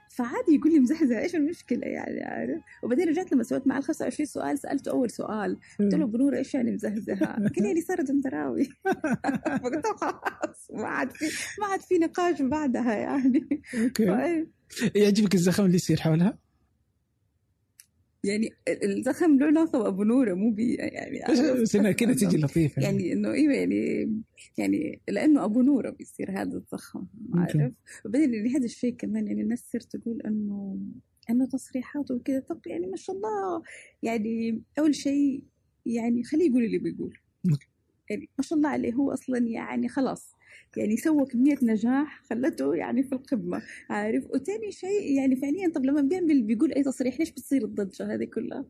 فعادي 0.09 0.55
يقول 0.55 0.73
لي 0.73 0.79
مزهزهه 0.79 1.17
إيش 1.17 1.35
المشكلة 1.35 1.87
يعني؟ 1.87 2.23
عارف؟ 2.23 2.63
وبعدين 2.83 3.09
رجعت 3.09 3.33
لما 3.33 3.43
سويت 3.43 3.67
معاه 3.67 3.79
ال 3.79 3.85
25 3.85 4.27
سؤال 4.27 4.59
سألته 4.59 4.91
أول 4.91 5.11
سؤال. 5.11 5.59
قلت 5.81 5.95
له 5.95 6.07
بنور 6.07 6.37
إيش 6.37 6.55
يعني 6.55 6.73
مزهزهه؟ 6.73 7.27
قال 7.55 7.63
لي 7.63 7.69
يعني 7.69 7.81
سارة 7.81 8.11
دندراوي 8.11 8.65
فقلت 9.63 9.87
له 9.87 9.97
خلاص 9.97 10.71
ما 10.71 10.89
عاد 10.89 11.11
في 11.11 11.25
ما 11.61 11.67
عاد 11.67 11.81
في 11.81 11.99
نقاش 11.99 12.43
بعدها 12.43 12.95
يعني. 12.95 13.49
OK. 13.75 14.07
فإيه، 14.07 14.47
يعجبك 14.95 15.35
الزخم 15.35 15.65
اللي 15.65 15.77
يصير 15.77 16.01
حولها؟ 16.01 16.39
يعني 18.27 18.51
الزخم 18.69 19.39
له 19.39 19.47
علاقة 19.47 19.79
بأبو 19.79 20.03
نوره 20.05 20.35
مو 20.35 20.51
بي 20.51 20.75
يعني 20.75 21.19
كذا 21.93 22.15
إنه- 22.15 22.21
تجي 22.21 22.37
لطيفة. 22.37 22.83
يعني 22.83 23.13
إنه 23.13 23.33
أيوه 23.33 23.55
يعني 23.55 24.11
يعني 24.59 25.01
لأنه 25.09 25.45
أبو 25.45 25.63
نوره 25.63 25.91
بيصير 25.91 26.31
هذا 26.31 26.63
ممكن. 27.15 27.61
عارف؟ 27.61 27.73
وبعدين 28.05 28.35
يعني 28.35 28.49
هذا 28.55 28.65
الشيء 28.65 28.95
كمان 28.95 29.27
يعني 29.27 29.43
الناس 29.43 29.63
تصير 29.63 29.81
تقول 29.81 30.23
انه 30.23 30.79
إنه 31.31 31.47
تصريحاته 31.47 32.15
وكذا 32.15 32.41
طب 32.41 32.61
يعني 32.67 32.87
ما 32.87 32.97
شاء 32.97 33.17
الله. 33.17 33.63
يعني 34.03 34.63
أول 34.79 34.95
شيء 34.95 35.43
يعني 35.87 36.25
خليه 36.25 36.51
يقول 36.51 36.65
اللي 36.65 36.79
بيقول. 36.79 37.19
يعني 38.11 38.29
ما 38.39 38.43
شاء 38.45 38.57
الله 38.57 38.69
عليه 38.69 38.93
هو 38.95 39.13
أصلا 39.13 39.39
يعني 39.39 39.89
خلاص 39.89 40.33
يعني 40.77 40.97
سوى 40.97 41.27
كمية 41.27 41.59
نجاح 41.63 42.23
خلته 42.31 42.75
يعني 42.75 43.03
في 43.03 43.13
القمة 43.13 43.63
عارف 43.91 44.25
وتاني 44.35 44.73
شيء 44.73 45.17
يعني 45.17 45.37
فعليا 45.37 45.73
طب 45.75 45.85
لما 45.85 46.01
بيعمل 46.01 46.43
بيقول 46.43 46.73
أي 46.73 46.83
تصريح 46.83 47.21
ليش 47.21 47.31
بتصير 47.31 47.65
الضجة 47.65 48.15
هذه 48.15 48.25
كلها 48.25 48.65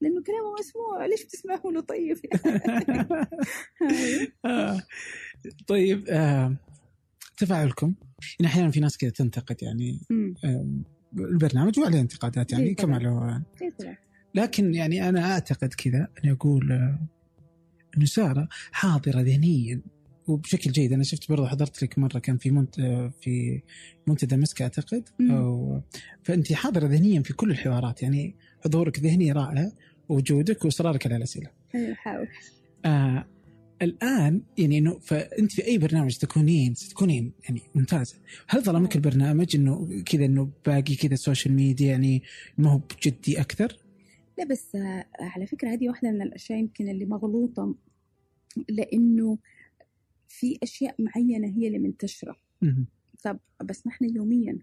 لأنه 0.00 0.22
كلامه 0.22 0.54
مسموع 0.60 1.06
ليش 1.06 1.24
بتسمعوا 1.24 1.72
له 1.72 1.80
طيب 1.80 2.18
يعني 2.30 3.08
آه. 4.44 4.82
طيب 5.66 6.04
آه. 6.08 6.56
تفاعلكم 7.36 7.94
يعني 8.40 8.52
أحيانا 8.52 8.70
في 8.70 8.80
ناس 8.80 8.98
كذا 8.98 9.10
تنتقد 9.10 9.56
يعني. 9.62 10.00
آه، 10.44 10.66
البرنامج 11.18 11.78
وعليه 11.78 12.00
انتقادات 12.00 12.52
يعني 12.52 12.64
إيه 12.64 12.76
كما. 12.76 12.96
لو 12.96 13.40
إيه 13.62 13.70
طبعاً. 13.70 13.96
لكن 14.34 14.74
يعني 14.74 15.08
أنا 15.08 15.32
أعتقد 15.32 15.74
كذا 15.74 16.08
اني 16.24 16.32
أقول 16.32 16.72
آه، 16.72 16.98
إنه 17.96 18.04
سارة 18.04 18.48
حاضرة 18.72 19.20
ذهنيا 19.20 19.82
وبشكل 20.30 20.70
جيد. 20.70 20.92
أنا 20.92 21.02
شفت 21.02 21.28
برضه 21.28 21.46
حضرت 21.46 21.82
لك 21.82 21.98
مرة 21.98 22.18
كان 22.18 22.36
في 22.36 22.50
منت 22.50 22.80
في 23.20 23.62
منتدى 24.06 24.36
مسك 24.36 24.62
أعتقد. 24.62 25.08
أو 25.30 25.80
فأنت 26.22 26.52
حاضرة 26.52 26.86
ذهنيا 26.86 27.22
في 27.22 27.32
كل 27.32 27.50
الحوارات. 27.50 28.02
يعني 28.02 28.34
حضورك 28.64 28.98
ذهني 28.98 29.32
رائع 29.32 29.72
وجودك 30.08 30.64
واصرارك 30.64 31.06
على 31.06 31.16
الأسئلة. 31.16 31.50
أيوة 31.74 31.94
حاول. 31.94 32.28
آه 32.84 33.26
الآن 33.82 34.42
يعني 34.58 34.78
إنه 34.78 34.98
فأنت 34.98 35.52
في 35.52 35.66
أي 35.66 35.78
برنامج 35.78 36.16
تكونين 36.16 36.74
ستكونين 36.74 37.32
يعني 37.44 37.60
ممتازة. 37.74 38.16
هل 38.48 38.62
ظلمك 38.62 38.96
البرنامج 38.96 39.56
إنه 39.56 40.02
كذا 40.06 40.24
إنه 40.24 40.50
باقي 40.66 40.94
كذا 40.94 41.14
سوشيال 41.14 41.54
ميديا 41.54 41.86
يعني 41.86 42.22
ما 42.58 42.70
هو 42.70 42.78
بجدي 42.78 43.40
أكثر؟ 43.40 43.78
لا 44.38 44.44
بس 44.44 44.74
آه، 44.74 45.04
على 45.20 45.46
فكرة 45.46 45.68
هذه 45.68 45.88
واحدة 45.88 46.10
من 46.10 46.22
الأشياء 46.22 46.58
يمكن 46.58 46.88
اللي 46.88 47.04
مغلوطة. 47.04 47.74
لأنه 48.68 49.38
في 50.30 50.58
أشياء 50.62 50.94
معينة 50.98 51.48
هي 51.48 51.66
اللي 51.66 51.78
منتشرة 51.78 52.36
مهم. 52.62 52.86
طب 53.24 53.38
بس 53.64 53.86
نحن 53.86 54.04
يوميا 54.16 54.58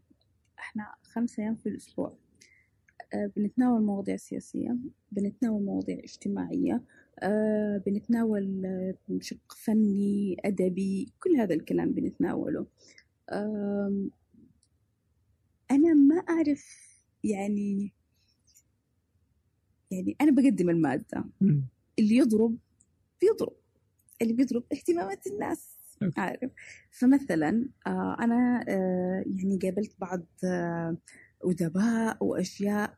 إحنا 0.59 0.95
خمسة 1.03 1.43
أيام 1.43 1.55
في 1.55 1.69
الأسبوع 1.69 2.17
آه، 3.13 3.31
بنتناول 3.37 3.81
مواضيع 3.81 4.17
سياسية 4.17 4.77
بنتناول 5.11 5.63
مواضيع 5.63 5.99
اجتماعية 5.99 6.83
آه، 7.19 7.83
بنتناول 7.85 8.65
آه، 8.65 8.95
شق 9.21 9.53
فني 9.57 10.37
أدبي 10.45 11.13
كل 11.19 11.35
هذا 11.35 11.53
الكلام 11.53 11.91
بنتناوله 11.91 12.65
أنا 15.71 15.93
ما 15.93 16.15
أعرف 16.15 16.87
يعني 17.23 17.93
يعني 19.91 20.15
أنا 20.21 20.31
بقدم 20.31 20.69
المادة. 20.69 21.25
اللي 21.99 22.15
يضرب 22.15 22.57
بيضرب 23.21 23.53
اللي 24.21 24.33
بيضرب 24.33 24.63
اهتمامات 24.73 25.27
الناس. 25.27 25.77
عارف 26.17 26.51
فمثلا 26.91 27.69
آه 27.87 28.17
أنا 28.19 28.65
آه 28.69 29.23
يعني 29.35 29.59
قابلت 29.63 29.95
بعض 29.99 30.25
آه 30.43 30.97
أدباء 31.43 32.25
وأشياء 32.25 32.93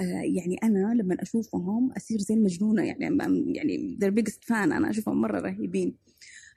آه 0.00 0.22
يعني 0.24 0.56
أنا 0.62 0.94
لما 0.94 1.16
أشوفهم 1.22 1.92
أصير 1.92 2.18
زي 2.18 2.34
المجنونة 2.34 2.82
يعني 2.82 3.18
يعني 3.56 3.98
their 4.02 4.10
biggest 4.10 4.48
fan 4.48 4.52
أنا 4.52 4.90
أشوفهم 4.90 5.20
مرة 5.20 5.40
رهيبين 5.40 5.96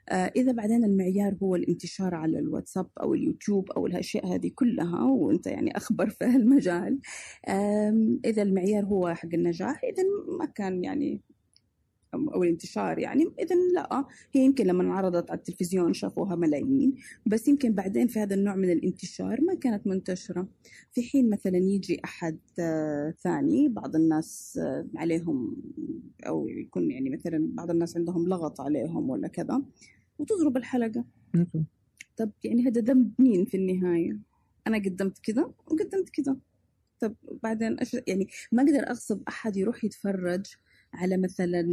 آه، 0.08 0.32
إذا 0.36 0.52
بعدين 0.52 0.84
المعيار 0.84 1.36
هو 1.42 1.56
الانتشار 1.56 2.14
على 2.14 2.38
الواتساب 2.38 2.86
أو 3.00 3.14
اليوتيوب 3.14 3.70
أو 3.70 3.86
الأشياء 3.86 4.34
هذه 4.34 4.50
كلها 4.54 5.04
وأنت 5.04 5.46
يعني 5.46 5.76
أخبر 5.76 6.08
في 6.10 6.24
هالمجال 6.24 7.00
إذا 8.24 8.42
المعيار 8.42 8.84
هو 8.84 9.14
حق 9.14 9.28
النجاح 9.34 9.84
إذا 9.84 10.02
ما 10.38 10.46
كان 10.46 10.84
يعني 10.84 11.20
أو 12.14 12.42
الانتشار 12.42 12.98
يعني 12.98 13.24
اذا 13.38 13.56
لا. 13.74 14.06
هي 14.32 14.44
يمكن 14.44 14.66
لما 14.66 14.82
انعرضت 14.82 15.30
على 15.30 15.38
التلفزيون 15.38 15.92
شافوها 15.92 16.36
ملايين 16.36 16.94
بس 17.26 17.48
يمكن 17.48 17.72
بعدين 17.72 18.06
في 18.06 18.18
هذا 18.18 18.34
النوع 18.34 18.54
من 18.54 18.72
الانتشار 18.72 19.40
ما 19.40 19.54
كانت 19.54 19.86
منتشرة. 19.86 20.48
في 20.92 21.02
حين 21.02 21.30
مثلا 21.30 21.56
يجي 21.56 22.00
أحد 22.04 22.38
آه، 22.58 23.14
ثاني 23.22 23.68
بعض 23.68 23.96
الناس 23.96 24.58
آه، 24.62 24.86
عليهم 24.96 25.56
أو 26.26 26.48
يكون 26.48 26.90
يعني 26.90 27.10
مثلا 27.10 27.50
بعض 27.54 27.70
الناس 27.70 27.96
عندهم 27.96 28.28
لغط 28.28 28.60
عليهم 28.60 29.10
ولا 29.10 29.28
كذا 29.28 29.62
وتضرب 30.18 30.56
الحلقة. 30.56 31.04
طب 32.16 32.30
يعني 32.44 32.66
هذا 32.66 32.80
ذنب 32.80 33.12
مين 33.18 33.44
في 33.44 33.56
النهاية؟ 33.56 34.18
أنا 34.66 34.78
قدمت 34.78 35.18
كذا 35.18 35.42
وقدمت 35.42 36.08
كذا. 36.08 36.36
طب 37.00 37.14
بعدين 37.42 37.80
أش... 37.80 37.96
يعني 38.06 38.28
ما 38.52 38.62
أقدر 38.62 38.90
أغصب 38.90 39.22
أحد 39.28 39.56
يروح 39.56 39.84
يتفرج 39.84 40.46
على 40.94 41.16
مثلا 41.16 41.64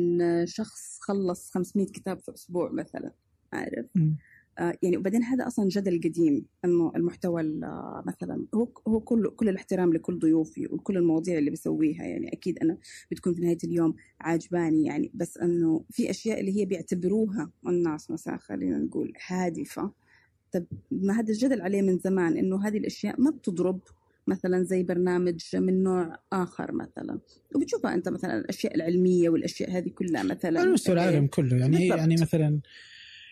شخص 0.46 1.00
خلص 1.02 1.52
500 1.52 1.88
كتاب 1.88 2.20
في 2.20 2.34
أسبوع 2.34 2.72
مثلا 2.72 3.12
عارف؟ 3.54 3.86
آه 4.60 4.78
يعني 4.84 4.98
وبعدين 4.98 5.24
هذا 5.24 5.48
أصلا 5.48 5.70
جدل 5.70 6.02
قديم 6.04 6.46
إنه 6.66 6.92
المحتوى 6.96 7.44
مثلا 8.06 8.46
هو 8.56 8.68
هو 8.88 9.00
كل 9.00 9.30
كل 9.30 9.50
الاحترام 9.50 9.94
لكل 9.94 10.20
ضيوفي 10.20 10.68
وكل 10.68 10.98
المواضيع 10.98 11.38
اللي 11.38 11.52
بسويها 11.52 12.04
يعني 12.04 12.34
أكيد 12.34 12.60
أنا 12.60 12.78
بتكون 13.12 13.34
في 13.34 13.42
نهاية 13.42 13.58
اليوم 13.64 13.96
عاجباني 14.22 14.86
يعني 14.86 15.12
بس 15.14 15.38
إنه 15.38 15.86
في 15.92 16.10
أشياء 16.10 16.40
اللي 16.40 16.60
هي 16.60 16.66
بيعتبروها 16.66 17.52
الناس 17.68 18.12
مثلا 18.12 18.38
خلينا 18.38 18.78
نقول 18.78 19.14
هادفة. 19.28 19.92
طب 20.52 20.66
ما 20.92 21.14
هذا 21.20 21.30
الجدل 21.30 21.62
عليه 21.62 21.82
من 21.82 21.98
زمان 21.98 22.38
إنه 22.38 22.68
هذه 22.68 22.78
الأشياء 22.78 23.22
ما 23.22 23.32
بتضرب 23.32 23.80
مثلا 24.28 24.64
زي 24.64 24.84
برنامج 24.84 25.42
من 25.56 25.84
نوع 25.84 26.20
آخر 26.34 26.72
مثلا. 26.72 27.20
وبتشوفها 27.56 27.94
أنت 27.94 28.10
مثلا 28.10 28.38
الأشياء 28.38 28.76
العلمية 28.76 29.30
والأشياء 29.30 29.72
هذه 29.72 29.90
كلها 29.90 30.24
مثلا. 30.24 30.60
على 30.60 30.72
مستوى 30.72 30.94
العالم 30.94 31.28
كله. 31.28 31.58
يعني 31.58 31.78
بالضبط. 31.78 31.98
يعني 31.98 32.16
مثلا 32.22 32.60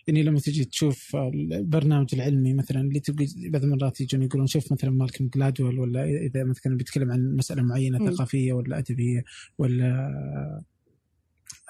يعني 0.08 0.24
لما 0.24 0.40
تجي 0.40 0.66
تشوف 0.66 1.16
البرنامج 1.16 2.16
العلمي 2.16 2.54
مثلا 2.54 2.82
اللي 2.82 3.00
تبقى 3.00 3.26
بعض 3.50 3.64
المرات 3.64 4.02
يجون 4.02 4.22
يقولون 4.22 4.48
شوف 4.48 4.72
مثلا 4.72 4.90
مالكم 4.90 5.28
جلادول 5.28 5.80
ولا 5.80 6.06
إذا 6.06 6.44
مثلا 6.44 6.78
بيتكلم 6.78 7.12
عن 7.12 7.36
مسألة 7.36 7.64
معينة 7.64 7.98
م. 7.98 8.12
ثقافية 8.12 8.54
ولا 8.54 8.78
أدبية 8.78 9.24
ولا 9.58 10.12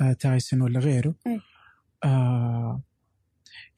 آه 0.02 0.14
تايسون 0.14 0.62
ولا 0.62 0.80
غيره. 0.80 1.16
آه 2.04 2.82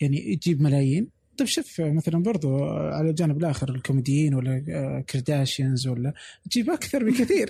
يعني 0.02 0.32
يجيب 0.32 0.62
ملايين. 0.62 1.17
طيب 1.38 1.48
شوف 1.48 1.82
مثلا 1.82 2.24
برضو 2.24 2.64
على 2.66 3.10
الجانب 3.10 3.38
الآخر 3.38 3.76
الكوميديين 3.76 4.34
ولا 4.34 5.04
كرداشيانز 5.10 5.88
ولا 5.88 6.14
تجيب 6.50 6.70
أكثر 6.70 7.04
بكثير. 7.04 7.50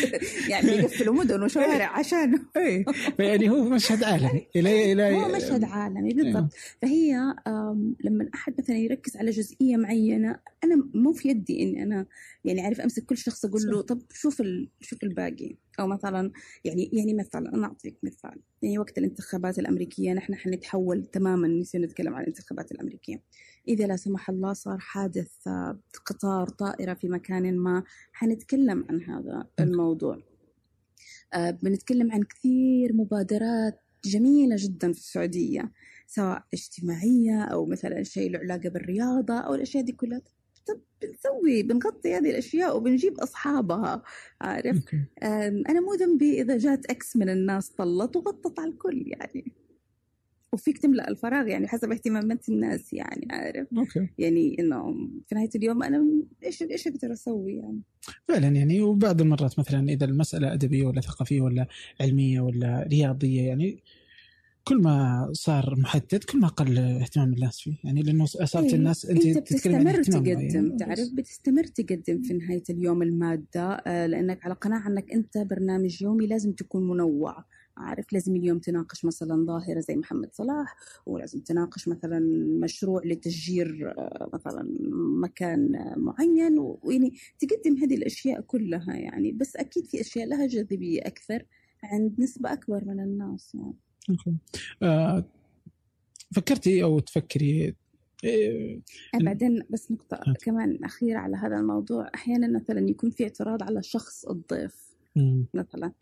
يعني 0.50 0.68
يقفلوا 0.68 1.14
مدن 1.14 1.42
وشوارع 1.42 1.98
عشانه 1.98 2.38
اي 2.56 2.84
يعني 3.18 3.50
هو 3.50 3.64
مشهد 3.64 4.04
عالمي. 4.04 4.46
إلى 4.56 4.92
إلى 4.92 5.16
هو 5.16 5.28
مشهد 5.36 5.64
عالمي 5.64 6.14
بالضبط. 6.14 6.52
فهي 6.82 7.34
لما 8.04 8.28
أحد 8.34 8.54
مثلا 8.58 8.76
يركز 8.76 9.16
على 9.16 9.30
جزئية 9.30 9.76
معينة 9.76 10.38
أنا 10.64 10.88
مو 10.94 11.12
في 11.12 11.28
يدي 11.28 11.62
إني 11.62 11.82
أنا 11.82 12.06
يعني 12.44 12.60
عارف 12.60 12.80
أمسك 12.80 13.04
كل 13.04 13.16
شخص 13.16 13.44
أقول 13.44 13.62
له 13.62 13.80
طب 13.80 14.02
شوف 14.12 14.42
شوف 14.80 15.02
الباقي. 15.02 15.56
أو 15.80 15.86
مثلا 15.86 16.32
يعني 16.64 16.90
يعني 16.92 17.14
مثلا 17.14 17.54
أنا 17.54 17.66
أعطيك 17.66 17.96
مثال. 18.02 18.40
يعني 18.62 18.78
وقت 18.78 18.98
الانتخابات 18.98 19.58
الأمريكية 19.58 20.12
نحن 20.12 20.34
حنتحول 20.34 21.04
تماما 21.04 21.48
نسينا 21.48 21.86
نتكلم 21.86 22.14
عن 22.14 22.22
الانتخابات 22.22 22.72
الأمريكية. 22.72 23.22
إذا 23.68 23.86
لا 23.86 23.96
سمح 23.96 24.30
الله 24.30 24.52
صار 24.52 24.78
حادث 24.78 25.48
قطار 26.06 26.48
طائرة 26.48 26.94
في 26.94 27.08
مكان 27.08 27.56
ما 27.58 27.82
حنتكلم 28.12 28.86
عن 28.90 29.02
هذا 29.02 29.46
الموضوع. 29.60 30.22
آه، 31.34 31.50
بنتكلم 31.50 32.12
عن 32.12 32.22
كثير 32.22 32.92
مبادرات 32.92 33.80
جميلة 34.04 34.56
جدا 34.58 34.92
في 34.92 34.98
السعودية 34.98 35.72
سواء 36.06 36.44
اجتماعية 36.54 37.42
أو 37.44 37.66
مثلا 37.66 38.02
شيء 38.02 38.30
له 38.30 38.38
علاقة 38.38 38.68
بالرياضة 38.68 39.38
أو 39.38 39.54
الأشياء 39.54 39.84
دي 39.84 39.92
كلها. 39.92 40.22
طب 40.66 40.80
بنسوي 41.02 41.62
بنغطي 41.62 42.14
هذه 42.14 42.30
الأشياء 42.30 42.76
وبنجيب 42.76 43.18
أصحابها 43.18 44.02
عارف؟ 44.40 44.84
أنا 45.68 45.80
مو 45.80 45.94
ذنبي 45.94 46.40
إذا 46.40 46.58
جات 46.58 46.86
X 46.86 47.16
من 47.16 47.28
الناس 47.28 47.70
طلت 47.70 48.16
وغطت 48.16 48.58
على 48.58 48.70
الكل 48.70 49.04
يعني. 49.06 49.52
وفيك 50.52 50.78
تملأ 50.78 51.08
الفراغ 51.08 51.48
يعني 51.48 51.68
حسب 51.68 51.92
اهتمامات 51.92 52.48
الناس 52.48 52.92
يعني 52.92 53.28
عارف؟ 53.30 53.68
أوكي. 53.78 54.08
يعني 54.18 54.56
إنه 54.58 55.08
في 55.26 55.34
نهاية 55.34 55.50
اليوم 55.54 55.82
أنا 55.82 56.06
إيش 56.44 56.62
إيش 56.62 56.88
أقدر 56.88 57.12
أسوي 57.12 57.56
يعني؟ 57.56 57.80
فعلا 58.24 58.48
يعني 58.48 58.80
وبعض 58.80 59.20
المرات 59.20 59.58
مثلا 59.58 59.88
إذا 59.88 60.04
المسألة 60.04 60.52
أدبية 60.52 60.84
ولا 60.86 61.00
ثقافية 61.00 61.40
ولا 61.40 61.66
علمية 62.00 62.40
ولا 62.40 62.88
رياضية 62.92 63.42
يعني 63.42 63.82
كل 64.68 64.82
ما 64.82 65.28
صار 65.32 65.74
محدد 65.78 66.24
كل 66.24 66.40
ما 66.40 66.48
قل 66.48 66.78
اهتمام 66.78 67.32
الناس 67.32 67.60
فيه. 67.60 67.76
يعني 67.84 68.02
لأنه 68.02 68.24
صارت 68.24 68.56
إيه. 68.56 68.74
الناس 68.74 69.06
انت, 69.06 69.26
إنت 69.26 69.38
بتستمر 69.38 70.02
تقدم 70.02 70.76
تعرف؟ 70.76 71.08
بتستمر 71.14 71.64
تقدم 71.64 72.22
في 72.22 72.34
نهاية 72.34 72.62
اليوم 72.70 73.02
المادة 73.02 73.72
آه، 73.72 74.06
لأنك 74.06 74.44
على 74.44 74.54
قناعة 74.54 74.88
إنك 74.88 75.12
أنت 75.12 75.38
برنامج 75.38 76.02
يومي 76.02 76.26
لازم 76.26 76.52
تكون 76.52 76.88
منوع. 76.88 77.44
عارف؟ 77.76 78.12
لازم 78.12 78.36
اليوم 78.36 78.58
تناقش 78.58 79.04
مثلا 79.04 79.46
ظاهرة 79.46 79.80
زي 79.80 79.96
محمد 79.96 80.28
صلاح 80.32 80.76
ولازم 81.06 81.40
تناقش 81.40 81.88
مثلا 81.88 82.20
مشروع 82.60 83.02
لتشجير 83.04 83.94
آه، 83.98 84.30
مثلا 84.32 84.68
مكان 85.22 85.92
معين 85.96 86.58
ويعني 86.58 87.12
تقدم 87.38 87.76
هذه 87.76 87.94
الأشياء 87.94 88.40
كلها 88.40 88.94
يعني. 88.94 89.32
بس 89.32 89.56
أكيد 89.56 89.86
في 89.86 90.00
أشياء 90.00 90.26
لها 90.26 90.46
جاذبية 90.46 91.00
أكثر 91.00 91.42
عند 91.82 92.20
نسبة 92.20 92.52
أكبر 92.52 92.84
من 92.84 93.00
الناس 93.00 93.54
يعني. 93.54 93.85
أوكي 94.10 94.36
آه 94.82 95.24
فكرتي 96.34 96.82
أو 96.82 96.98
تفكري 96.98 97.74
إيه 98.24 98.80
بعدين 99.22 99.62
بس 99.70 99.92
نقطة 99.92 100.16
آه. 100.16 100.34
كمان 100.42 100.84
أخيرة 100.84 101.18
على 101.18 101.36
هذا 101.36 101.56
الموضوع. 101.56 102.10
أحيانا 102.14 102.48
مثلا 102.48 102.88
يكون 102.88 103.10
في 103.10 103.24
اعتراض 103.24 103.62
على 103.62 103.82
شخص 103.82 104.24
الضيف 104.24 104.86
مثلا 105.54 105.92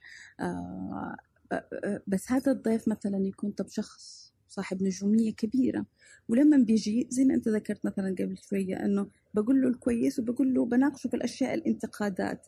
آه, 0.40 1.16
آه،, 1.52 1.64
آه، 1.84 2.02
بس 2.06 2.32
هذا 2.32 2.52
الضيف 2.52 2.88
مثلا 2.88 3.26
يكون 3.26 3.50
طب 3.50 3.68
شخص 3.68 4.32
صاحب 4.48 4.82
نجومية 4.82 5.32
كبيرة. 5.32 5.86
ولما 6.28 6.56
بيجي 6.56 7.06
زي 7.10 7.24
ما 7.24 7.34
أنت 7.34 7.48
ذكرت 7.48 7.86
مثلا 7.86 8.14
قبل 8.18 8.38
شوية 8.38 8.84
أنه 8.84 9.06
بقول 9.34 9.62
له 9.62 9.68
الكويس 9.68 10.18
وبقول 10.18 10.54
له 10.54 10.66
بناقشه 10.66 11.08
في 11.08 11.16
الأشياء 11.16 11.54
الانتقادات. 11.54 12.46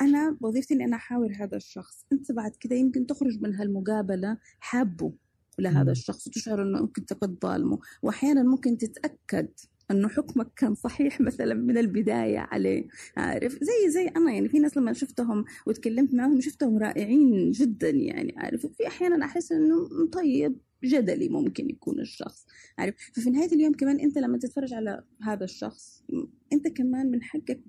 أنا 0.00 0.36
وظيفتي 0.40 0.74
إني 0.74 0.84
أنا 0.84 0.96
أحاور 0.96 1.32
هذا 1.40 1.56
الشخص. 1.56 2.06
أنت 2.12 2.32
بعد 2.32 2.56
كذا 2.60 2.76
يمكن 2.76 3.06
تخرج 3.06 3.42
من 3.42 3.54
هالمقابلة 3.54 4.38
حابه 4.60 5.12
لهذا 5.58 5.92
الشخص 5.92 6.26
وتشعر 6.26 6.62
أنه 6.62 6.80
ممكن 6.80 7.02
أنت 7.02 7.12
قد 7.12 7.38
ظالمه. 7.42 7.78
وأحيانا 8.02 8.42
ممكن 8.42 8.78
تتأكد 8.78 9.48
إنه 9.90 10.08
حكمك 10.08 10.54
كان 10.56 10.74
صحيح 10.74 11.20
مثلا 11.28 11.54
من 11.54 11.78
البداية 11.78 12.38
عليه 12.38 12.88
عارف؟ 13.16 13.52
زي 13.52 13.90
زي 13.90 14.08
أنا 14.08 14.32
يعني 14.32 14.48
في 14.48 14.58
ناس 14.58 14.76
لما 14.76 14.92
شفتهم 14.92 15.44
وتكلمت 15.66 16.14
معهم 16.14 16.40
شفتهم 16.40 16.78
رائعين 16.78 17.50
جدا 17.50 17.90
يعني 17.90 18.34
عارف؟ 18.36 18.66
في 18.66 18.86
أحيانا 18.86 19.24
أحس 19.24 19.52
إنه 19.52 19.88
طيب 20.12 20.56
جدلي 20.84 21.28
ممكن 21.28 21.70
يكون 21.70 22.00
الشخص 22.00 22.46
عارف؟ 22.78 22.94
ففي 23.14 23.30
نهاية 23.30 23.52
اليوم 23.52 23.72
كمان 23.72 24.00
أنت 24.00 24.18
لما 24.18 24.38
تتفرج 24.38 24.74
على 24.74 25.04
هذا 25.22 25.44
الشخص 25.44 26.04
أنت 26.52 26.68
كمان 26.68 27.10
من 27.10 27.22
حقك 27.22 27.60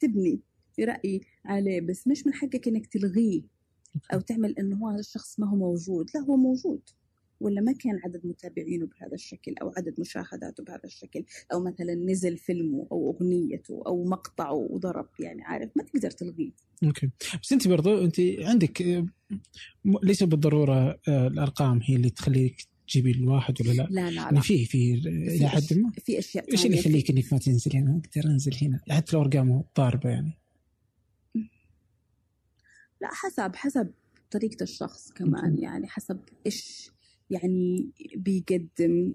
تبني 0.00 0.40
رأي 0.84 1.20
عليه 1.44 1.80
بس 1.80 2.08
مش 2.08 2.26
من 2.26 2.34
حقك 2.34 2.68
إنك 2.68 2.86
تلغيه 2.86 3.42
أو 4.14 4.20
تعمل 4.20 4.58
إنه 4.58 4.76
هو 4.76 4.88
هذا 4.88 5.00
الشخص 5.00 5.40
ما 5.40 5.50
هو 5.50 5.56
موجود. 5.56 6.06
لا 6.14 6.20
هو 6.20 6.36
موجود. 6.36 6.80
ولا 7.40 7.60
ما 7.60 7.72
كان 7.72 8.00
عدد 8.04 8.26
متابعينه 8.26 8.86
بهذا 8.86 9.14
الشكل 9.14 9.54
أو 9.62 9.72
عدد 9.76 10.00
مشاهداته 10.00 10.64
بهذا 10.64 10.84
الشكل 10.84 11.24
أو 11.52 11.60
مثلا 11.60 11.94
نزل 11.94 12.36
فيلمه 12.36 12.86
أو 12.92 13.10
أغنيته 13.10 13.82
أو 13.86 14.04
مقطعه 14.04 14.54
وضرب 14.54 15.08
يعني 15.20 15.42
عارف 15.42 15.70
ما 15.76 15.82
تقدر 15.82 16.10
تلغيه. 16.10 16.50
أوكي. 16.84 17.10
بس 17.42 17.52
أنت 17.52 17.68
برضو 17.68 18.04
أنت 18.04 18.20
عندك 18.40 19.04
ليس 20.02 20.22
بالضرورة 20.22 21.00
آه، 21.08 21.26
الأرقام 21.26 21.80
هي 21.82 21.96
اللي 21.96 22.10
تخليك 22.10 22.66
تجيبي 22.88 23.10
الواحد 23.10 23.54
ولا 23.60 23.72
لا؟ 23.72 23.88
لا 23.90 24.10
لا, 24.10 24.22
يعني 24.22 24.36
لا. 24.36 24.40
في 24.40 24.64
في 24.64 24.94
إلى 25.04 25.48
حد 25.48 25.72
ما؟ 25.72 25.92
في 26.04 26.18
أشياء 26.18 26.52
إيش 26.52 26.66
اللي 26.66 26.78
يخليك 26.78 27.10
إنك 27.10 27.32
ما 27.32 27.38
تنزل 27.38 27.76
هنا؟ 27.76 28.00
أقدر 28.04 28.30
أنزل 28.30 28.56
هنا. 28.62 28.80
حتى 28.90 29.16
لو 29.16 29.22
أرقامه 29.22 29.64
ضاربة 29.76 30.10
يعني. 30.10 30.40
لا 33.00 33.08
حسب 33.12 33.56
حسب 33.56 33.92
طريقة 34.30 34.62
الشخص 34.62 35.12
كمان 35.12 35.58
يعني 35.58 35.88
حسب 35.88 36.20
إيش 36.46 36.90
يعني 37.30 37.90
بيقدم 38.16 39.14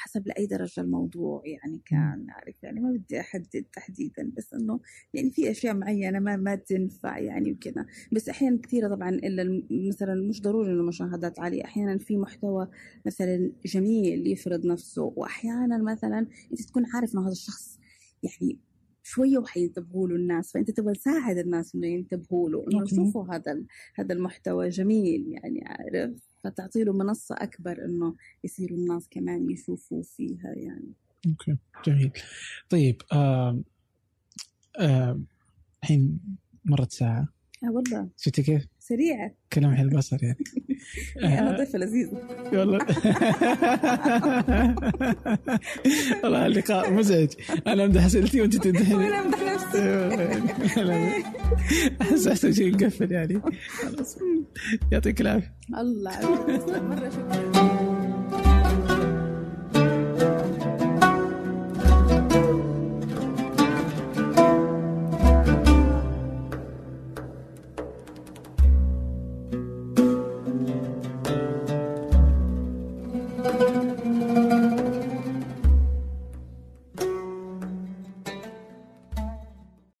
حسب 0.00 0.26
لأي 0.26 0.46
درجة 0.46 0.80
الموضوع 0.80 1.42
يعني 1.44 1.80
كان 1.86 2.26
عارف؟ 2.30 2.62
يعني 2.62 2.80
ما 2.80 2.92
بدي 2.92 3.20
أحدد 3.20 3.64
تحديدا 3.72 4.32
بس 4.36 4.54
إنه 4.54 4.80
يعني 5.14 5.30
في 5.30 5.50
أشياء 5.50 5.74
معينة 5.74 6.18
ما 6.18 6.36
ما 6.36 6.54
تنفع 6.54 7.18
يعني 7.18 7.52
وكذا. 7.52 7.86
بس 8.12 8.28
أحيانا 8.28 8.58
كثيرة 8.62 8.88
طبعا 8.88 9.08
إلا 9.10 9.62
مثلا 9.70 10.14
مش 10.14 10.42
ضروري 10.42 10.72
إنه 10.72 10.82
مشاهدات 10.82 11.40
عالية 11.40 11.64
أحيانا 11.64 11.98
في 11.98 12.16
محتوى 12.16 12.68
مثلا 13.06 13.52
جميل 13.66 14.26
يفرض 14.26 14.66
نفسه 14.66 15.02
وأحيانا 15.16 15.78
مثلا 15.78 16.26
أنت 16.52 16.62
تكون 16.62 16.86
عارف 16.94 17.14
إنه 17.14 17.22
هذا 17.22 17.32
الشخص 17.32 17.78
يعني 18.22 18.58
شوية 19.10 19.38
وحينتبهوا 19.38 20.08
له 20.08 20.16
الناس 20.16 20.52
فأنت 20.52 20.70
تبغى 20.70 20.94
تساعد 20.94 21.38
الناس 21.38 21.74
إنه 21.74 21.86
ينتبهوا 21.86 22.50
له 22.50 22.64
إنه 22.72 22.84
شوفوا 22.86 23.34
هذا 23.34 23.62
هذا 23.94 24.14
المحتوى 24.14 24.68
جميل 24.68 25.24
يعني 25.28 25.64
عارف؟ 25.66 26.10
فتعطي 26.44 26.84
له 26.84 26.92
منصة 26.92 27.34
أكبر 27.38 27.84
إنه 27.84 28.14
يصيروا 28.44 28.78
الناس 28.78 29.08
كمان 29.10 29.50
يشوفوا 29.50 30.02
فيها 30.02 30.52
يعني. 30.56 30.92
أوكي 31.26 31.56
جميل. 31.86 32.12
طيب 32.70 33.02
الحين 35.82 36.20
مرت 36.64 36.92
ساعة. 36.92 37.28
آه 37.64 37.70
والله. 37.72 38.08
شفتي 38.16 38.42
كيف؟ 38.42 38.66
سريعة. 38.90 39.30
كلام 39.52 39.74
البصر 39.74 40.18
يعني 41.16 41.38
أنا 41.38 41.56
ضيفة 41.58 41.78
لذيذة 41.78 42.12
والله 42.52 42.78
والله 46.24 46.46
اللقاء 46.46 46.92
مزعج. 46.92 47.28
أنا 47.66 47.84
أمدح 47.84 48.04
أسئلتي 48.04 48.40
وأنت 48.40 48.56
تمدحيني 48.56 48.94
وأنا 49.04 49.20
أمدح 49.20 49.38
نفسي. 49.42 51.22
أحس 52.02 52.26
أحسن 52.26 52.52
شيء 52.52 52.72
نقفل 52.72 53.12
يعني. 53.12 53.40
خلاص. 53.68 54.18
يعطيك 54.92 55.20
العافية. 55.20 55.54
الله. 55.78 56.20
مرة 56.88 57.10
شكرا. 57.10 57.89